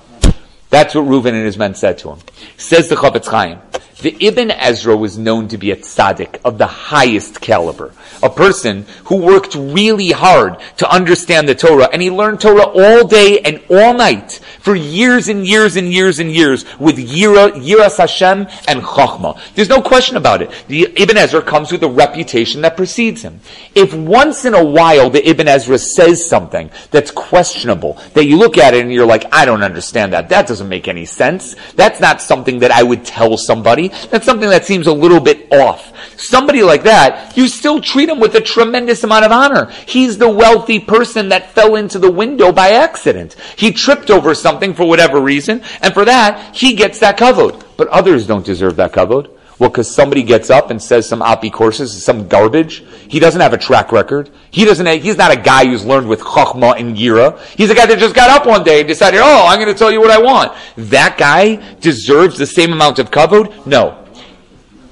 That's 0.70 0.96
what 0.96 1.06
Reuven 1.06 1.34
and 1.34 1.46
his 1.46 1.58
men 1.58 1.76
said 1.76 2.00
to 2.00 2.10
him. 2.10 2.20
Says 2.58 2.90
the 2.90 2.96
Chofetz 2.96 3.28
Chaim, 3.28 3.60
the 4.04 4.16
Ibn 4.20 4.52
Ezra 4.52 4.96
was 4.96 5.18
known 5.18 5.48
to 5.48 5.58
be 5.58 5.72
a 5.72 5.78
tzaddik 5.78 6.42
of 6.44 6.58
the 6.58 6.68
highest 6.68 7.40
caliber. 7.40 7.94
A 8.22 8.30
person 8.30 8.86
who 9.06 9.16
worked 9.16 9.56
really 9.56 10.12
hard 10.12 10.58
to 10.78 10.90
understand 10.90 11.48
the 11.48 11.56
Torah, 11.56 11.90
and 11.92 12.02
he 12.02 12.12
learned 12.12 12.42
Torah 12.42 12.66
all 12.66 13.08
day 13.08 13.40
and 13.40 13.62
all 13.70 13.94
night 13.94 14.42
for 14.60 14.76
years 14.76 15.30
and 15.30 15.48
years 15.48 15.78
and 15.78 15.92
years 15.92 16.20
and 16.20 16.30
years 16.30 16.66
with 16.80 16.98
Yira, 16.98 17.52
Yiras 17.54 17.98
Hashem 17.98 18.48
and 18.68 18.82
Chachma. 18.82 19.40
There's 19.56 19.70
no 19.70 19.82
question 19.82 20.18
about 20.18 20.42
it. 20.42 20.52
The 20.68 20.92
Ibn 20.96 21.18
Ezra 21.18 21.42
comes 21.42 21.72
with 21.72 21.84
a 21.84 21.90
reputation 21.90 22.62
that 22.62 22.76
precedes 22.76 23.22
him. 23.22 23.40
If 23.74 23.94
once 23.94 24.44
in 24.44 24.54
a 24.54 24.64
while 24.64 25.10
the 25.10 25.28
Ibn 25.28 25.48
Ezra 25.48 25.78
says 25.78 26.28
something 26.28 26.70
that's 26.92 27.12
questionable, 27.12 27.98
that 28.16 28.26
you 28.26 28.38
look 28.38 28.58
at 28.58 28.74
it 28.74 28.82
and 28.82 28.92
you're 28.92 29.06
like, 29.06 29.34
I 29.34 29.46
don't 29.46 29.64
understand 29.64 30.12
that. 30.12 30.28
That 30.28 30.46
doesn't 30.46 30.68
make 30.68 30.90
any 30.90 31.06
sense. 31.06 31.56
That's 31.76 32.02
not 32.02 32.22
something 32.22 32.60
that 32.60 32.72
I 32.72 32.84
would 32.84 33.06
tell 33.06 33.38
somebody. 33.38 33.93
That's 34.10 34.26
something 34.26 34.50
that 34.50 34.66
seems 34.66 34.88
a 34.88 34.94
little 34.94 35.20
bit 35.20 35.52
off. 35.52 35.92
Somebody 36.20 36.64
like 36.64 36.84
that, 36.84 37.36
you 37.38 37.48
still 37.48 37.82
treat 37.82 38.10
him 38.10 38.20
with 38.20 38.36
a 38.36 38.42
tremendous 38.42 39.04
amount 39.04 39.26
of 39.26 39.32
honor. 39.32 39.72
He's 39.86 40.18
the 40.18 40.30
wealthy 40.30 40.80
person 40.80 41.30
that 41.30 41.52
fell 41.52 41.76
into 41.76 42.00
the 42.00 42.12
window 42.12 42.52
by 42.52 42.72
accident. 42.72 43.36
He 43.56 43.72
tripped 43.72 44.10
over 44.10 44.34
something 44.34 44.74
for 44.74 44.88
whatever 44.88 45.20
reason, 45.20 45.64
and 45.82 45.94
for 45.94 46.06
that, 46.06 46.56
he 46.56 46.74
gets 46.74 47.00
that 47.00 47.18
kavod. 47.18 47.64
But 47.78 47.88
others 47.90 48.28
don't 48.28 48.46
deserve 48.46 48.76
that 48.78 48.94
kavod. 48.94 49.30
Well, 49.64 49.70
because 49.70 49.90
somebody 49.90 50.24
gets 50.24 50.50
up 50.50 50.72
and 50.72 50.84
says 50.84 51.08
some 51.08 51.22
apikorsis, 51.22 51.88
some 51.88 52.28
garbage. 52.28 52.84
He 53.08 53.18
doesn't 53.22 53.40
have 53.40 53.54
a 53.54 53.58
track 53.58 53.94
record. 53.94 54.30
He 54.52 54.66
doesn't. 54.66 54.86
Have, 54.86 55.02
he's 55.02 55.16
not 55.16 55.32
a 55.32 55.40
guy 55.40 55.66
who's 55.66 55.86
learned 55.86 56.10
with 56.10 56.20
chachma 56.20 56.78
and 56.78 56.98
yira. 56.98 57.40
He's 57.56 57.70
a 57.70 57.74
guy 57.74 57.86
that 57.86 57.98
just 57.98 58.14
got 58.14 58.30
up 58.30 58.46
one 58.46 58.66
day 58.66 58.82
and 58.82 58.90
decided, 58.90 59.22
"Oh, 59.24 59.48
I'm 59.48 59.62
going 59.62 59.72
to 59.72 59.80
tell 59.80 59.90
you 59.90 60.02
what 60.02 60.12
I 60.12 60.18
want." 60.18 60.52
That 60.76 61.18
guy 61.18 61.64
deserves 61.80 62.38
the 62.38 62.46
same 62.46 62.74
amount 62.74 63.00
of 63.00 63.10
kavod. 63.10 63.66
No, 63.66 64.06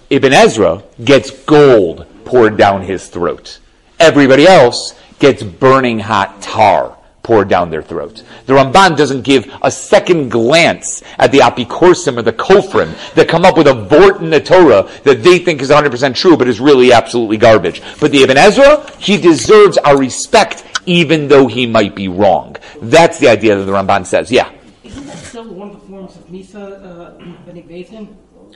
Ibn 0.09 0.31
Ezra 0.31 0.83
gets 1.03 1.31
gold 1.31 2.05
poured 2.23 2.55
down 2.55 2.83
his 2.83 3.09
throat. 3.09 3.59
Everybody 3.99 4.47
else 4.47 4.97
gets 5.19 5.43
burning 5.43 5.99
hot 5.99 6.41
tar 6.41 6.97
poured 7.31 7.47
down 7.47 7.69
their 7.69 7.81
throat. 7.81 8.23
The 8.45 8.51
Ramban 8.51 8.97
doesn't 8.97 9.21
give 9.21 9.49
a 9.61 9.71
second 9.71 10.31
glance 10.31 11.01
at 11.17 11.31
the 11.31 11.37
Apikorsim 11.37 12.17
or 12.17 12.21
the 12.23 12.33
Kofrim 12.33 12.93
that 13.13 13.29
come 13.29 13.45
up 13.45 13.55
with 13.57 13.67
a 13.67 13.73
vort 13.73 14.19
in 14.19 14.29
the 14.29 14.41
Torah 14.41 14.89
that 15.05 15.23
they 15.23 15.39
think 15.39 15.61
is 15.61 15.69
100% 15.69 16.13
true 16.13 16.35
but 16.35 16.49
is 16.49 16.59
really 16.59 16.91
absolutely 16.91 17.37
garbage. 17.37 17.81
But 18.01 18.11
the 18.11 18.23
Ibn 18.23 18.35
Ezra, 18.35 18.85
he 18.99 19.15
deserves 19.15 19.77
our 19.77 19.97
respect 19.97 20.65
even 20.85 21.29
though 21.29 21.47
he 21.47 21.65
might 21.65 21.95
be 21.95 22.09
wrong. 22.09 22.57
That's 22.81 23.17
the 23.19 23.29
idea 23.29 23.55
that 23.55 23.63
the 23.63 23.71
Ramban 23.71 24.05
says. 24.05 24.29
Yeah. 24.29 24.51
Isn't 24.83 25.05
that 25.05 25.17
still 25.19 25.53
one 25.53 25.69
of 25.69 25.79
the 25.79 25.87
forms 25.87 26.17
of 26.17 26.27
Misa 26.27 26.83
uh, 26.83 28.07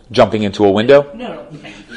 Jumping 0.12 0.44
into 0.44 0.66
a 0.66 0.72
window? 0.72 1.10
No, 1.16 1.48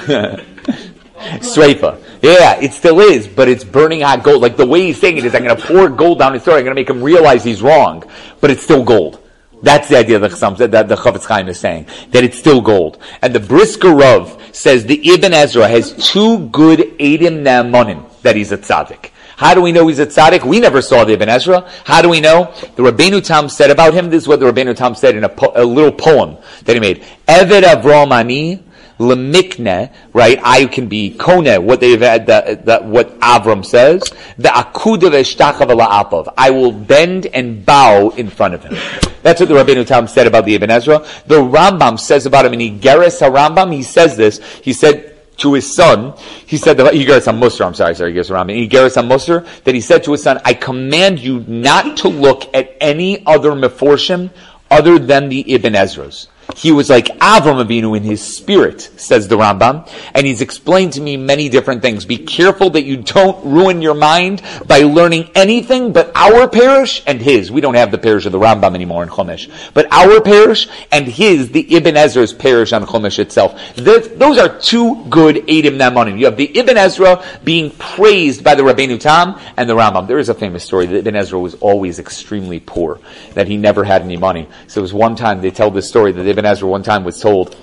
no. 1.19 1.99
Yeah, 2.23 2.61
it 2.61 2.73
still 2.73 3.01
is, 3.01 3.29
but 3.29 3.49
it's 3.49 3.65
burning 3.65 4.01
hot 4.01 4.23
gold. 4.23 4.43
Like 4.43 4.57
the 4.57 4.67
way 4.67 4.83
he's 4.83 5.01
saying 5.01 5.19
it 5.19 5.25
is, 5.25 5.35
I'm 5.35 5.45
going 5.45 5.57
to 5.57 5.63
pour 5.63 5.89
gold 5.89 6.19
down 6.19 6.35
his 6.35 6.43
throat. 6.43 6.57
I'm 6.57 6.65
going 6.65 6.77
to 6.77 6.81
make 6.81 6.91
him 6.91 7.03
realize 7.03 7.45
he's 7.45 7.63
wrong, 7.63 8.05
but 8.41 8.51
it's 8.51 8.63
still 8.63 8.85
gold. 8.85 9.23
That's 9.63 9.89
the 9.89 9.99
idea 9.99 10.19
that 10.21 10.31
the, 10.31 10.69
that 10.69 10.89
the 10.89 10.95
Chofetz 10.95 11.25
Chaim 11.25 11.49
is 11.49 11.59
saying, 11.59 11.87
that 12.11 12.23
it's 12.23 12.39
still 12.39 12.61
gold. 12.61 13.03
And 13.23 13.35
the 13.35 13.41
Brisker 13.41 13.91
Rav 13.91 14.41
says 14.53 14.87
the 14.87 15.11
Ibn 15.15 15.33
Ezra 15.33 15.67
has 15.67 15.93
two 16.13 16.49
good 16.49 16.79
Edim 16.99 17.43
Na'amanim 17.43 18.05
that 18.23 18.37
he's 18.37 18.53
a 18.53 18.59
tzaddik. 18.59 19.11
How 19.37 19.55
do 19.55 19.63
we 19.63 19.71
know 19.71 19.87
he's 19.87 20.01
a 20.01 20.07
tzaddik? 20.07 20.45
We 20.45 20.59
never 20.59 20.83
saw 20.83 21.05
the 21.05 21.13
Ibn 21.13 21.29
Ezra. 21.29 21.71
How 21.85 22.03
do 22.03 22.09
we 22.09 22.21
know? 22.21 22.53
The 22.77 22.83
Rabbeinu 22.83 23.25
Tam 23.25 23.49
said 23.49 23.71
about 23.71 23.95
him, 23.95 24.11
this 24.11 24.25
is 24.25 24.29
what 24.29 24.41
the 24.41 24.47
Rabbeinu 24.47 24.77
Tam 24.77 24.95
said 24.95 25.17
in 25.17 25.25
a, 25.25 25.29
po- 25.29 25.53
a 25.55 25.65
little 25.65 25.93
poem 25.93 26.39
that 26.65 26.75
he 26.75 26.81
made. 26.81 27.05
Eved 27.27 27.63
Avram 27.63 28.13
Ani, 28.13 28.63
lemikne, 28.99 29.93
right? 30.13 30.39
I 30.43 30.67
can 30.67 30.89
be 30.89 31.15
kone, 31.17 31.63
what 31.63 31.81
they've 31.81 32.01
had, 32.01 32.27
that, 32.27 32.67
that 32.67 32.85
what 32.85 33.19
Avram 33.21 33.65
says. 33.65 34.03
The 34.37 34.49
akuda 34.49 35.11
v'shtachava 35.11 36.33
I 36.37 36.51
will 36.51 36.73
bend 36.73 37.27
and 37.27 37.65
bow 37.65 38.11
in 38.11 38.29
front 38.29 38.55
of 38.55 38.65
him. 38.65 38.77
That's 39.23 39.41
what 39.41 39.49
the 39.49 39.55
Rabbeinu 39.55 39.87
Tam 39.87 40.07
said 40.07 40.27
about 40.27 40.45
the 40.45 40.55
Ibn 40.55 40.71
Ezra. 40.71 41.07
The 41.27 41.37
Rambam 41.37 41.99
says 41.99 42.27
about 42.27 42.47
him 42.47 42.55
in 42.55 42.79
Igeres 42.79 43.21
HaRambam, 43.21 43.73
he 43.73 43.83
says 43.83 44.17
this, 44.17 44.41
he 44.63 44.73
said, 44.73 45.15
to 45.39 45.55
his 45.55 45.73
son, 45.73 46.15
he 46.47 46.57
said, 46.57 46.77
the 46.77 46.85
Igeres 46.85 47.33
HaMusar, 47.33 47.67
I'm 47.67 47.75
sorry, 47.75 47.95
sorry, 47.95 48.13
Igeres 48.13 48.31
HaRambam, 48.31 48.69
Igeres 48.69 49.01
HaMusar, 49.01 49.63
that 49.65 49.75
he 49.75 49.81
said 49.81 50.03
to 50.05 50.13
his 50.13 50.23
son, 50.23 50.41
I 50.45 50.55
command 50.55 51.21
you 51.21 51.45
not 51.47 51.99
to 51.99 52.09
look 52.09 52.53
at 52.55 52.77
any 52.81 53.25
other 53.25 53.53
Meforshim 53.53 54.31
other 54.71 54.99
than 54.99 55.29
the 55.29 55.53
Ibn 55.55 55.75
Ezra's. 55.75 56.29
He 56.57 56.73
was 56.73 56.89
like 56.89 57.07
Avram 57.19 57.65
Avinu 57.65 57.97
in 57.97 58.03
his 58.03 58.23
spirit, 58.23 58.81
says 58.97 59.29
the 59.29 59.37
Rambam, 59.37 59.89
and 60.15 60.27
he's 60.27 60.41
explained 60.41 60.95
to 60.95 61.01
me 61.01 61.17
many 61.17 61.49
different 61.51 61.83
things. 61.83 62.07
Be 62.07 62.19
careful 62.19 62.71
that 62.71 62.83
you 62.83 62.97
don't 62.97 63.45
ruin 63.45 63.83
your 63.83 63.95
mind 63.95 64.43
by 64.67 64.79
learning 64.81 65.31
anything 65.35 65.93
but 65.93 66.11
our 66.15 66.49
perush 66.49 67.03
and 67.07 67.21
his. 67.21 67.53
We 67.53 67.61
don't 67.61 67.75
have 67.75 67.91
the 67.91 67.99
perush 67.99 68.25
of 68.25 68.33
the 68.33 68.39
Rambam 68.39 68.75
anymore 68.75 69.03
in 69.03 69.11
Chumash, 69.11 69.51
but 69.75 69.87
our 69.93 70.21
perush 70.21 70.69
and 70.91 71.07
his, 71.07 71.51
the 71.51 71.77
Ibn 71.77 71.97
Ezra's 71.97 72.33
perush 72.33 72.75
on 72.75 72.87
Chumash 72.87 73.19
itself. 73.19 73.61
those 73.77 74.39
are 74.39 74.59
two 74.59 75.05
good 75.11 75.37
Edim 75.37 75.77
Na'amanim. 75.77 76.19
You 76.19 76.25
have 76.27 76.39
the 76.39 76.59
Ibn 76.59 76.77
Ezra 76.79 77.25
being 77.45 77.71
praised 77.73 78.43
by 78.43 78.55
the 78.55 78.63
Rabbeinu 78.63 78.99
Tam 78.99 79.39
and 79.57 79.69
the 79.69 79.75
Rambam. 79.75 80.07
There 80.09 80.19
is 80.19 80.31
a 80.31 80.35
famous 80.35 80.65
story 80.65 80.87
that 80.87 80.97
Ibn 80.97 81.15
Ezra 81.15 81.39
was 81.39 81.55
always 81.57 81.99
extremely 81.99 82.59
poor, 82.59 83.01
that 83.35 83.47
he 83.47 83.59
never 83.59 83.85
had 83.85 84.03
any 84.03 84.17
money. 84.17 84.49
So 84.67 84.81
it 84.81 84.83
was 84.83 84.95
one 84.95 85.15
time 85.15 85.41
they 85.43 85.51
tell 85.51 85.71
this 85.71 85.89
story 85.89 86.13
that 86.13 86.27
Ibn 86.27 86.38
Ezra 86.44 86.68
one 86.68 86.83
time 86.83 87.05
was 87.05 87.20
told, 87.20 87.57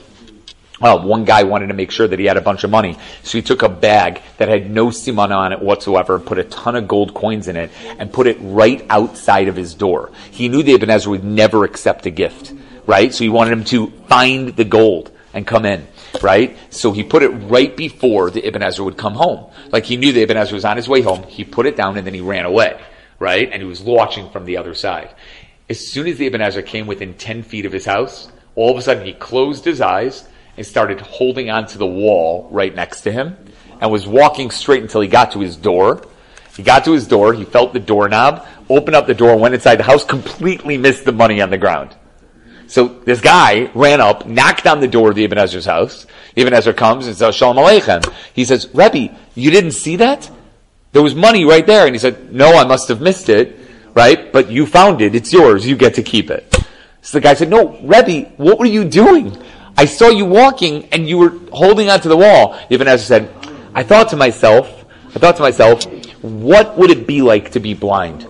well, 0.79 1.07
one 1.07 1.23
guy 1.23 1.43
wanted 1.43 1.67
to 1.67 1.73
make 1.73 1.91
sure 1.91 2.07
that 2.07 2.19
he 2.19 2.25
had 2.25 2.37
a 2.37 2.41
bunch 2.41 2.63
of 2.63 2.69
money, 2.69 2.97
so 3.23 3.37
he 3.37 3.41
took 3.41 3.61
a 3.61 3.69
bag 3.69 4.21
that 4.37 4.49
had 4.49 4.69
no 4.69 4.87
siman 4.87 5.31
on 5.35 5.53
it 5.53 5.61
whatsoever, 5.61 6.15
and 6.15 6.25
put 6.25 6.37
a 6.37 6.43
ton 6.43 6.75
of 6.75 6.87
gold 6.87 7.13
coins 7.13 7.47
in 7.47 7.55
it, 7.55 7.71
and 7.97 8.11
put 8.11 8.27
it 8.27 8.37
right 8.41 8.85
outside 8.89 9.47
of 9.47 9.55
his 9.55 9.73
door. 9.73 10.11
He 10.31 10.49
knew 10.49 10.63
the 10.63 10.73
Ibn 10.73 10.89
Ezra 10.89 11.11
would 11.11 11.23
never 11.23 11.63
accept 11.63 12.05
a 12.05 12.11
gift, 12.11 12.53
right? 12.85 13.13
So 13.13 13.23
he 13.23 13.29
wanted 13.29 13.53
him 13.53 13.63
to 13.65 13.87
find 14.07 14.55
the 14.55 14.65
gold 14.65 15.11
and 15.33 15.47
come 15.47 15.65
in, 15.65 15.87
right? 16.21 16.57
So 16.71 16.91
he 16.91 17.03
put 17.03 17.23
it 17.23 17.29
right 17.29 17.75
before 17.75 18.29
the 18.29 18.45
Ibn 18.45 18.61
Ezra 18.61 18.83
would 18.85 18.97
come 18.97 19.13
home. 19.13 19.51
Like 19.71 19.85
he 19.85 19.97
knew 19.97 20.11
the 20.11 20.21
Ibn 20.23 20.37
Ezra 20.37 20.55
was 20.55 20.65
on 20.65 20.77
his 20.77 20.89
way 20.89 21.01
home, 21.01 21.23
he 21.23 21.43
put 21.43 21.65
it 21.65 21.75
down 21.77 21.97
and 21.97 22.05
then 22.05 22.13
he 22.13 22.21
ran 22.21 22.45
away, 22.45 22.81
right? 23.19 23.49
And 23.51 23.61
he 23.61 23.67
was 23.67 23.81
watching 23.81 24.29
from 24.29 24.45
the 24.45 24.57
other 24.57 24.73
side. 24.73 25.13
As 25.69 25.87
soon 25.87 26.07
as 26.07 26.17
the 26.17 26.25
Ibn 26.27 26.41
Ezra 26.41 26.63
came 26.63 26.85
within 26.85 27.15
10 27.15 27.43
feet 27.43 27.65
of 27.65 27.71
his 27.71 27.85
house, 27.85 28.29
all 28.55 28.71
of 28.71 28.77
a 28.77 28.81
sudden 28.81 29.05
he 29.05 29.13
closed 29.13 29.65
his 29.65 29.81
eyes 29.81 30.27
and 30.57 30.65
started 30.65 31.01
holding 31.01 31.49
onto 31.49 31.77
the 31.77 31.85
wall 31.85 32.47
right 32.51 32.73
next 32.73 33.01
to 33.01 33.11
him 33.11 33.37
and 33.81 33.91
was 33.91 34.07
walking 34.07 34.51
straight 34.51 34.81
until 34.81 35.01
he 35.01 35.07
got 35.07 35.31
to 35.31 35.39
his 35.39 35.55
door. 35.57 36.05
He 36.55 36.63
got 36.63 36.85
to 36.85 36.93
his 36.93 37.07
door, 37.07 37.33
he 37.33 37.43
felt 37.43 37.73
the 37.73 37.79
doorknob, 37.79 38.47
opened 38.69 38.95
up 38.95 39.07
the 39.07 39.13
door, 39.13 39.37
went 39.37 39.53
inside 39.53 39.75
the 39.75 39.83
house, 39.83 40.05
completely 40.05 40.77
missed 40.77 41.03
the 41.03 41.11
money 41.11 41.41
on 41.41 41.49
the 41.49 41.57
ground. 41.57 41.93
So 42.67 42.87
this 42.87 43.21
guy 43.21 43.69
ran 43.75 44.01
up, 44.01 44.25
knocked 44.25 44.65
on 44.65 44.79
the 44.79 44.87
door 44.87 45.09
of 45.09 45.15
the 45.15 45.23
Ibn 45.25 45.37
Ezra's 45.37 45.65
house. 45.65 46.07
The 46.33 46.41
Ibn 46.41 46.53
Ezra 46.53 46.73
comes 46.73 47.07
and 47.07 47.15
says, 47.15 47.35
Shalom 47.35 47.57
Aleichem. 47.57 48.11
He 48.33 48.45
says, 48.45 48.69
Rebbe, 48.73 49.15
you 49.35 49.51
didn't 49.51 49.71
see 49.71 49.97
that? 49.97 50.31
There 50.91 51.03
was 51.03 51.13
money 51.13 51.45
right 51.45 51.67
there. 51.67 51.85
And 51.85 51.93
he 51.93 51.99
said, 51.99 52.33
no, 52.33 52.55
I 52.55 52.63
must 52.63 52.87
have 52.87 53.01
missed 53.01 53.27
it, 53.29 53.59
right? 53.93 54.31
But 54.31 54.49
you 54.49 54.65
found 54.65 55.01
it. 55.01 55.13
It's 55.13 55.31
yours. 55.33 55.67
You 55.67 55.75
get 55.75 55.95
to 55.95 56.03
keep 56.03 56.31
it. 56.31 56.55
So 57.05 57.19
the 57.19 57.21
guy 57.21 57.35
said, 57.35 57.51
no, 57.51 57.77
Rebbe, 57.83 58.31
what 58.37 58.57
were 58.57 58.65
you 58.65 58.83
doing? 58.83 59.37
I 59.77 59.85
saw 59.85 60.09
you 60.09 60.25
walking 60.25 60.85
and 60.85 61.07
you 61.07 61.19
were 61.19 61.37
holding 61.53 61.87
onto 61.87 62.09
the 62.09 62.17
wall. 62.17 62.59
Ibn 62.67 62.87
Ezra 62.87 63.05
said, 63.05 63.29
I 63.75 63.83
thought 63.83 64.09
to 64.09 64.15
myself, 64.15 64.85
I 65.15 65.19
thought 65.19 65.35
to 65.35 65.43
myself, 65.43 65.85
what 66.23 66.75
would 66.79 66.89
it 66.89 67.05
be 67.05 67.21
like 67.21 67.51
to 67.51 67.59
be 67.59 67.75
blind? 67.75 68.27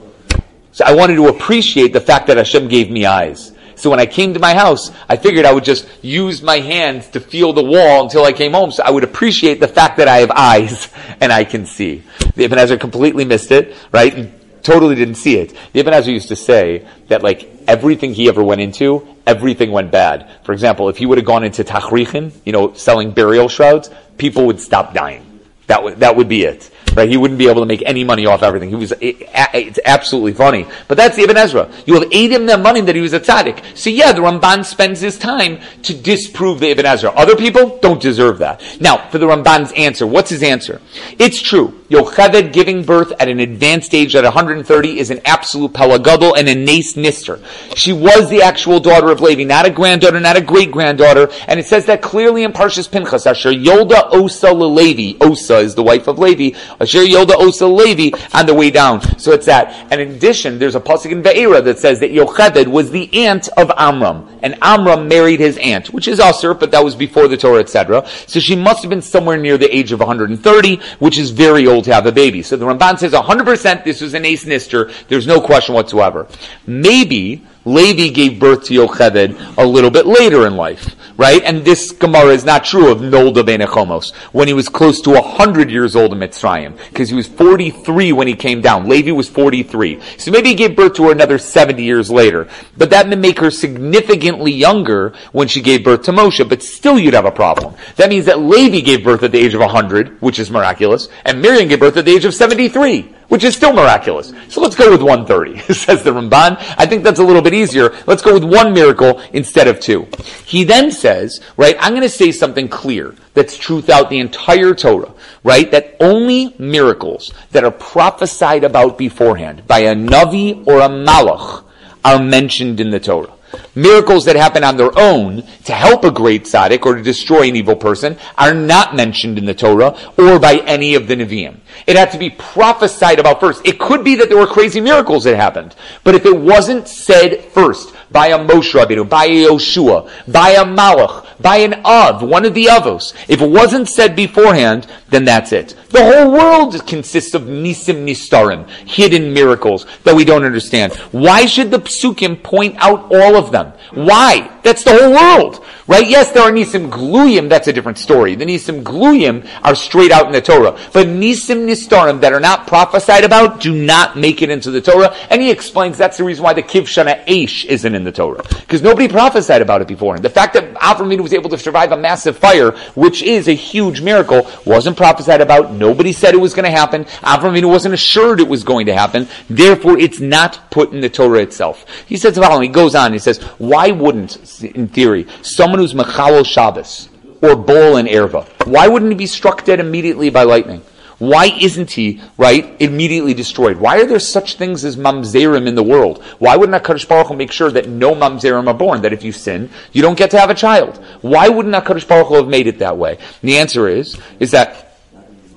So 0.73 0.83
I 0.83 0.93
wanted 0.93 1.15
to 1.15 1.29
appreciate 1.29 1.93
the 1.93 2.01
fact 2.01 2.27
that 2.27 2.35
Hashem 2.35 2.67
gave 2.67 2.91
me 2.91 3.05
eyes. 3.05 3.53
So 3.75 3.89
when 3.89 4.01
I 4.01 4.05
came 4.05 4.33
to 4.33 4.41
my 4.41 4.53
house, 4.53 4.91
I 5.07 5.15
figured 5.15 5.45
I 5.45 5.53
would 5.53 5.63
just 5.63 5.87
use 6.03 6.41
my 6.41 6.59
hands 6.59 7.07
to 7.11 7.21
feel 7.21 7.53
the 7.53 7.63
wall 7.63 8.03
until 8.03 8.25
I 8.25 8.33
came 8.33 8.51
home. 8.51 8.71
So 8.71 8.83
I 8.83 8.91
would 8.91 9.05
appreciate 9.05 9.61
the 9.61 9.69
fact 9.69 9.95
that 9.97 10.09
I 10.09 10.17
have 10.17 10.31
eyes 10.31 10.89
and 11.21 11.31
I 11.31 11.45
can 11.45 11.65
see. 11.65 12.03
The 12.35 12.43
Ibn 12.43 12.59
Ezra 12.59 12.77
completely 12.77 13.23
missed 13.23 13.51
it, 13.51 13.73
right? 13.93 14.29
Totally 14.65 14.95
didn't 14.95 15.15
see 15.15 15.37
it. 15.37 15.55
The 15.73 15.81
Ibn 15.81 15.93
Ezra 15.93 16.11
used 16.11 16.29
to 16.29 16.35
say 16.35 16.87
that 17.07 17.21
like 17.21 17.47
everything 17.67 18.15
he 18.15 18.27
ever 18.29 18.43
went 18.43 18.61
into, 18.61 19.07
everything 19.27 19.71
went 19.71 19.91
bad. 19.91 20.27
For 20.43 20.53
example, 20.53 20.89
if 20.89 20.97
he 20.97 21.05
would 21.05 21.19
have 21.19 21.27
gone 21.27 21.43
into 21.43 21.63
Tachrichin, 21.63 22.33
you 22.45 22.51
know, 22.51 22.73
selling 22.73 23.11
burial 23.11 23.47
shrouds, 23.47 23.91
people 24.17 24.47
would 24.47 24.59
stop 24.59 24.95
dying. 24.95 25.41
That 25.67 25.83
would, 25.83 25.99
that 25.99 26.15
would 26.15 26.27
be 26.27 26.45
it 26.45 26.71
right? 26.95 27.09
He 27.09 27.17
wouldn't 27.17 27.37
be 27.37 27.49
able 27.49 27.61
to 27.61 27.67
make 27.67 27.83
any 27.85 28.03
money 28.03 28.25
off 28.25 28.41
everything. 28.41 28.69
He 28.69 28.75
was, 28.75 28.91
it, 28.93 29.17
it's 29.53 29.79
absolutely 29.85 30.33
funny. 30.33 30.65
But 30.87 30.97
that's 30.97 31.15
the 31.15 31.23
Ibn 31.23 31.37
Ezra. 31.37 31.71
You 31.85 31.95
have 31.95 32.03
Edim 32.09 32.49
Na'amanim 32.49 32.85
that 32.85 32.95
he 32.95 33.01
was 33.01 33.13
a 33.13 33.19
tzaddik. 33.19 33.77
So 33.77 33.89
yeah, 33.89 34.11
the 34.11 34.21
Ramban 34.21 34.65
spends 34.65 35.01
his 35.01 35.17
time 35.17 35.59
to 35.83 35.93
disprove 35.93 36.59
the 36.59 36.69
Ibn 36.69 36.85
Ezra. 36.85 37.11
Other 37.11 37.35
people 37.35 37.77
don't 37.79 38.01
deserve 38.01 38.39
that. 38.39 38.61
Now, 38.79 39.09
for 39.09 39.17
the 39.17 39.25
Ramban's 39.25 39.71
answer, 39.73 40.07
what's 40.07 40.29
his 40.29 40.43
answer? 40.43 40.81
It's 41.19 41.41
true. 41.41 41.84
Yocheved 41.89 42.51
giving 42.51 42.83
birth 42.83 43.13
at 43.19 43.27
an 43.27 43.39
advanced 43.39 43.93
age 43.93 44.15
at 44.15 44.23
130 44.23 44.97
is 44.97 45.11
an 45.11 45.21
absolute 45.23 45.71
pelagadol 45.71 46.33
and 46.35 46.49
a 46.49 46.55
nace 46.55 46.93
nister. 46.93 47.39
She 47.77 47.93
was 47.93 48.27
the 48.29 48.41
actual 48.41 48.79
daughter 48.79 49.11
of 49.11 49.21
Levi, 49.21 49.43
not 49.43 49.67
a 49.67 49.69
granddaughter, 49.69 50.19
not 50.19 50.35
a 50.35 50.41
great 50.41 50.71
granddaughter, 50.71 51.29
and 51.47 51.59
it 51.59 51.67
says 51.67 51.85
that 51.85 52.01
clearly 52.01 52.43
in 52.43 52.53
Parshas 52.53 52.91
Pinchas. 52.91 53.27
Asher 53.27 53.51
Yolda 53.51 54.09
Osa 54.11 54.51
Levi. 54.51 55.23
Osa 55.23 55.57
is 55.57 55.75
the 55.75 55.83
wife 55.83 56.07
of 56.07 56.17
Levi. 56.17 56.57
Asher 56.79 57.05
Yolda 57.05 57.35
Osa 57.35 57.67
Levi 57.67 58.17
on 58.33 58.47
the 58.47 58.53
way 58.55 58.71
down. 58.71 59.01
So 59.19 59.31
it's 59.33 59.45
that. 59.45 59.87
And 59.91 60.01
in 60.01 60.11
addition, 60.11 60.57
there's 60.57 60.75
a 60.75 60.79
pasuk 60.79 61.11
in 61.11 61.21
Ve'era 61.21 61.63
that 61.63 61.77
says 61.77 61.99
that 61.99 62.09
Yocheved 62.09 62.67
was 62.67 62.89
the 62.89 63.13
aunt 63.25 63.47
of 63.57 63.71
Amram, 63.77 64.27
and 64.41 64.57
Amram 64.61 65.07
married 65.07 65.39
his 65.39 65.57
aunt, 65.59 65.93
which 65.93 66.07
is 66.07 66.19
Asur, 66.19 66.59
but 66.59 66.71
that 66.71 66.83
was 66.83 66.95
before 66.95 67.27
the 67.27 67.37
Torah, 67.37 67.59
etc. 67.59 68.07
So 68.25 68.39
she 68.39 68.55
must 68.55 68.81
have 68.81 68.89
been 68.89 69.03
somewhere 69.03 69.37
near 69.37 69.59
the 69.59 69.73
age 69.75 69.91
of 69.91 69.99
130, 69.99 70.79
which 70.97 71.19
is 71.19 71.29
very 71.29 71.67
old 71.67 71.74
to 71.83 71.93
have 71.93 72.05
a 72.05 72.11
baby. 72.11 72.41
So 72.41 72.57
the 72.57 72.65
Ramban 72.65 72.99
says 72.99 73.13
100% 73.13 73.83
this 73.83 74.01
was 74.01 74.13
an 74.13 74.25
ace 74.25 74.45
nister. 74.45 74.93
There's 75.07 75.27
no 75.27 75.41
question 75.41 75.75
whatsoever. 75.75 76.27
Maybe 76.65 77.45
Levi 77.65 78.09
gave 78.09 78.39
birth 78.39 78.65
to 78.65 78.73
Yocheved 78.75 79.57
a 79.57 79.65
little 79.65 79.89
bit 79.89 80.05
later 80.05 80.45
in 80.45 80.55
life, 80.55 80.95
right? 81.17 81.41
And 81.43 81.65
this 81.65 81.91
Gemara 81.91 82.29
is 82.29 82.45
not 82.45 82.63
true 82.63 82.91
of 82.91 82.99
Nolda 82.99 83.43
ben 83.43 83.59
Echomos, 83.59 84.13
when 84.31 84.47
he 84.47 84.53
was 84.53 84.69
close 84.69 85.01
to 85.01 85.09
100 85.11 85.71
years 85.71 85.95
old 85.95 86.13
in 86.13 86.19
Mitzrayim, 86.19 86.77
because 86.89 87.09
he 87.09 87.15
was 87.15 87.27
43 87.27 88.11
when 88.11 88.27
he 88.27 88.35
came 88.35 88.61
down. 88.61 88.87
Levi 88.87 89.11
was 89.11 89.29
43. 89.29 89.99
So 90.17 90.29
maybe 90.29 90.49
he 90.49 90.55
gave 90.55 90.75
birth 90.75 90.93
to 90.95 91.05
her 91.05 91.11
another 91.11 91.39
70 91.39 91.81
years 91.83 92.11
later. 92.11 92.47
But 92.77 92.91
that 92.91 93.09
may 93.09 93.15
make 93.15 93.39
her 93.39 93.49
significantly 93.49 94.51
younger 94.51 95.13
when 95.31 95.47
she 95.47 95.61
gave 95.61 95.83
birth 95.83 96.03
to 96.03 96.11
Moshe, 96.11 96.47
but 96.47 96.61
still 96.61 96.99
you'd 96.99 97.15
have 97.15 97.25
a 97.25 97.31
problem. 97.31 97.73
That 97.95 98.09
means 98.09 98.25
that 98.25 98.39
Levi 98.39 98.81
gave 98.81 99.03
birth 99.03 99.23
at 99.23 99.31
the 99.31 99.39
age 99.39 99.55
of 99.55 99.61
100, 99.61 100.21
which 100.21 100.37
is 100.37 100.51
miraculous, 100.51 101.07
and 101.23 101.41
Miriam 101.41 101.67
gave 101.67 101.79
birth 101.79 101.97
at 101.97 102.05
the 102.05 102.15
age 102.15 102.25
of 102.25 102.35
73 102.35 103.15
which 103.27 103.43
is 103.43 103.55
still 103.55 103.73
miraculous. 103.73 104.33
So 104.49 104.61
let's 104.61 104.75
go 104.75 104.91
with 104.91 105.01
130, 105.01 105.73
says 105.73 106.03
the 106.03 106.11
Ramban. 106.11 106.57
I 106.77 106.85
think 106.85 107.03
that's 107.03 107.19
a 107.19 107.23
little 107.23 107.41
bit 107.41 107.53
easier. 107.53 107.95
Let's 108.05 108.21
go 108.21 108.33
with 108.33 108.43
one 108.43 108.73
miracle 108.73 109.19
instead 109.33 109.67
of 109.67 109.79
two. 109.79 110.07
He 110.45 110.63
then 110.63 110.91
says, 110.91 111.41
right, 111.57 111.75
I'm 111.79 111.91
going 111.91 112.01
to 112.01 112.09
say 112.09 112.31
something 112.31 112.67
clear 112.67 113.15
that's 113.33 113.57
true 113.57 113.81
throughout 113.81 114.09
the 114.09 114.19
entire 114.19 114.73
Torah, 114.73 115.13
right? 115.43 115.69
That 115.71 115.95
only 115.99 116.55
miracles 116.57 117.33
that 117.51 117.63
are 117.63 117.71
prophesied 117.71 118.63
about 118.63 118.97
beforehand 118.97 119.67
by 119.67 119.79
a 119.79 119.95
Navi 119.95 120.65
or 120.65 120.79
a 120.79 120.89
Malach 120.89 121.63
are 122.03 122.19
mentioned 122.19 122.79
in 122.79 122.91
the 122.91 122.99
Torah. 122.99 123.34
Miracles 123.75 124.25
that 124.25 124.37
happen 124.37 124.63
on 124.63 124.77
their 124.77 124.97
own 124.97 125.43
to 125.65 125.73
help 125.73 126.05
a 126.05 126.11
great 126.11 126.45
tzaddik 126.45 126.85
or 126.85 126.95
to 126.95 127.03
destroy 127.03 127.49
an 127.49 127.55
evil 127.55 127.75
person 127.75 128.17
are 128.37 128.53
not 128.53 128.95
mentioned 128.95 129.37
in 129.37 129.45
the 129.45 129.53
Torah 129.53 129.97
or 130.17 130.39
by 130.39 130.55
any 130.65 130.95
of 130.95 131.07
the 131.07 131.15
Nevi'im. 131.15 131.57
It 131.85 131.97
had 131.97 132.11
to 132.11 132.17
be 132.17 132.29
prophesied 132.29 133.19
about 133.19 133.39
first. 133.39 133.65
It 133.65 133.79
could 133.79 134.03
be 134.03 134.15
that 134.15 134.29
there 134.29 134.37
were 134.37 134.47
crazy 134.47 134.79
miracles 134.79 135.25
that 135.25 135.35
happened, 135.35 135.75
but 136.03 136.15
if 136.15 136.25
it 136.25 136.37
wasn't 136.37 136.87
said 136.87 137.43
first 137.45 137.93
by 138.11 138.27
a 138.27 138.39
Moshe 138.39 138.73
Rabbeinu, 138.73 139.09
by 139.09 139.25
a 139.25 139.47
Yoshua, 139.47 140.09
by 140.31 140.51
a 140.51 140.63
Malach, 140.63 141.24
by 141.39 141.57
an 141.57 141.81
of, 141.85 142.21
one 142.21 142.45
of 142.45 142.53
the 142.53 142.65
avos. 142.65 143.13
If 143.27 143.41
it 143.41 143.49
wasn't 143.49 143.89
said 143.89 144.15
beforehand, 144.15 144.87
then 145.09 145.25
that's 145.25 145.51
it. 145.51 145.75
The 145.89 146.03
whole 146.03 146.31
world 146.31 146.85
consists 146.87 147.33
of 147.33 147.43
nisim 147.43 148.05
nistarim, 148.05 148.69
hidden 148.69 149.33
miracles 149.33 149.85
that 150.03 150.15
we 150.15 150.25
don't 150.25 150.43
understand. 150.43 150.93
Why 151.11 151.45
should 151.45 151.71
the 151.71 151.79
psukim 151.79 152.41
point 152.43 152.75
out 152.79 153.13
all 153.13 153.35
of 153.35 153.51
them? 153.51 153.73
Why? 153.93 154.51
That's 154.63 154.83
the 154.83 154.97
whole 154.97 155.11
world. 155.11 155.63
Right? 155.87 156.07
Yes, 156.07 156.31
there 156.31 156.41
are 156.41 156.51
Nisim 156.51 156.89
Gluyim, 156.89 157.47
that's 157.47 157.67
a 157.67 157.73
different 157.73 157.99
story. 157.99 158.33
The 158.33 158.45
Nisim 158.45 158.81
Gluyim 158.81 159.47
are 159.63 159.75
straight 159.75 160.11
out 160.11 160.25
in 160.25 160.31
the 160.31 160.41
Torah. 160.41 160.71
But 160.91 161.05
Nisim 161.05 161.67
Nistarim 161.67 162.21
that 162.21 162.33
are 162.33 162.39
not 162.39 162.65
prophesied 162.65 163.23
about 163.23 163.59
do 163.59 163.71
not 163.71 164.17
make 164.17 164.41
it 164.41 164.49
into 164.49 164.71
the 164.71 164.81
Torah. 164.81 165.15
And 165.29 165.43
he 165.43 165.51
explains 165.51 165.95
that's 165.95 166.17
the 166.17 166.23
reason 166.23 166.43
why 166.43 166.53
the 166.53 166.63
Kivshana 166.63 167.23
Aish 167.27 167.65
isn't 167.65 167.93
in 167.93 168.03
the 168.03 168.11
Torah. 168.11 168.41
Because 168.41 168.81
nobody 168.81 169.07
prophesied 169.07 169.61
about 169.61 169.83
it 169.83 169.87
beforehand. 169.87 170.25
The 170.25 170.29
fact 170.31 170.55
that 170.55 170.73
Avram 170.73 171.21
was 171.21 171.33
able 171.33 171.51
to 171.51 171.57
survive 171.57 171.91
a 171.91 171.97
massive 171.97 172.35
fire, 172.35 172.71
which 172.95 173.21
is 173.21 173.47
a 173.47 173.53
huge 173.53 174.01
miracle, 174.01 174.49
wasn't 174.65 174.97
prophesied 174.97 175.41
about. 175.41 175.71
Nobody 175.71 176.13
said 176.13 176.33
it 176.33 176.37
was 176.37 176.55
going 176.55 176.65
to 176.65 176.71
happen. 176.71 177.05
Avram 177.21 177.63
wasn't 177.69 177.93
assured 177.93 178.39
it 178.39 178.47
was 178.47 178.63
going 178.63 178.87
to 178.87 178.95
happen. 178.95 179.27
Therefore, 179.51 179.99
it's 179.99 180.19
not 180.19 180.71
put 180.71 180.93
in 180.93 181.01
the 181.01 181.09
Torah 181.09 181.41
itself. 181.41 181.85
He 182.07 182.17
says 182.17 182.33
the 182.33 182.41
following. 182.41 182.63
He 182.63 182.69
goes 182.69 182.95
on. 182.95 183.13
He 183.13 183.19
says, 183.19 183.37
why 183.59 183.91
wouldn't, 183.91 184.63
in 184.63 184.87
theory, 184.87 185.27
someone 185.43 185.74
who's 185.79 185.93
Mechalol 185.93 186.45
Shabbos 186.45 187.09
or 187.41 187.55
Bol 187.55 187.97
and 187.97 188.07
Erva, 188.07 188.45
why 188.65 188.87
wouldn't 188.87 189.11
he 189.11 189.17
be 189.17 189.27
struck 189.27 189.65
dead 189.65 189.79
immediately 189.79 190.29
by 190.29 190.43
lightning? 190.43 190.81
Why 191.17 191.45
isn't 191.45 191.91
he, 191.91 192.21
right, 192.37 192.75
immediately 192.81 193.33
destroyed? 193.33 193.77
Why 193.77 194.01
are 194.01 194.05
there 194.05 194.19
such 194.19 194.55
things 194.55 194.83
as 194.83 194.97
mamzerim 194.97 195.65
in 195.65 195.75
the 195.75 195.83
world? 195.83 196.21
Why 196.39 196.57
wouldn't 196.57 196.83
HaKadosh 196.83 197.07
Baruch 197.07 197.27
Hu 197.27 197.35
make 197.35 197.53
sure 197.53 197.71
that 197.71 197.87
no 197.87 198.13
mamzerim 198.13 198.67
are 198.67 198.73
born? 198.73 199.01
That 199.01 199.13
if 199.13 199.23
you 199.23 199.31
sin, 199.31 199.69
you 199.93 200.01
don't 200.01 200.17
get 200.17 200.31
to 200.31 200.39
have 200.39 200.49
a 200.49 200.55
child? 200.55 200.97
Why 201.21 201.47
wouldn't 201.47 201.73
HaKadosh 201.73 202.07
Baruch 202.07 202.27
Hu 202.27 202.35
have 202.35 202.47
made 202.49 202.67
it 202.67 202.79
that 202.79 202.97
way? 202.97 203.17
And 203.17 203.49
the 203.49 203.57
answer 203.57 203.87
is, 203.87 204.19
is 204.41 204.51
that 204.51 204.97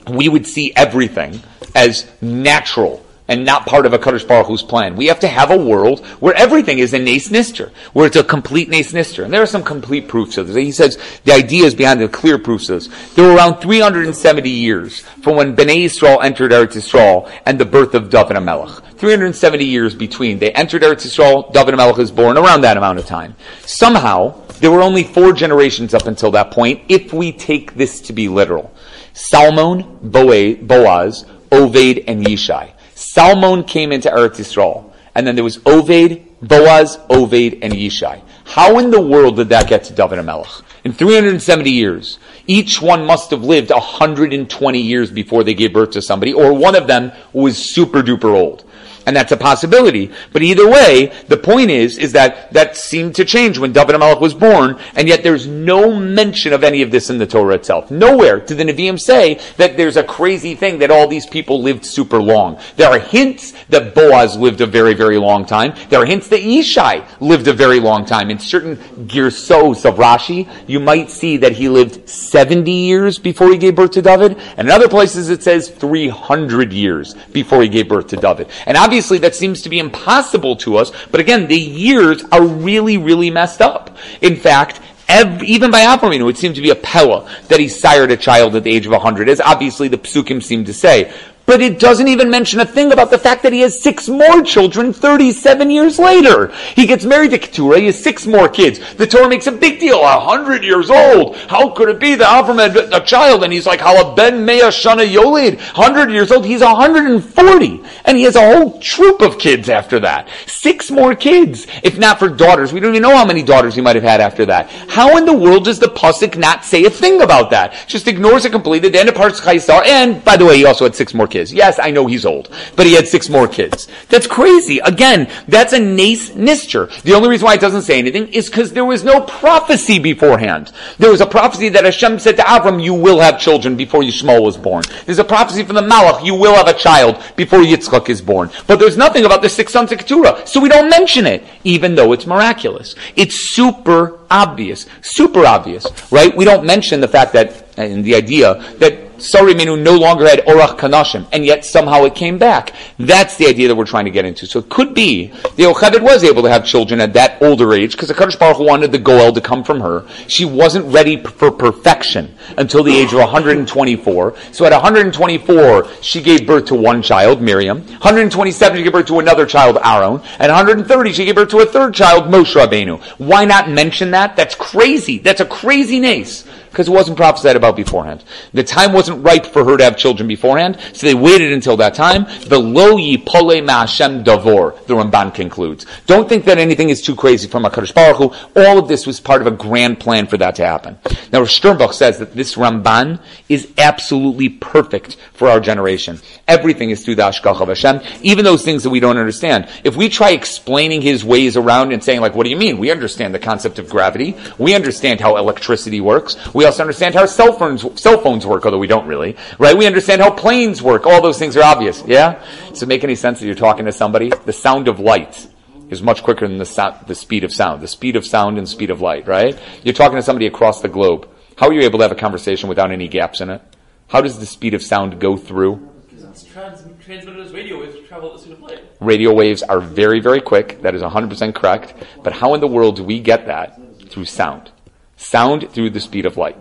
we 0.08 0.28
would 0.28 0.46
see 0.46 0.72
everything 0.76 1.40
as 1.74 2.08
natural 2.20 3.04
and 3.28 3.44
not 3.44 3.66
part 3.66 3.86
of 3.86 3.92
a 3.92 3.98
Kadosh 3.98 4.26
Baruch 4.26 4.46
Hu's 4.46 4.62
plan. 4.62 4.96
We 4.96 5.06
have 5.06 5.20
to 5.20 5.28
have 5.28 5.50
a 5.50 5.56
world 5.56 6.04
where 6.20 6.34
everything 6.34 6.78
is 6.78 6.94
a 6.94 6.98
Nace 6.98 7.28
Nister, 7.28 7.70
where 7.92 8.06
it's 8.06 8.16
a 8.16 8.24
complete 8.24 8.70
Nace 8.70 8.92
Nister. 8.92 9.24
And 9.24 9.32
there 9.32 9.42
are 9.42 9.46
some 9.46 9.62
complete 9.62 10.08
proofs 10.08 10.38
of 10.38 10.48
this. 10.48 10.56
He 10.56 10.72
says 10.72 10.98
the 11.24 11.32
idea 11.32 11.66
is 11.66 11.74
behind 11.74 12.00
the 12.00 12.08
clear 12.08 12.38
proofs 12.38 12.68
of 12.70 12.80
this. 12.80 13.14
There 13.14 13.28
were 13.28 13.36
around 13.36 13.60
370 13.60 14.48
years 14.48 15.00
from 15.22 15.36
when 15.36 15.54
Bnei 15.54 15.84
Yisrael 15.84 16.24
entered 16.24 16.52
Eretz 16.52 16.74
Yisrael 16.74 17.30
and 17.44 17.60
the 17.60 17.66
birth 17.66 17.94
of 17.94 18.08
David 18.10 18.36
HaMelech. 18.36 18.96
370 18.98 19.64
years 19.64 19.94
between. 19.94 20.38
They 20.38 20.50
entered 20.52 20.82
Eretz 20.82 21.06
Yisrael, 21.06 21.52
David 21.52 21.74
HaMelech 21.74 21.98
is 21.98 22.10
born 22.10 22.38
around 22.38 22.62
that 22.62 22.76
amount 22.76 22.98
of 22.98 23.06
time. 23.06 23.36
Somehow, 23.60 24.42
there 24.60 24.70
were 24.70 24.82
only 24.82 25.04
four 25.04 25.32
generations 25.32 25.94
up 25.94 26.06
until 26.06 26.30
that 26.32 26.50
point, 26.50 26.82
if 26.88 27.12
we 27.12 27.32
take 27.32 27.74
this 27.74 28.00
to 28.02 28.12
be 28.12 28.28
literal. 28.28 28.72
Salmon, 29.12 29.98
Boaz, 30.02 31.24
Oved, 31.50 32.04
and 32.06 32.24
Yishai. 32.24 32.72
Salmon 32.98 33.62
came 33.62 33.92
into 33.92 34.08
Eretz 34.08 34.40
Yisrael, 34.40 34.92
and 35.14 35.24
then 35.24 35.36
there 35.36 35.44
was 35.44 35.58
Oved, 35.58 36.20
Boaz, 36.42 36.96
Oved, 37.08 37.60
and 37.62 37.72
Yishai. 37.72 38.20
How 38.44 38.76
in 38.80 38.90
the 38.90 39.00
world 39.00 39.36
did 39.36 39.50
that 39.50 39.68
get 39.68 39.84
to 39.84 39.92
David 39.92 40.18
HaMelech? 40.18 40.64
In 40.82 40.92
370 40.92 41.70
years, 41.70 42.18
each 42.48 42.82
one 42.82 43.06
must 43.06 43.30
have 43.30 43.44
lived 43.44 43.70
120 43.70 44.80
years 44.80 45.12
before 45.12 45.44
they 45.44 45.54
gave 45.54 45.72
birth 45.72 45.92
to 45.92 46.02
somebody, 46.02 46.32
or 46.32 46.52
one 46.52 46.74
of 46.74 46.88
them 46.88 47.12
was 47.32 47.56
super 47.56 48.02
duper 48.02 48.34
old 48.34 48.64
and 49.06 49.16
that's 49.16 49.32
a 49.32 49.36
possibility. 49.36 50.12
But 50.32 50.42
either 50.42 50.68
way, 50.68 51.12
the 51.28 51.36
point 51.36 51.70
is, 51.70 51.98
is 51.98 52.12
that 52.12 52.52
that 52.52 52.76
seemed 52.76 53.14
to 53.16 53.24
change 53.24 53.58
when 53.58 53.72
David 53.72 53.96
HaMelech 53.96 54.20
was 54.20 54.34
born, 54.34 54.78
and 54.94 55.08
yet 55.08 55.22
there's 55.22 55.46
no 55.46 55.94
mention 55.98 56.52
of 56.52 56.62
any 56.62 56.82
of 56.82 56.90
this 56.90 57.08
in 57.08 57.18
the 57.18 57.26
Torah 57.26 57.54
itself. 57.54 57.90
Nowhere 57.90 58.40
do 58.40 58.54
the 58.54 58.64
Nevi'im 58.64 59.00
say 59.00 59.40
that 59.56 59.76
there's 59.76 59.96
a 59.96 60.04
crazy 60.04 60.54
thing 60.54 60.78
that 60.80 60.90
all 60.90 61.08
these 61.08 61.26
people 61.26 61.62
lived 61.62 61.86
super 61.86 62.20
long. 62.20 62.60
There 62.76 62.88
are 62.88 62.98
hints 62.98 63.52
that 63.70 63.94
Boaz 63.94 64.36
lived 64.36 64.60
a 64.60 64.66
very, 64.66 64.94
very 64.94 65.16
long 65.16 65.46
time. 65.46 65.74
There 65.88 66.02
are 66.02 66.06
hints 66.06 66.28
that 66.28 66.40
Yishai 66.40 67.06
lived 67.20 67.48
a 67.48 67.54
very 67.54 67.80
long 67.80 68.04
time. 68.04 68.30
In 68.30 68.38
certain 68.38 68.76
girsos 69.06 69.84
of 69.88 69.96
Rashi, 69.96 70.48
you 70.66 70.80
might 70.80 71.10
see 71.10 71.38
that 71.38 71.52
he 71.52 71.68
lived 71.68 72.08
70 72.08 72.70
years 72.70 73.18
before 73.18 73.50
he 73.50 73.56
gave 73.56 73.74
birth 73.74 73.92
to 73.92 74.02
David, 74.02 74.38
and 74.56 74.68
in 74.68 74.70
other 74.70 74.88
places 74.88 75.30
it 75.30 75.42
says 75.42 75.70
300 75.70 76.72
years 76.72 77.14
before 77.32 77.62
he 77.62 77.68
gave 77.68 77.88
birth 77.88 78.08
to 78.08 78.16
David. 78.16 78.48
And 78.66 78.76
obviously 78.76 78.97
Obviously, 78.98 79.18
that 79.18 79.36
seems 79.36 79.62
to 79.62 79.68
be 79.68 79.78
impossible 79.78 80.56
to 80.56 80.76
us, 80.76 80.90
but 81.12 81.20
again, 81.20 81.46
the 81.46 81.56
years 81.56 82.24
are 82.32 82.44
really, 82.44 82.96
really 82.96 83.30
messed 83.30 83.62
up. 83.62 83.96
In 84.20 84.34
fact, 84.34 84.80
Every, 85.08 85.46
even 85.46 85.70
by 85.70 85.82
Avram, 85.82 86.14
it 86.18 86.22
would 86.24 86.36
seem 86.36 86.52
to 86.52 86.60
be 86.60 86.70
a 86.70 86.74
pella 86.74 87.30
that 87.46 87.60
he 87.60 87.68
sired 87.68 88.10
a 88.10 88.16
child 88.16 88.56
at 88.56 88.64
the 88.64 88.74
age 88.74 88.86
of 88.86 88.92
100, 88.92 89.28
as 89.28 89.40
obviously 89.40 89.86
the 89.86 89.96
psukim 89.96 90.42
seem 90.42 90.64
to 90.64 90.74
say. 90.74 91.12
But 91.48 91.62
it 91.62 91.78
doesn't 91.78 92.08
even 92.08 92.28
mention 92.28 92.60
a 92.60 92.66
thing 92.66 92.92
about 92.92 93.10
the 93.10 93.16
fact 93.16 93.42
that 93.42 93.54
he 93.54 93.60
has 93.60 93.82
six 93.82 94.06
more 94.06 94.42
children 94.42 94.92
37 94.92 95.70
years 95.70 95.98
later. 95.98 96.52
He 96.76 96.86
gets 96.86 97.06
married 97.06 97.30
to 97.30 97.38
Keturah, 97.38 97.78
he 97.80 97.86
has 97.86 97.98
six 97.98 98.26
more 98.26 98.50
kids. 98.50 98.80
The 98.96 99.06
Torah 99.06 99.30
makes 99.30 99.46
a 99.46 99.52
big 99.52 99.80
deal, 99.80 99.98
a 100.02 100.20
hundred 100.20 100.62
years 100.62 100.90
old. 100.90 101.38
How 101.48 101.70
could 101.70 101.88
it 101.88 101.98
be 101.98 102.16
that 102.16 102.44
Avram 102.44 102.60
had 102.60 102.92
a 102.92 103.02
child 103.02 103.44
and 103.44 103.50
he's 103.50 103.64
like, 103.64 103.80
Hala 103.80 104.14
ben 104.14 104.44
mea 104.44 104.60
shana 104.64 105.10
yolid, 105.10 105.58
hundred 105.58 106.10
years 106.10 106.30
old, 106.30 106.44
he's 106.44 106.60
140. 106.60 107.82
And 108.04 108.18
he 108.18 108.24
has 108.24 108.36
a 108.36 108.54
whole 108.54 108.78
troop 108.80 109.22
of 109.22 109.38
kids 109.38 109.70
after 109.70 109.98
that. 110.00 110.28
Six 110.46 110.90
more 110.90 111.14
kids. 111.14 111.66
If 111.82 111.96
not 111.96 112.18
for 112.18 112.28
daughters, 112.28 112.74
we 112.74 112.80
don't 112.80 112.90
even 112.90 113.00
know 113.00 113.16
how 113.16 113.24
many 113.24 113.42
daughters 113.42 113.74
he 113.74 113.80
might 113.80 113.96
have 113.96 114.04
had 114.04 114.20
after 114.20 114.44
that. 114.44 114.68
How 114.90 115.16
in 115.16 115.24
the 115.24 115.32
world 115.32 115.64
does 115.64 115.78
the 115.78 115.86
Pusik 115.86 116.36
not 116.36 116.62
say 116.62 116.84
a 116.84 116.90
thing 116.90 117.22
about 117.22 117.48
that? 117.52 117.72
Just 117.86 118.06
ignores 118.06 118.44
it 118.44 118.52
completely. 118.52 118.90
The 118.90 119.00
end 119.00 119.08
of 119.08 119.14
Parts 119.14 119.40
And 119.48 120.22
by 120.22 120.36
the 120.36 120.44
way, 120.44 120.58
he 120.58 120.66
also 120.66 120.84
had 120.84 120.94
six 120.94 121.14
more 121.14 121.26
kids 121.26 121.37
kids. 121.38 121.52
Yes, 121.52 121.78
I 121.78 121.90
know 121.90 122.06
he's 122.06 122.26
old, 122.26 122.48
but 122.76 122.86
he 122.86 122.94
had 122.94 123.06
six 123.06 123.28
more 123.28 123.46
kids. 123.46 123.88
That's 124.08 124.26
crazy. 124.26 124.78
Again, 124.80 125.30
that's 125.46 125.72
a 125.72 125.78
nace. 125.78 126.30
The 126.30 127.12
only 127.14 127.28
reason 127.28 127.46
why 127.46 127.54
it 127.54 127.60
doesn't 127.60 127.82
say 127.82 127.98
anything 127.98 128.28
is 128.28 128.48
because 128.48 128.72
there 128.72 128.84
was 128.84 129.04
no 129.04 129.20
prophecy 129.20 129.98
beforehand. 129.98 130.72
There 130.98 131.10
was 131.10 131.20
a 131.20 131.26
prophecy 131.26 131.68
that 131.70 131.84
Hashem 131.84 132.18
said 132.18 132.36
to 132.36 132.42
Avram, 132.42 132.82
you 132.82 132.94
will 132.94 133.20
have 133.20 133.38
children 133.38 133.76
before 133.76 134.02
Yishmael 134.02 134.42
was 134.42 134.56
born. 134.56 134.82
There's 135.06 135.18
a 135.18 135.24
prophecy 135.24 135.62
from 135.62 135.76
the 135.76 135.82
Malach, 135.82 136.24
you 136.24 136.34
will 136.34 136.54
have 136.54 136.68
a 136.68 136.74
child 136.74 137.22
before 137.36 137.60
Yitzchak 137.60 138.08
is 138.08 138.20
born. 138.20 138.50
But 138.66 138.78
there's 138.78 138.96
nothing 138.96 139.24
about 139.24 139.42
the 139.42 139.48
six 139.48 139.72
sons 139.72 139.92
of 139.92 139.98
Keturah, 139.98 140.46
so 140.46 140.60
we 140.60 140.68
don't 140.68 140.90
mention 140.90 141.26
it, 141.26 141.44
even 141.64 141.94
though 141.94 142.12
it's 142.12 142.26
miraculous. 142.26 142.94
It's 143.14 143.54
super 143.54 144.18
obvious. 144.30 144.86
Super 145.02 145.46
obvious, 145.46 145.86
right? 146.10 146.36
We 146.36 146.44
don't 146.44 146.64
mention 146.64 147.00
the 147.00 147.08
fact 147.08 147.32
that, 147.34 147.64
and 147.76 148.04
the 148.04 148.14
idea 148.14 148.54
that 148.78 149.07
Sarah 149.18 149.52
Imeinu 149.52 149.80
no 149.82 149.96
longer 149.96 150.28
had 150.28 150.40
Orach 150.40 150.78
Kanashim, 150.78 151.26
and 151.32 151.44
yet 151.44 151.64
somehow 151.64 152.04
it 152.04 152.14
came 152.14 152.38
back. 152.38 152.74
That's 152.98 153.36
the 153.36 153.46
idea 153.46 153.68
that 153.68 153.74
we're 153.74 153.84
trying 153.84 154.04
to 154.04 154.10
get 154.10 154.24
into. 154.24 154.46
So 154.46 154.60
it 154.60 154.68
could 154.68 154.94
be 154.94 155.26
the 155.26 155.64
Yocheved 155.64 156.02
was 156.02 156.22
able 156.24 156.42
to 156.42 156.50
have 156.50 156.64
children 156.64 157.00
at 157.00 157.12
that 157.14 157.42
older 157.42 157.72
age, 157.74 157.92
because 157.92 158.08
the 158.08 158.14
Kadosh 158.14 158.38
Baruch 158.38 158.58
wanted 158.58 158.92
the 158.92 158.98
Goel 158.98 159.32
to 159.32 159.40
come 159.40 159.64
from 159.64 159.80
her. 159.80 160.06
She 160.28 160.44
wasn't 160.44 160.92
ready 160.92 161.22
for 161.22 161.50
perfection 161.50 162.34
until 162.56 162.82
the 162.82 162.96
age 162.96 163.12
of 163.12 163.18
124. 163.18 164.34
So 164.52 164.64
at 164.64 164.72
124, 164.72 165.88
she 166.00 166.22
gave 166.22 166.46
birth 166.46 166.66
to 166.66 166.74
one 166.74 167.02
child, 167.02 167.42
Miriam. 167.42 167.78
127, 167.78 168.76
she 168.76 168.82
gave 168.84 168.92
birth 168.92 169.06
to 169.06 169.18
another 169.18 169.46
child, 169.46 169.78
Aaron. 169.82 170.20
And 170.38 170.52
130, 170.52 171.12
she 171.12 171.24
gave 171.24 171.34
birth 171.34 171.50
to 171.50 171.58
a 171.60 171.66
third 171.66 171.94
child, 171.94 172.24
Moshe 172.24 172.54
Rabbeinu. 172.54 173.00
Why 173.18 173.44
not 173.44 173.68
mention 173.68 174.12
that? 174.12 174.36
That's 174.36 174.54
crazy. 174.54 175.18
That's 175.18 175.40
a 175.40 175.46
crazy 175.46 175.98
nace 175.98 176.44
because 176.70 176.88
it 176.88 176.92
wasn't 176.92 177.16
prophesied 177.16 177.56
about 177.56 177.76
beforehand. 177.76 178.24
The 178.52 178.64
time 178.64 178.92
wasn't 178.92 179.24
ripe 179.24 179.46
for 179.46 179.64
her 179.64 179.76
to 179.76 179.84
have 179.84 179.96
children 179.96 180.28
beforehand, 180.28 180.78
so 180.92 181.06
they 181.06 181.14
waited 181.14 181.52
until 181.52 181.76
that 181.78 181.94
time. 181.94 182.24
The 182.46 182.58
lo 182.58 182.96
yipole 182.96 183.64
ma'ashem 183.66 184.24
davor, 184.24 184.74
the 184.86 184.94
Ramban 184.94 185.34
concludes. 185.34 185.86
Don't 186.06 186.28
think 186.28 186.44
that 186.44 186.58
anything 186.58 186.90
is 186.90 187.02
too 187.02 187.14
crazy 187.14 187.48
from 187.48 187.64
HaKadosh 187.64 187.94
Baruch 187.94 188.16
Hu. 188.16 188.60
All 188.60 188.78
of 188.78 188.88
this 188.88 189.06
was 189.06 189.20
part 189.20 189.40
of 189.40 189.46
a 189.46 189.50
grand 189.50 190.00
plan 190.00 190.26
for 190.26 190.36
that 190.38 190.54
to 190.56 190.66
happen. 190.66 190.98
Now, 191.32 191.42
Sternbuch 191.42 191.92
says 191.92 192.18
that 192.18 192.34
this 192.34 192.54
Ramban 192.54 193.20
is 193.48 193.72
absolutely 193.78 194.48
perfect 194.48 195.16
for 195.32 195.48
our 195.48 195.60
generation. 195.60 196.20
Everything 196.46 196.90
is 196.90 197.04
through 197.04 197.16
the 197.16 197.22
Ashkach 197.22 197.60
of 197.60 197.68
Hashem, 197.68 198.00
even 198.22 198.44
those 198.44 198.64
things 198.64 198.82
that 198.82 198.90
we 198.90 199.00
don't 199.00 199.18
understand. 199.18 199.68
If 199.84 199.96
we 199.96 200.08
try 200.08 200.30
explaining 200.30 201.02
his 201.02 201.24
ways 201.24 201.56
around 201.56 201.92
and 201.92 202.02
saying 202.02 202.20
like, 202.20 202.34
what 202.34 202.44
do 202.44 202.50
you 202.50 202.56
mean? 202.56 202.78
We 202.78 202.90
understand 202.90 203.34
the 203.34 203.38
concept 203.38 203.78
of 203.78 203.88
gravity. 203.88 204.36
We 204.58 204.74
understand 204.74 205.20
how 205.20 205.36
electricity 205.36 206.00
works. 206.00 206.36
Also 206.64 206.82
understand 206.82 207.14
how 207.14 207.26
cell 207.26 207.52
phones, 207.52 208.00
cell 208.00 208.18
phones 208.18 208.46
work, 208.46 208.64
although 208.64 208.78
we 208.78 208.86
don't 208.86 209.06
really, 209.06 209.36
right? 209.58 209.76
We 209.76 209.86
understand 209.86 210.22
how 210.22 210.30
planes 210.30 210.82
work. 210.82 211.06
All 211.06 211.20
those 211.20 211.38
things 211.38 211.56
are 211.56 211.62
obvious, 211.62 212.02
yeah? 212.06 212.44
Does 212.68 212.82
it 212.82 212.88
make 212.88 213.04
any 213.04 213.14
sense 213.14 213.40
that 213.40 213.46
you're 213.46 213.54
talking 213.54 213.84
to 213.84 213.92
somebody? 213.92 214.30
The 214.30 214.52
sound 214.52 214.88
of 214.88 215.00
light 215.00 215.46
is 215.90 216.02
much 216.02 216.22
quicker 216.22 216.46
than 216.46 216.58
the, 216.58 216.66
sound, 216.66 217.06
the 217.06 217.14
speed 217.14 217.44
of 217.44 217.52
sound. 217.52 217.82
The 217.82 217.88
speed 217.88 218.16
of 218.16 218.26
sound 218.26 218.58
and 218.58 218.68
speed 218.68 218.90
of 218.90 219.00
light, 219.00 219.26
right? 219.26 219.58
You're 219.82 219.94
talking 219.94 220.16
to 220.16 220.22
somebody 220.22 220.46
across 220.46 220.80
the 220.80 220.88
globe. 220.88 221.28
How 221.56 221.68
are 221.68 221.72
you 221.72 221.80
able 221.82 221.98
to 221.98 222.04
have 222.04 222.12
a 222.12 222.16
conversation 222.16 222.68
without 222.68 222.90
any 222.90 223.08
gaps 223.08 223.40
in 223.40 223.50
it? 223.50 223.62
How 224.08 224.20
does 224.20 224.38
the 224.38 224.46
speed 224.46 224.74
of 224.74 224.82
sound 224.82 225.20
go 225.20 225.36
through? 225.36 225.76
Because 226.08 226.24
it's 226.24 226.44
trans- 226.44 226.84
transmitted 227.04 227.44
as 227.44 227.52
radio 227.52 227.80
waves 227.80 227.96
travel 228.08 228.30
at 228.30 228.36
the 228.36 228.42
speed 228.42 228.52
of 228.52 228.60
light. 228.60 228.84
Radio 229.00 229.32
waves 229.34 229.62
are 229.62 229.80
very, 229.80 230.20
very 230.20 230.40
quick. 230.40 230.80
That 230.82 230.94
is 230.94 231.02
100% 231.02 231.54
correct. 231.54 231.94
But 232.22 232.32
how 232.32 232.54
in 232.54 232.60
the 232.60 232.66
world 232.66 232.96
do 232.96 233.04
we 233.04 233.20
get 233.20 233.46
that? 233.46 233.80
Through 234.08 234.24
sound. 234.24 234.70
Sound 235.18 235.70
through 235.72 235.90
the 235.90 236.00
speed 236.00 236.24
of 236.24 236.36
light. 236.36 236.56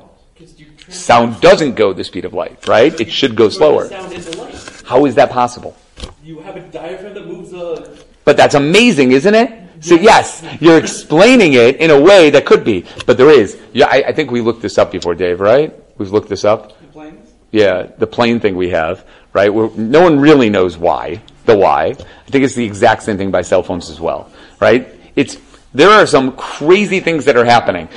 Sound 0.90 1.40
doesn't 1.42 1.76
go 1.76 1.94
the 1.94 2.04
speed 2.04 2.26
of 2.26 2.34
light, 2.34 2.68
right? 2.68 3.00
It 3.00 3.12
should 3.12 3.36
go 3.36 3.50
slower. 3.50 3.88
Sound 3.88 4.12
into 4.12 4.38
light. 4.38 4.84
How 4.86 5.06
is 5.06 5.16
that 5.16 5.30
possible? 5.32 5.76
You 6.24 6.40
have 6.40 6.58
a 6.58 6.62
diaphragm 6.62 7.14
that 7.14 7.26
moves 7.26 7.52
the. 7.52 8.04
But 8.26 8.36
that's 8.36 8.56
amazing, 8.56 9.12
isn't 9.12 9.34
it? 9.36 9.64
So 9.80 9.96
yes, 9.96 10.44
you're 10.60 10.78
explaining 10.78 11.54
it 11.54 11.78
in 11.78 11.92
a 11.92 12.02
way 12.02 12.32
that 12.32 12.46
could 12.46 12.64
be, 12.64 12.86
but 13.06 13.18
there 13.18 13.30
is. 13.30 13.58
Yeah, 13.74 13.88
I, 13.88 14.06
I 14.08 14.12
think 14.12 14.32
we 14.32 14.42
looked 14.42 14.62
this 14.62 14.78
up 14.78 14.92
before, 14.92 15.14
Dave. 15.14 15.40
Right? 15.40 15.74
We've 15.98 16.12
looked 16.12 16.30
this 16.30 16.44
up. 16.44 16.80
the 16.80 16.88
planes? 16.88 17.34
Yeah, 17.52 17.84
the 17.98 18.08
plane 18.08 18.40
thing 18.40 18.56
we 18.56 18.70
have, 18.70 19.06
right? 19.34 19.54
Where 19.54 19.70
no 19.78 20.02
one 20.02 20.20
really 20.20 20.50
knows 20.50 20.78
why, 20.78 21.22
the 21.46 21.58
why. 21.58 21.86
I 21.86 22.32
think 22.32 22.44
it's 22.44 22.56
the 22.56 22.66
exact 22.66 23.04
same 23.04 23.18
thing 23.18 23.30
by 23.30 23.44
cell 23.44 23.62
phones 23.62 23.90
as 23.90 24.00
well, 24.00 24.32
right? 24.60 24.88
It's, 25.16 25.38
there 25.78 25.90
are 25.90 26.08
some 26.08 26.36
crazy 26.36 27.00
things 27.00 27.26
that 27.26 27.38
are 27.38 27.46
happening. 27.46 27.88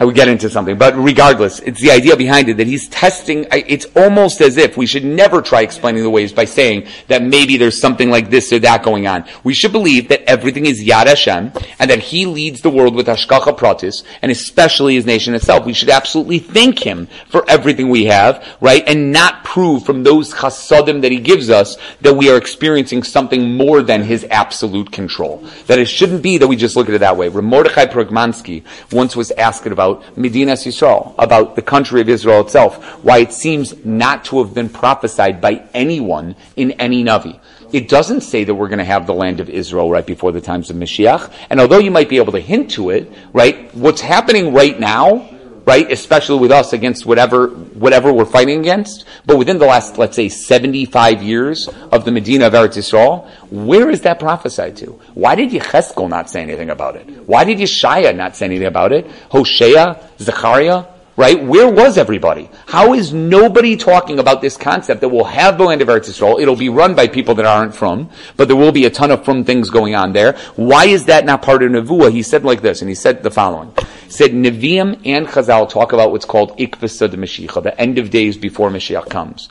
I 0.00 0.04
would 0.04 0.14
get 0.14 0.28
into 0.28 0.48
something, 0.48 0.78
but 0.78 0.96
regardless, 0.96 1.60
it's 1.60 1.80
the 1.80 1.90
idea 1.90 2.16
behind 2.16 2.48
it 2.48 2.56
that 2.56 2.66
he's 2.66 2.88
testing, 2.88 3.46
it's 3.52 3.86
almost 3.94 4.40
as 4.40 4.56
if 4.56 4.76
we 4.76 4.86
should 4.86 5.04
never 5.04 5.42
try 5.42 5.60
explaining 5.60 6.02
the 6.02 6.10
waves 6.10 6.32
by 6.32 6.46
saying 6.46 6.86
that 7.08 7.22
maybe 7.22 7.56
there's 7.56 7.80
something 7.80 8.10
like 8.10 8.30
this 8.30 8.52
or 8.52 8.58
that 8.60 8.82
going 8.82 9.06
on. 9.06 9.24
We 9.44 9.54
should 9.54 9.72
believe 9.72 10.08
that 10.08 10.22
everything 10.22 10.66
is 10.66 10.82
Yad 10.82 11.06
Hashem, 11.06 11.52
and 11.78 11.90
that 11.90 11.98
he 11.98 12.26
leads 12.26 12.62
the 12.62 12.70
world 12.70 12.94
with 12.94 13.06
Hashgacha 13.06 13.56
Pratis, 13.58 14.02
and 14.22 14.32
especially 14.32 14.94
his 14.94 15.04
nation 15.06 15.34
itself. 15.34 15.66
We 15.66 15.74
should 15.74 15.90
absolutely 15.90 16.38
thank 16.38 16.78
him 16.78 17.06
for 17.28 17.48
everything 17.48 17.88
we 17.88 18.06
have, 18.06 18.44
right? 18.60 18.82
And 18.86 19.12
not 19.12 19.44
prove 19.44 19.84
from 19.84 20.02
those 20.02 20.32
chasadim 20.32 21.02
that 21.02 21.12
he 21.12 21.20
gives 21.20 21.50
us 21.50 21.76
that 22.00 22.14
we 22.14 22.30
are 22.30 22.36
experiencing 22.36 23.02
something 23.02 23.56
more 23.56 23.82
than 23.82 24.02
his 24.02 24.24
absolute 24.30 24.90
control. 24.90 25.44
That 25.66 25.78
it 25.78 25.86
shouldn't 25.86 26.22
be 26.22 26.38
that 26.38 26.48
we 26.48 26.56
just 26.56 26.76
look 26.76 26.88
at 26.88 26.94
it 26.94 26.98
that 26.98 27.16
way. 27.16 27.25
Mordechai 27.30 27.86
Pogramansky 27.86 28.64
once 28.92 29.16
was 29.16 29.30
asked 29.32 29.66
about 29.66 30.16
Medina 30.16 30.52
Yisrael, 30.52 31.14
about 31.18 31.56
the 31.56 31.62
country 31.62 32.00
of 32.00 32.08
Israel 32.08 32.40
itself, 32.40 32.82
why 33.04 33.18
it 33.18 33.32
seems 33.32 33.84
not 33.84 34.24
to 34.26 34.42
have 34.42 34.54
been 34.54 34.68
prophesied 34.68 35.40
by 35.40 35.64
anyone 35.74 36.36
in 36.56 36.72
any 36.72 37.04
Navi. 37.04 37.38
It 37.72 37.88
doesn't 37.88 38.20
say 38.20 38.44
that 38.44 38.54
we're 38.54 38.68
going 38.68 38.78
to 38.78 38.84
have 38.84 39.06
the 39.06 39.14
land 39.14 39.40
of 39.40 39.50
Israel 39.50 39.90
right 39.90 40.06
before 40.06 40.32
the 40.32 40.40
times 40.40 40.70
of 40.70 40.76
Mashiach. 40.76 41.32
And 41.50 41.60
although 41.60 41.78
you 41.78 41.90
might 41.90 42.08
be 42.08 42.16
able 42.18 42.32
to 42.32 42.40
hint 42.40 42.70
to 42.72 42.90
it, 42.90 43.12
right, 43.32 43.74
what's 43.74 44.00
happening 44.00 44.54
right 44.54 44.78
now, 44.78 45.35
right, 45.66 45.90
especially 45.90 46.38
with 46.38 46.52
us 46.52 46.72
against 46.72 47.04
whatever, 47.04 47.48
whatever 47.48 48.12
we're 48.12 48.24
fighting 48.24 48.60
against, 48.60 49.04
but 49.26 49.36
within 49.36 49.58
the 49.58 49.66
last, 49.66 49.98
let's 49.98 50.14
say, 50.14 50.28
75 50.28 51.22
years 51.22 51.68
of 51.90 52.04
the 52.04 52.12
Medina 52.12 52.46
of 52.46 52.52
Eretz 52.52 52.76
Yisrael, 52.76 53.28
where 53.50 53.90
is 53.90 54.00
that 54.02 54.20
prophesied 54.20 54.76
to? 54.78 54.92
Why 55.14 55.34
did 55.34 55.50
Yecheskel 55.50 56.08
not 56.08 56.30
say 56.30 56.40
anything 56.40 56.70
about 56.70 56.94
it? 56.96 57.10
Why 57.26 57.44
did 57.44 57.58
Yeshaya 57.58 58.14
not 58.14 58.36
say 58.36 58.46
anything 58.46 58.68
about 58.68 58.92
it? 58.92 59.10
Hosea, 59.30 60.08
Zechariah, 60.18 60.84
right? 61.16 61.42
Where 61.42 61.68
was 61.68 61.96
everybody? 61.96 62.50
How 62.66 62.92
is 62.92 63.12
nobody 63.12 63.76
talking 63.76 64.18
about 64.18 64.42
this 64.42 64.56
concept 64.56 65.00
that 65.00 65.08
we'll 65.08 65.24
have 65.24 65.56
the 65.56 65.64
land 65.64 65.80
of 65.80 65.88
Eretz 65.88 66.08
Yisrael? 66.08 66.40
It'll 66.40 66.56
be 66.56 66.68
run 66.68 66.94
by 66.94 67.08
people 67.08 67.34
that 67.36 67.46
aren't 67.46 67.74
from, 67.74 68.10
but 68.36 68.48
there 68.48 68.56
will 68.56 68.72
be 68.72 68.84
a 68.84 68.90
ton 68.90 69.10
of 69.10 69.24
from 69.24 69.44
things 69.44 69.70
going 69.70 69.94
on 69.94 70.12
there. 70.12 70.34
Why 70.56 70.86
is 70.86 71.06
that 71.06 71.24
not 71.24 71.42
part 71.42 71.62
of 71.62 71.70
Nevuah? 71.70 72.12
He 72.12 72.22
said 72.22 72.44
like 72.44 72.60
this, 72.60 72.82
and 72.82 72.88
he 72.88 72.94
said 72.94 73.22
the 73.22 73.30
following. 73.30 73.72
He 74.04 74.10
said, 74.10 74.32
Nevi'im 74.32 75.00
and 75.04 75.26
Chazal 75.26 75.68
talk 75.68 75.92
about 75.92 76.12
what's 76.12 76.26
called 76.26 76.56
Ikvasa 76.58 77.10
de 77.10 77.16
Mashiach, 77.16 77.62
the 77.62 77.80
end 77.80 77.98
of 77.98 78.10
days 78.10 78.36
before 78.36 78.70
Mashiach 78.70 79.08
comes. 79.08 79.48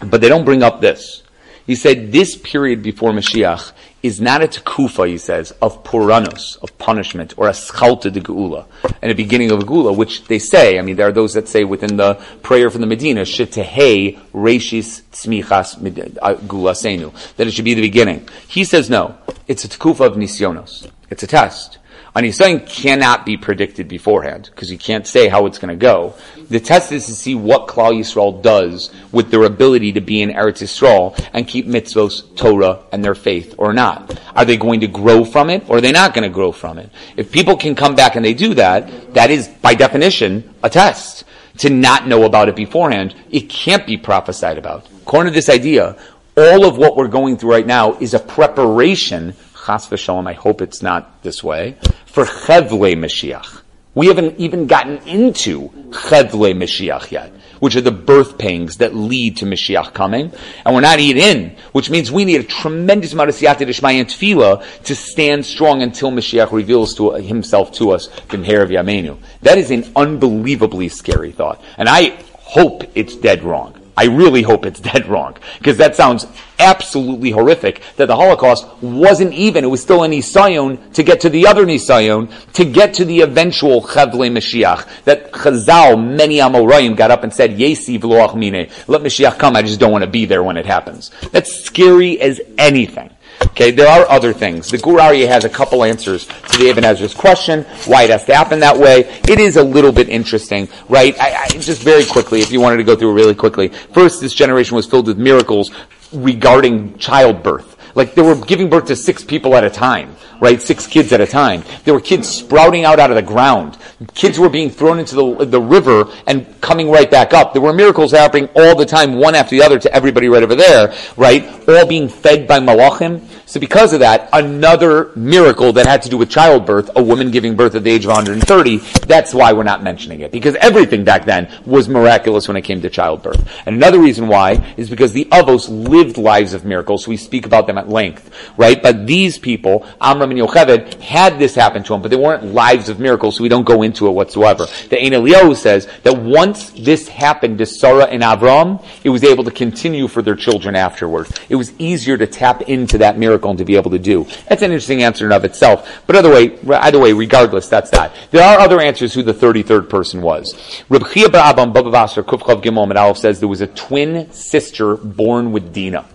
But 0.00 0.20
they 0.20 0.28
don't 0.28 0.44
bring 0.44 0.62
up 0.62 0.80
this. 0.80 1.22
He 1.66 1.74
said 1.74 2.10
this 2.10 2.36
period 2.36 2.82
before 2.82 3.12
Mashiach 3.12 3.72
is 4.02 4.20
not 4.20 4.42
a 4.42 4.46
tekufa, 4.46 5.08
he 5.08 5.18
says, 5.18 5.52
of 5.60 5.84
puranos, 5.84 6.56
of 6.62 6.76
punishment, 6.78 7.34
or 7.36 7.48
a 7.48 7.52
schalta 7.52 8.10
de 8.10 8.20
geula, 8.20 8.66
and 9.02 9.12
a 9.12 9.14
beginning 9.14 9.50
of 9.50 9.60
a 9.60 9.62
geula, 9.62 9.94
which 9.94 10.24
they 10.24 10.38
say, 10.38 10.78
I 10.78 10.82
mean, 10.82 10.96
there 10.96 11.08
are 11.08 11.12
those 11.12 11.34
that 11.34 11.48
say 11.48 11.64
within 11.64 11.96
the 11.96 12.14
prayer 12.42 12.70
from 12.70 12.80
the 12.80 12.86
Medina, 12.86 13.22
shetehei 13.22 14.18
reishis 14.32 15.02
tzmichas 15.12 15.76
uh, 16.22 16.34
geula 16.34 16.72
senu, 16.72 17.12
that 17.36 17.46
it 17.46 17.50
should 17.50 17.64
be 17.64 17.74
the 17.74 17.82
beginning. 17.82 18.26
He 18.48 18.64
says 18.64 18.88
no, 18.88 19.18
it's 19.46 19.64
a 19.64 19.68
tekufa 19.68 20.06
of 20.06 20.14
nisyonos. 20.14 20.90
It's 21.10 21.22
a 21.22 21.26
test. 21.26 21.78
A 22.12 22.20
nisayon 22.20 22.66
cannot 22.66 23.24
be 23.24 23.36
predicted 23.36 23.86
beforehand, 23.86 24.50
because 24.52 24.70
you 24.72 24.78
can't 24.78 25.06
say 25.06 25.28
how 25.28 25.46
it's 25.46 25.58
going 25.58 25.68
to 25.68 25.80
go. 25.80 26.14
The 26.48 26.58
test 26.58 26.90
is 26.90 27.06
to 27.06 27.14
see 27.14 27.36
what 27.36 27.68
Klal 27.68 27.92
Yisrael 27.92 28.42
does 28.42 28.90
with 29.12 29.30
their 29.30 29.44
ability 29.44 29.92
to 29.92 30.00
be 30.00 30.20
in 30.20 30.30
Eretz 30.30 30.60
Yisrael 30.60 31.16
and 31.32 31.46
keep 31.46 31.66
mitzvos, 31.66 32.34
Torah, 32.36 32.80
and 32.90 33.04
their 33.04 33.14
faith, 33.14 33.54
or 33.58 33.72
not. 33.72 34.20
Are 34.34 34.44
they 34.44 34.56
going 34.56 34.80
to 34.80 34.88
grow 34.88 35.24
from 35.24 35.50
it, 35.50 35.70
or 35.70 35.76
are 35.76 35.80
they 35.80 35.92
not 35.92 36.12
going 36.12 36.28
to 36.28 36.34
grow 36.34 36.50
from 36.50 36.78
it? 36.78 36.90
If 37.16 37.30
people 37.30 37.56
can 37.56 37.76
come 37.76 37.94
back 37.94 38.16
and 38.16 38.24
they 38.24 38.34
do 38.34 38.54
that, 38.54 39.14
that 39.14 39.30
is, 39.30 39.46
by 39.46 39.74
definition, 39.74 40.52
a 40.64 40.70
test. 40.70 41.24
To 41.58 41.70
not 41.70 42.08
know 42.08 42.24
about 42.24 42.48
it 42.48 42.56
beforehand, 42.56 43.14
it 43.30 43.50
can't 43.50 43.86
be 43.86 43.96
prophesied 43.98 44.56
about. 44.58 44.88
According 45.02 45.32
to 45.32 45.36
this 45.36 45.50
idea, 45.50 45.96
all 46.36 46.64
of 46.64 46.78
what 46.78 46.96
we're 46.96 47.08
going 47.08 47.36
through 47.36 47.50
right 47.50 47.66
now 47.66 47.98
is 47.98 48.14
a 48.14 48.18
preparation, 48.18 49.34
chas 49.70 49.86
v'shalom, 49.88 50.28
I 50.28 50.32
hope 50.32 50.60
it's 50.62 50.82
not 50.82 51.22
this 51.22 51.44
way, 51.44 51.76
for 52.06 52.24
Chevle 52.24 52.96
Mashiach. 52.96 53.62
We 53.94 54.06
haven't 54.08 54.38
even 54.38 54.66
gotten 54.66 54.98
into 55.06 55.68
Chevle 55.90 56.54
Mashiach 56.54 57.10
yet, 57.12 57.32
which 57.60 57.76
are 57.76 57.80
the 57.80 57.92
birth 57.92 58.36
pangs 58.36 58.78
that 58.78 58.94
lead 58.94 59.36
to 59.38 59.44
Mashiach 59.44 59.92
coming. 59.94 60.32
And 60.64 60.74
we're 60.74 60.80
not 60.80 60.98
even 60.98 61.22
in, 61.22 61.56
which 61.72 61.88
means 61.88 62.10
we 62.10 62.24
need 62.24 62.40
a 62.40 62.44
tremendous 62.44 63.12
amount 63.12 63.30
of 63.30 63.36
siyata 63.36 63.66
d'shmaya 63.66 64.00
and 64.00 64.08
tefillah 64.08 64.84
to 64.84 64.94
stand 64.94 65.46
strong 65.46 65.82
until 65.82 66.10
Mashiach 66.10 66.50
reveals 66.50 66.94
to, 66.96 67.12
himself 67.12 67.72
to 67.74 67.90
us, 67.90 68.08
Bimher 68.28 68.62
of 68.62 68.70
Yamenu. 68.70 69.18
That 69.42 69.58
is 69.58 69.70
an 69.70 69.84
unbelievably 69.94 70.88
scary 70.88 71.32
thought. 71.32 71.62
And 71.78 71.88
I 71.88 72.18
hope 72.38 72.84
it's 72.96 73.14
dead 73.16 73.44
wrong. 73.44 73.79
I 73.96 74.06
really 74.06 74.42
hope 74.42 74.66
it's 74.66 74.80
dead 74.92 75.06
wrong. 75.06 75.36
Because 75.58 75.76
that 75.78 75.96
sounds 75.96 76.26
absolutely 76.58 77.30
horrific 77.30 77.82
that 77.96 78.06
the 78.06 78.16
Holocaust 78.16 78.66
wasn't 78.82 79.32
even, 79.32 79.64
it 79.64 79.68
was 79.68 79.82
still 79.82 80.04
a 80.04 80.08
Nisayon 80.08 80.92
to 80.92 81.02
get 81.02 81.20
to 81.22 81.30
the 81.30 81.46
other 81.46 81.64
Nisayon, 81.64 82.30
to 82.52 82.64
get 82.64 82.94
to 82.94 83.04
the 83.04 83.22
eventual 83.22 83.82
Chavle 83.82 84.30
Mashiach. 84.30 85.04
That 85.04 85.32
Chazal, 85.32 86.02
many 86.02 86.36
Amoraim 86.36 86.96
got 86.96 87.10
up 87.10 87.24
and 87.24 87.32
said, 87.32 87.58
Yesi 87.58 87.98
v'loach 87.98 88.34
mine. 88.34 88.68
Let 88.86 89.02
Mashiach 89.02 89.38
come, 89.38 89.56
I 89.56 89.62
just 89.62 89.80
don't 89.80 89.92
want 89.92 90.04
to 90.04 90.10
be 90.10 90.24
there 90.24 90.42
when 90.42 90.56
it 90.56 90.66
happens. 90.66 91.10
That's 91.32 91.52
scary 91.64 92.20
as 92.20 92.40
anything. 92.58 93.09
Okay, 93.42 93.70
there 93.70 93.88
are 93.88 94.08
other 94.10 94.32
things. 94.32 94.70
The 94.70 94.78
Gur 94.78 94.98
Aryeh 94.98 95.26
has 95.26 95.44
a 95.44 95.48
couple 95.48 95.82
answers 95.82 96.26
to 96.26 96.58
the 96.58 96.68
Ibn 96.68 96.84
Ezra's 96.84 97.14
question, 97.14 97.64
why 97.86 98.04
it 98.04 98.10
has 98.10 98.24
to 98.26 98.34
happen 98.34 98.60
that 98.60 98.76
way. 98.76 99.00
It 99.28 99.38
is 99.38 99.56
a 99.56 99.64
little 99.64 99.92
bit 99.92 100.08
interesting, 100.08 100.68
right? 100.88 101.18
I, 101.18 101.44
I, 101.44 101.48
just 101.48 101.82
very 101.82 102.04
quickly, 102.04 102.40
if 102.40 102.52
you 102.52 102.60
wanted 102.60 102.78
to 102.78 102.84
go 102.84 102.96
through 102.96 103.12
it 103.12 103.14
really 103.14 103.34
quickly. 103.34 103.68
First, 103.68 104.20
this 104.20 104.34
generation 104.34 104.76
was 104.76 104.86
filled 104.86 105.06
with 105.06 105.18
miracles 105.18 105.70
regarding 106.12 106.98
childbirth. 106.98 107.76
Like 107.94 108.14
they 108.14 108.22
were 108.22 108.36
giving 108.36 108.70
birth 108.70 108.86
to 108.86 108.96
six 108.96 109.24
people 109.24 109.56
at 109.56 109.64
a 109.64 109.70
time, 109.70 110.14
right? 110.40 110.60
Six 110.60 110.86
kids 110.86 111.12
at 111.12 111.20
a 111.20 111.26
time. 111.26 111.64
There 111.84 111.94
were 111.94 112.00
kids 112.00 112.28
sprouting 112.28 112.84
out 112.84 113.00
out 113.00 113.10
of 113.10 113.16
the 113.16 113.22
ground. 113.22 113.78
Kids 114.14 114.38
were 114.38 114.48
being 114.48 114.70
thrown 114.70 114.98
into 114.98 115.14
the, 115.16 115.44
the 115.44 115.60
river 115.60 116.04
and 116.26 116.60
coming 116.60 116.90
right 116.90 117.10
back 117.10 117.34
up. 117.34 117.52
There 117.52 117.62
were 117.62 117.72
miracles 117.72 118.12
happening 118.12 118.48
all 118.54 118.76
the 118.76 118.86
time, 118.86 119.14
one 119.14 119.34
after 119.34 119.56
the 119.56 119.62
other 119.62 119.78
to 119.78 119.92
everybody 119.92 120.28
right 120.28 120.42
over 120.42 120.54
there, 120.54 120.94
right? 121.16 121.68
All 121.68 121.86
being 121.86 122.08
fed 122.08 122.46
by 122.46 122.60
malachim. 122.60 123.26
So 123.50 123.58
because 123.58 123.92
of 123.92 123.98
that, 123.98 124.28
another 124.32 125.10
miracle 125.16 125.72
that 125.72 125.84
had 125.84 126.02
to 126.02 126.08
do 126.08 126.16
with 126.16 126.30
childbirth, 126.30 126.88
a 126.94 127.02
woman 127.02 127.32
giving 127.32 127.56
birth 127.56 127.74
at 127.74 127.82
the 127.82 127.90
age 127.90 128.04
of 128.04 128.10
130, 128.10 128.76
that's 129.08 129.34
why 129.34 129.52
we're 129.52 129.64
not 129.64 129.82
mentioning 129.82 130.20
it. 130.20 130.30
Because 130.30 130.54
everything 130.60 131.02
back 131.02 131.24
then 131.24 131.52
was 131.66 131.88
miraculous 131.88 132.46
when 132.46 132.56
it 132.56 132.62
came 132.62 132.80
to 132.80 132.88
childbirth. 132.88 133.44
And 133.66 133.74
another 133.74 133.98
reason 133.98 134.28
why 134.28 134.72
is 134.76 134.88
because 134.88 135.12
the 135.12 135.24
Avos 135.32 135.68
lived 135.68 136.16
lives 136.16 136.54
of 136.54 136.64
miracles, 136.64 137.02
so 137.02 137.10
we 137.10 137.16
speak 137.16 137.44
about 137.44 137.66
them 137.66 137.76
at 137.76 137.88
length, 137.88 138.30
right? 138.56 138.80
But 138.80 139.08
these 139.08 139.36
people, 139.36 139.84
Amram 140.00 140.30
and 140.30 140.38
Yocheved, 140.38 141.00
had 141.00 141.40
this 141.40 141.56
happen 141.56 141.82
to 141.82 141.92
them, 141.92 142.02
but 142.02 142.12
they 142.12 142.16
weren't 142.16 142.54
lives 142.54 142.88
of 142.88 143.00
miracles, 143.00 143.34
so 143.34 143.42
we 143.42 143.48
don't 143.48 143.66
go 143.66 143.82
into 143.82 144.06
it 144.06 144.12
whatsoever. 144.12 144.66
The 144.90 145.04
Ein 145.04 145.10
Eliyahu 145.10 145.56
says 145.56 145.88
that 146.04 146.16
once 146.16 146.70
this 146.70 147.08
happened 147.08 147.58
to 147.58 147.66
Sarah 147.66 148.04
and 148.04 148.22
Avram, 148.22 148.84
it 149.02 149.10
was 149.10 149.24
able 149.24 149.42
to 149.42 149.50
continue 149.50 150.06
for 150.06 150.22
their 150.22 150.36
children 150.36 150.76
afterwards. 150.76 151.36
It 151.48 151.56
was 151.56 151.72
easier 151.80 152.16
to 152.16 152.28
tap 152.28 152.62
into 152.62 152.98
that 152.98 153.18
miracle 153.18 153.39
and 153.40 153.58
to 153.58 153.64
be 153.64 153.76
able 153.76 153.90
to 153.90 153.98
do. 153.98 154.24
That's 154.48 154.62
an 154.62 154.70
interesting 154.70 155.02
answer 155.02 155.26
in 155.26 155.32
of 155.32 155.44
itself. 155.44 156.02
But 156.06 156.16
either 156.16 156.30
way, 156.30 156.58
either 156.68 156.98
way, 156.98 157.12
regardless, 157.12 157.68
that's 157.68 157.90
that. 157.90 158.14
There 158.30 158.42
are 158.42 158.58
other 158.58 158.80
answers 158.80 159.14
who 159.14 159.22
the 159.22 159.34
33rd 159.34 159.88
person 159.88 160.22
was. 160.22 160.82
Reb 160.88 161.08
Chia 161.12 161.28
Baba 161.28 161.66
Gimel 161.66 163.16
says 163.16 163.40
there 163.40 163.48
was 163.48 163.60
a 163.60 163.66
twin 163.66 164.30
sister 164.32 164.96
born 164.96 165.52
with 165.52 165.72
Dina. 165.72 166.06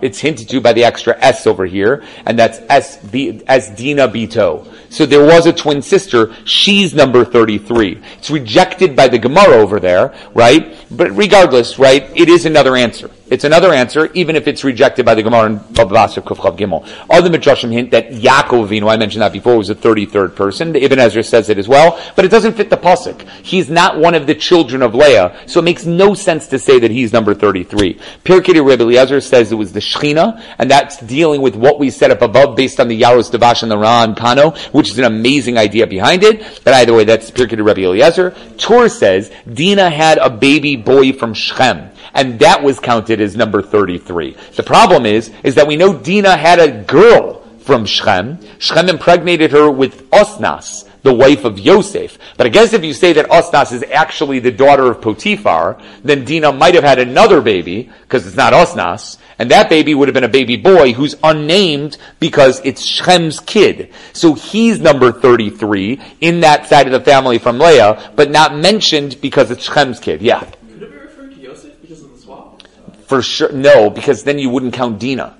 It's 0.00 0.20
hinted 0.20 0.48
to 0.50 0.60
by 0.60 0.74
the 0.74 0.84
extra 0.84 1.16
S 1.18 1.46
over 1.46 1.66
here, 1.66 2.04
and 2.24 2.38
that's 2.38 2.60
S, 2.68 3.04
B, 3.04 3.42
S 3.48 3.74
Dina 3.74 4.08
Bito. 4.08 4.72
So 4.90 5.06
there 5.06 5.24
was 5.24 5.46
a 5.46 5.52
twin 5.52 5.82
sister. 5.82 6.34
She's 6.44 6.94
number 6.94 7.24
33. 7.24 8.00
It's 8.18 8.30
rejected 8.30 8.96
by 8.96 9.08
the 9.08 9.18
Gemara 9.18 9.56
over 9.56 9.80
there, 9.80 10.14
right? 10.34 10.76
But 10.90 11.10
regardless, 11.16 11.78
right, 11.78 12.10
it 12.16 12.28
is 12.28 12.46
another 12.46 12.76
answer. 12.76 13.10
It's 13.30 13.44
another 13.44 13.74
answer, 13.74 14.10
even 14.14 14.36
if 14.36 14.48
it's 14.48 14.64
rejected 14.64 15.04
by 15.04 15.14
the 15.14 15.22
Gemara 15.22 15.50
Bava 15.50 15.90
Basra 15.90 16.22
Kufchav 16.22 16.56
Gimel. 16.56 16.88
Other 17.10 17.28
Midrashim 17.28 17.70
hint 17.70 17.90
that 17.90 18.08
Yaakov 18.10 18.68
Avinu, 18.68 18.90
I 18.90 18.96
mentioned 18.96 19.20
that 19.20 19.34
before, 19.34 19.56
was 19.56 19.68
the 19.68 19.74
33rd 19.74 20.34
person. 20.34 20.74
Ibn 20.74 20.98
Ezra 20.98 21.22
says 21.22 21.50
it 21.50 21.58
as 21.58 21.68
well, 21.68 22.02
but 22.16 22.24
it 22.24 22.30
doesn't 22.30 22.54
fit 22.54 22.70
the 22.70 22.78
pasuk. 22.78 23.28
He's 23.42 23.68
not 23.68 23.98
one 23.98 24.14
of 24.14 24.26
the 24.26 24.34
children 24.34 24.80
of 24.80 24.94
Leah, 24.94 25.38
so 25.46 25.60
it 25.60 25.64
makes 25.64 25.84
no 25.84 26.14
sense 26.14 26.46
to 26.48 26.58
say 26.58 26.78
that 26.78 26.90
he's 26.90 27.12
number 27.12 27.34
33. 27.34 28.00
Pirkei 28.24 28.64
Rebbe 28.66 28.82
Eliezer 28.82 29.20
says 29.20 29.52
it 29.52 29.56
was 29.56 29.72
the 29.72 29.80
Shechina, 29.80 30.42
and 30.58 30.70
that's 30.70 30.98
dealing 31.00 31.42
with 31.42 31.54
what 31.54 31.78
we 31.78 31.90
set 31.90 32.10
up 32.10 32.22
above 32.22 32.56
based 32.56 32.80
on 32.80 32.88
the 32.88 32.98
Yaros 32.98 33.30
Devash 33.30 33.62
and 33.62 33.70
the 33.70 33.76
Rama 33.76 34.14
MiPano, 34.14 34.56
which 34.78 34.90
is 34.90 34.98
an 34.98 35.04
amazing 35.04 35.58
idea 35.58 35.86
behind 35.86 36.22
it. 36.22 36.62
But 36.64 36.72
either 36.72 36.94
way, 36.94 37.04
that's 37.04 37.30
Pirkei 37.30 37.58
Rebbe 37.58 37.82
Eliezer. 37.82 38.34
Tur 38.56 38.88
says 38.88 39.30
Dina 39.52 39.90
had 39.90 40.16
a 40.18 40.30
baby 40.30 40.76
boy 40.76 41.12
from 41.12 41.34
Shechem 41.34 41.90
and 42.14 42.38
that 42.40 42.62
was 42.62 42.80
counted 42.80 43.20
as 43.20 43.36
number 43.36 43.62
33. 43.62 44.36
The 44.56 44.62
problem 44.62 45.06
is, 45.06 45.30
is 45.44 45.54
that 45.54 45.66
we 45.66 45.76
know 45.76 45.96
Dina 45.96 46.36
had 46.36 46.58
a 46.58 46.82
girl 46.82 47.42
from 47.60 47.84
Shechem. 47.84 48.38
Shechem 48.58 48.88
impregnated 48.88 49.52
her 49.52 49.70
with 49.70 50.08
Osnas, 50.10 50.87
the 51.08 51.14
wife 51.14 51.44
of 51.44 51.58
Yosef. 51.58 52.18
But 52.36 52.46
I 52.46 52.50
guess 52.50 52.74
if 52.74 52.84
you 52.84 52.92
say 52.92 53.14
that 53.14 53.30
Osnas 53.30 53.72
is 53.72 53.82
actually 53.90 54.40
the 54.40 54.50
daughter 54.50 54.90
of 54.90 55.00
Potiphar, 55.00 55.80
then 56.04 56.24
Dina 56.26 56.52
might 56.52 56.74
have 56.74 56.84
had 56.84 56.98
another 56.98 57.40
baby, 57.40 57.90
because 58.02 58.26
it's 58.26 58.36
not 58.36 58.52
Osnas, 58.52 59.16
and 59.38 59.50
that 59.50 59.70
baby 59.70 59.94
would 59.94 60.08
have 60.08 60.14
been 60.14 60.24
a 60.24 60.28
baby 60.28 60.56
boy 60.56 60.92
who's 60.92 61.14
unnamed 61.24 61.96
because 62.20 62.60
it's 62.62 62.84
Shem's 62.84 63.40
kid. 63.40 63.90
So 64.12 64.34
he's 64.34 64.80
number 64.80 65.10
33 65.10 65.98
in 66.20 66.40
that 66.40 66.68
side 66.68 66.86
of 66.86 66.92
the 66.92 67.00
family 67.00 67.38
from 67.38 67.58
Leah, 67.58 68.12
but 68.14 68.30
not 68.30 68.54
mentioned 68.54 69.18
because 69.22 69.50
it's 69.50 69.64
Shem's 69.64 69.98
kid. 70.00 70.20
Yeah. 70.20 70.40
Could 70.40 70.82
it 70.82 70.90
be 70.90 70.96
referring 70.98 71.30
to 71.30 71.40
Yosef 71.40 71.80
because 71.80 72.02
of 72.02 72.12
the 72.12 72.18
swap? 72.18 72.62
For 73.06 73.22
sure, 73.22 73.50
no, 73.52 73.88
because 73.88 74.24
then 74.24 74.38
you 74.38 74.50
wouldn't 74.50 74.74
count 74.74 74.98
Dina. 74.98 75.36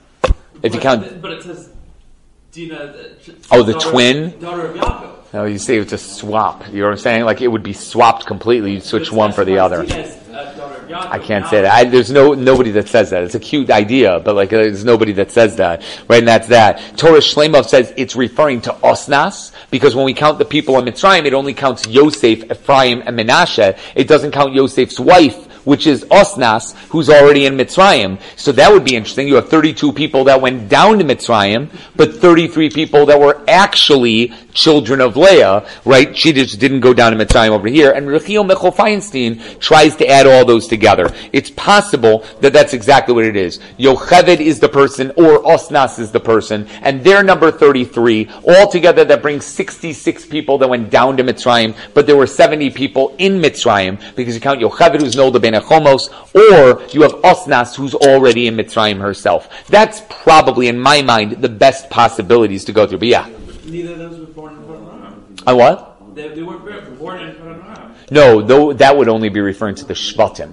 If 0.63 0.73
you 0.75 0.81
But- 0.81 0.83
count, 0.83 1.21
But 1.23 1.33
it 1.33 1.43
says 1.43 1.69
Dina. 2.53 2.95
the- 2.95 3.35
Oh, 3.51 3.63
the 3.63 3.73
daughter- 3.75 3.91
twin? 3.91 4.39
Daughter 4.41 4.67
of 4.69 4.77
Yaakov. 4.77 5.11
No, 5.33 5.45
you 5.45 5.59
see, 5.59 5.77
it's 5.77 5.93
a 5.93 5.99
swap. 5.99 6.67
You 6.69 6.81
know 6.81 6.85
what 6.85 6.93
I'm 6.93 6.99
saying? 6.99 7.25
Like 7.25 7.43
it 7.43 7.49
would 7.49 7.63
be 7.63 7.75
swapped 7.75 8.25
completely. 8.25 8.73
You 8.75 8.81
switch 8.81 9.13
one 9.13 9.33
for 9.33 9.45
the 9.45 9.59
other. 9.59 9.85
I 10.91 11.19
can't 11.19 11.47
say 11.47 11.63
that. 11.63 11.73
I, 11.73 11.85
there's 11.85 12.11
no 12.11 12.33
nobody 12.33 12.71
that 12.73 12.89
says 12.89 13.11
that. 13.11 13.23
It's 13.25 13.35
a 13.35 13.41
cute 13.41 13.71
idea, 13.71 14.21
but 14.21 14.35
like 14.35 14.49
there's 14.49 14.87
nobody 14.87 15.13
that 15.13 15.31
says 15.31 15.57
that, 15.57 15.83
right? 16.09 16.21
And 16.21 16.29
that's 16.29 16.49
that. 16.49 16.97
Torah 16.97 17.19
Shleimah 17.19 17.67
says 17.67 17.93
it's 17.99 18.17
referring 18.17 18.63
to 18.63 18.73
Osnas 18.73 19.53
because 19.71 19.95
when 19.95 20.07
we 20.07 20.15
count 20.15 20.39
the 20.39 20.47
people 20.47 20.79
in 20.79 20.87
Mitzrayim, 20.87 21.27
it 21.27 21.35
only 21.35 21.53
counts 21.53 21.87
Yosef, 21.87 22.51
Ephraim, 22.51 23.03
and 23.05 23.19
Menashe. 23.19 23.79
It 23.95 24.09
doesn't 24.09 24.31
count 24.31 24.55
Yosef's 24.55 24.99
wife, 24.99 25.45
which 25.67 25.87
is 25.87 26.05
Osnas, 26.07 26.75
who's 26.89 27.11
already 27.11 27.45
in 27.45 27.59
Mitzrayim. 27.59 28.19
So 28.37 28.53
that 28.53 28.73
would 28.73 28.85
be 28.85 28.97
interesting. 28.97 29.29
You 29.29 29.35
have 29.35 29.51
32 29.51 29.93
people 29.93 30.25
that 30.25 30.41
went 30.41 30.71
down 30.71 30.99
to 30.99 31.05
Mitzrayim, 31.05 31.69
but 31.97 32.15
33 32.15 32.71
people 32.71 33.05
that 33.07 33.21
were 33.21 33.45
actually 33.47 34.33
children 34.59 35.01
of 35.01 35.17
Leah, 35.17 35.67
right? 35.85 36.17
She 36.17 36.33
just 36.33 36.59
didn't 36.59 36.81
go 36.81 36.93
down 36.93 37.17
to 37.17 37.25
Mitzrayim 37.25 37.51
over 37.51 37.69
here. 37.69 37.93
And 37.93 38.09
Yechiel 38.09 38.45
Michel 38.45 38.73
Feinstein 38.73 39.61
tries 39.61 39.95
to 39.97 40.07
add 40.09 40.27
all 40.27 40.45
those 40.45 40.67
together. 40.67 41.15
It's 41.33 41.51
possible 41.51 42.25
that 42.41 42.53
that's 42.53 42.75
exactly 42.75 43.15
what 43.15 43.25
it 43.25 43.37
is. 43.37 43.61
Yocheved 43.79 44.41
is 44.41 44.59
the 44.59 44.69
person, 44.69 45.11
or 45.17 45.43
Osnas 45.45 45.99
is 45.99 46.11
the 46.11 46.21
person, 46.21 46.67
and 46.83 47.05
they're 47.05 47.23
number 47.23 47.53
33. 47.53 48.29
Altogether, 48.47 49.05
that 49.05 49.23
brings 49.23 49.47
66 49.47 50.27
people 50.27 50.59
that 50.59 50.69
went 50.69 50.91
down 50.91 51.17
to 51.19 51.23
Mitzrayim, 51.23 51.77
but 51.95 52.07
there 52.07 52.17
were 52.17 52.27
70 52.27 52.71
people 52.71 53.15
in 53.19 53.41
Mitzrayim, 53.41 54.01
because 54.17 54.35
you 54.35 54.41
count 54.41 54.61
Yocheved, 54.61 55.01
who's 55.01 55.15
Nolda 55.15 55.41
bein 55.41 55.55
HaChomos, 55.55 56.09
or 56.35 56.83
you 56.93 57.03
have 57.03 57.13
Osnas, 57.23 57.77
who's 57.77 57.95
already 57.95 58.49
in 58.49 58.57
Mitzrayim 58.57 59.01
herself. 59.01 59.49
That's 59.69 60.03
probably, 60.09 60.67
in 60.67 60.81
my 60.81 61.03
mind, 61.03 61.43
the 61.43 61.49
best 61.49 61.89
possibilities 61.91 62.65
to 62.65 62.73
go 62.73 62.87
through. 62.87 62.99
But 62.99 63.09
yeah. 63.09 63.29
Neither 63.65 63.93
of 63.93 63.99
those 63.99 64.19
were 64.19 64.27
born 64.27 64.48
I 65.49 65.55
what? 65.55 66.15
They, 66.15 66.29
they 66.29 66.43
weren't 66.43 66.99
born 66.99 67.21
in 67.21 67.35
Padan 67.37 67.63
Aram, 67.63 68.47
though 68.47 68.75
that 68.75 68.95
would 68.99 69.09
only 69.09 69.31
be 69.31 69.41
referring 69.41 69.77
to 69.77 69.87
the 69.87 69.95
Shvatim. 69.95 70.53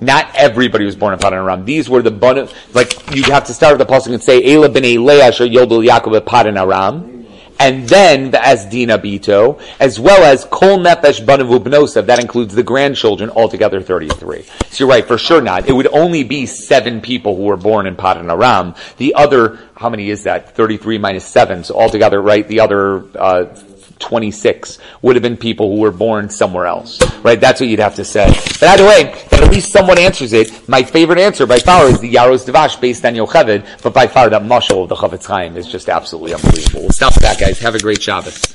Not 0.00 0.34
everybody 0.34 0.86
was 0.86 0.96
born 0.96 1.12
in 1.12 1.18
Padan 1.18 1.40
Aram. 1.40 1.66
These 1.66 1.90
were 1.90 2.00
the 2.00 2.10
bun 2.10 2.48
like 2.72 3.14
you 3.14 3.24
have 3.24 3.44
to 3.48 3.52
start 3.52 3.76
with 3.76 3.86
the 3.86 3.92
pasuk 3.92 4.14
and 4.14 4.22
say 4.22 4.54
Ela 4.54 4.68
Leah 4.68 5.26
asher 5.26 5.44
Yobel 5.44 5.86
Yaakov 5.86 6.16
at 6.16 6.24
Padan 6.24 6.56
Aram, 6.56 7.26
and 7.58 7.86
then 7.86 8.30
the 8.30 8.38
Asdina 8.38 8.96
Bito, 8.96 9.60
as 9.78 10.00
well 10.00 10.24
as 10.24 10.46
Kol 10.46 10.78
Nefesh 10.78 11.22
Banav 11.22 11.50
Ubnosav. 11.58 12.06
That 12.06 12.18
includes 12.18 12.54
the 12.54 12.62
grandchildren, 12.62 13.28
altogether 13.28 13.82
thirty-three. 13.82 14.44
So 14.44 14.84
you're 14.84 14.88
right, 14.88 15.06
for 15.06 15.18
sure 15.18 15.42
not. 15.42 15.68
It 15.68 15.74
would 15.74 15.88
only 15.88 16.24
be 16.24 16.46
seven 16.46 17.02
people 17.02 17.36
who 17.36 17.42
were 17.42 17.58
born 17.58 17.86
in 17.86 17.94
Padan 17.94 18.30
Aram. 18.30 18.74
The 18.96 19.16
other, 19.16 19.58
how 19.76 19.90
many 19.90 20.08
is 20.08 20.22
that? 20.22 20.56
Thirty-three 20.56 20.96
minus 20.96 21.26
seven. 21.26 21.62
So 21.62 21.74
altogether, 21.74 22.22
right? 22.22 22.48
The 22.48 22.60
other. 22.60 23.04
Uh, 23.14 23.44
26 24.00 24.78
would 25.02 25.16
have 25.16 25.22
been 25.22 25.36
people 25.36 25.74
who 25.74 25.80
were 25.80 25.92
born 25.92 26.28
somewhere 26.28 26.66
else. 26.66 27.00
Right? 27.22 27.40
That's 27.40 27.60
what 27.60 27.68
you'd 27.68 27.80
have 27.80 27.94
to 27.96 28.04
say. 28.04 28.26
But 28.58 28.64
either 28.64 28.86
way, 28.86 29.04
that 29.30 29.42
at 29.42 29.50
least 29.50 29.72
someone 29.72 29.98
answers 29.98 30.32
it. 30.32 30.68
My 30.68 30.82
favorite 30.82 31.18
answer 31.18 31.46
by 31.46 31.58
far 31.58 31.86
is 31.86 32.00
the 32.00 32.12
Yaros 32.12 32.50
Devash 32.50 32.80
based 32.80 33.04
on 33.04 33.14
Yocheved, 33.14 33.82
but 33.82 33.94
by 33.94 34.06
far 34.06 34.28
that 34.30 34.42
mushal 34.42 34.82
of 34.82 34.88
the 34.88 34.96
Chofetz 34.96 35.26
Chaim 35.26 35.56
is 35.56 35.66
just 35.66 35.88
absolutely 35.88 36.34
unbelievable. 36.34 36.82
We'll 36.82 36.90
stop 36.90 37.14
that, 37.14 37.38
guys. 37.38 37.58
Have 37.60 37.74
a 37.74 37.80
great 37.80 38.02
Shabbos. 38.02 38.42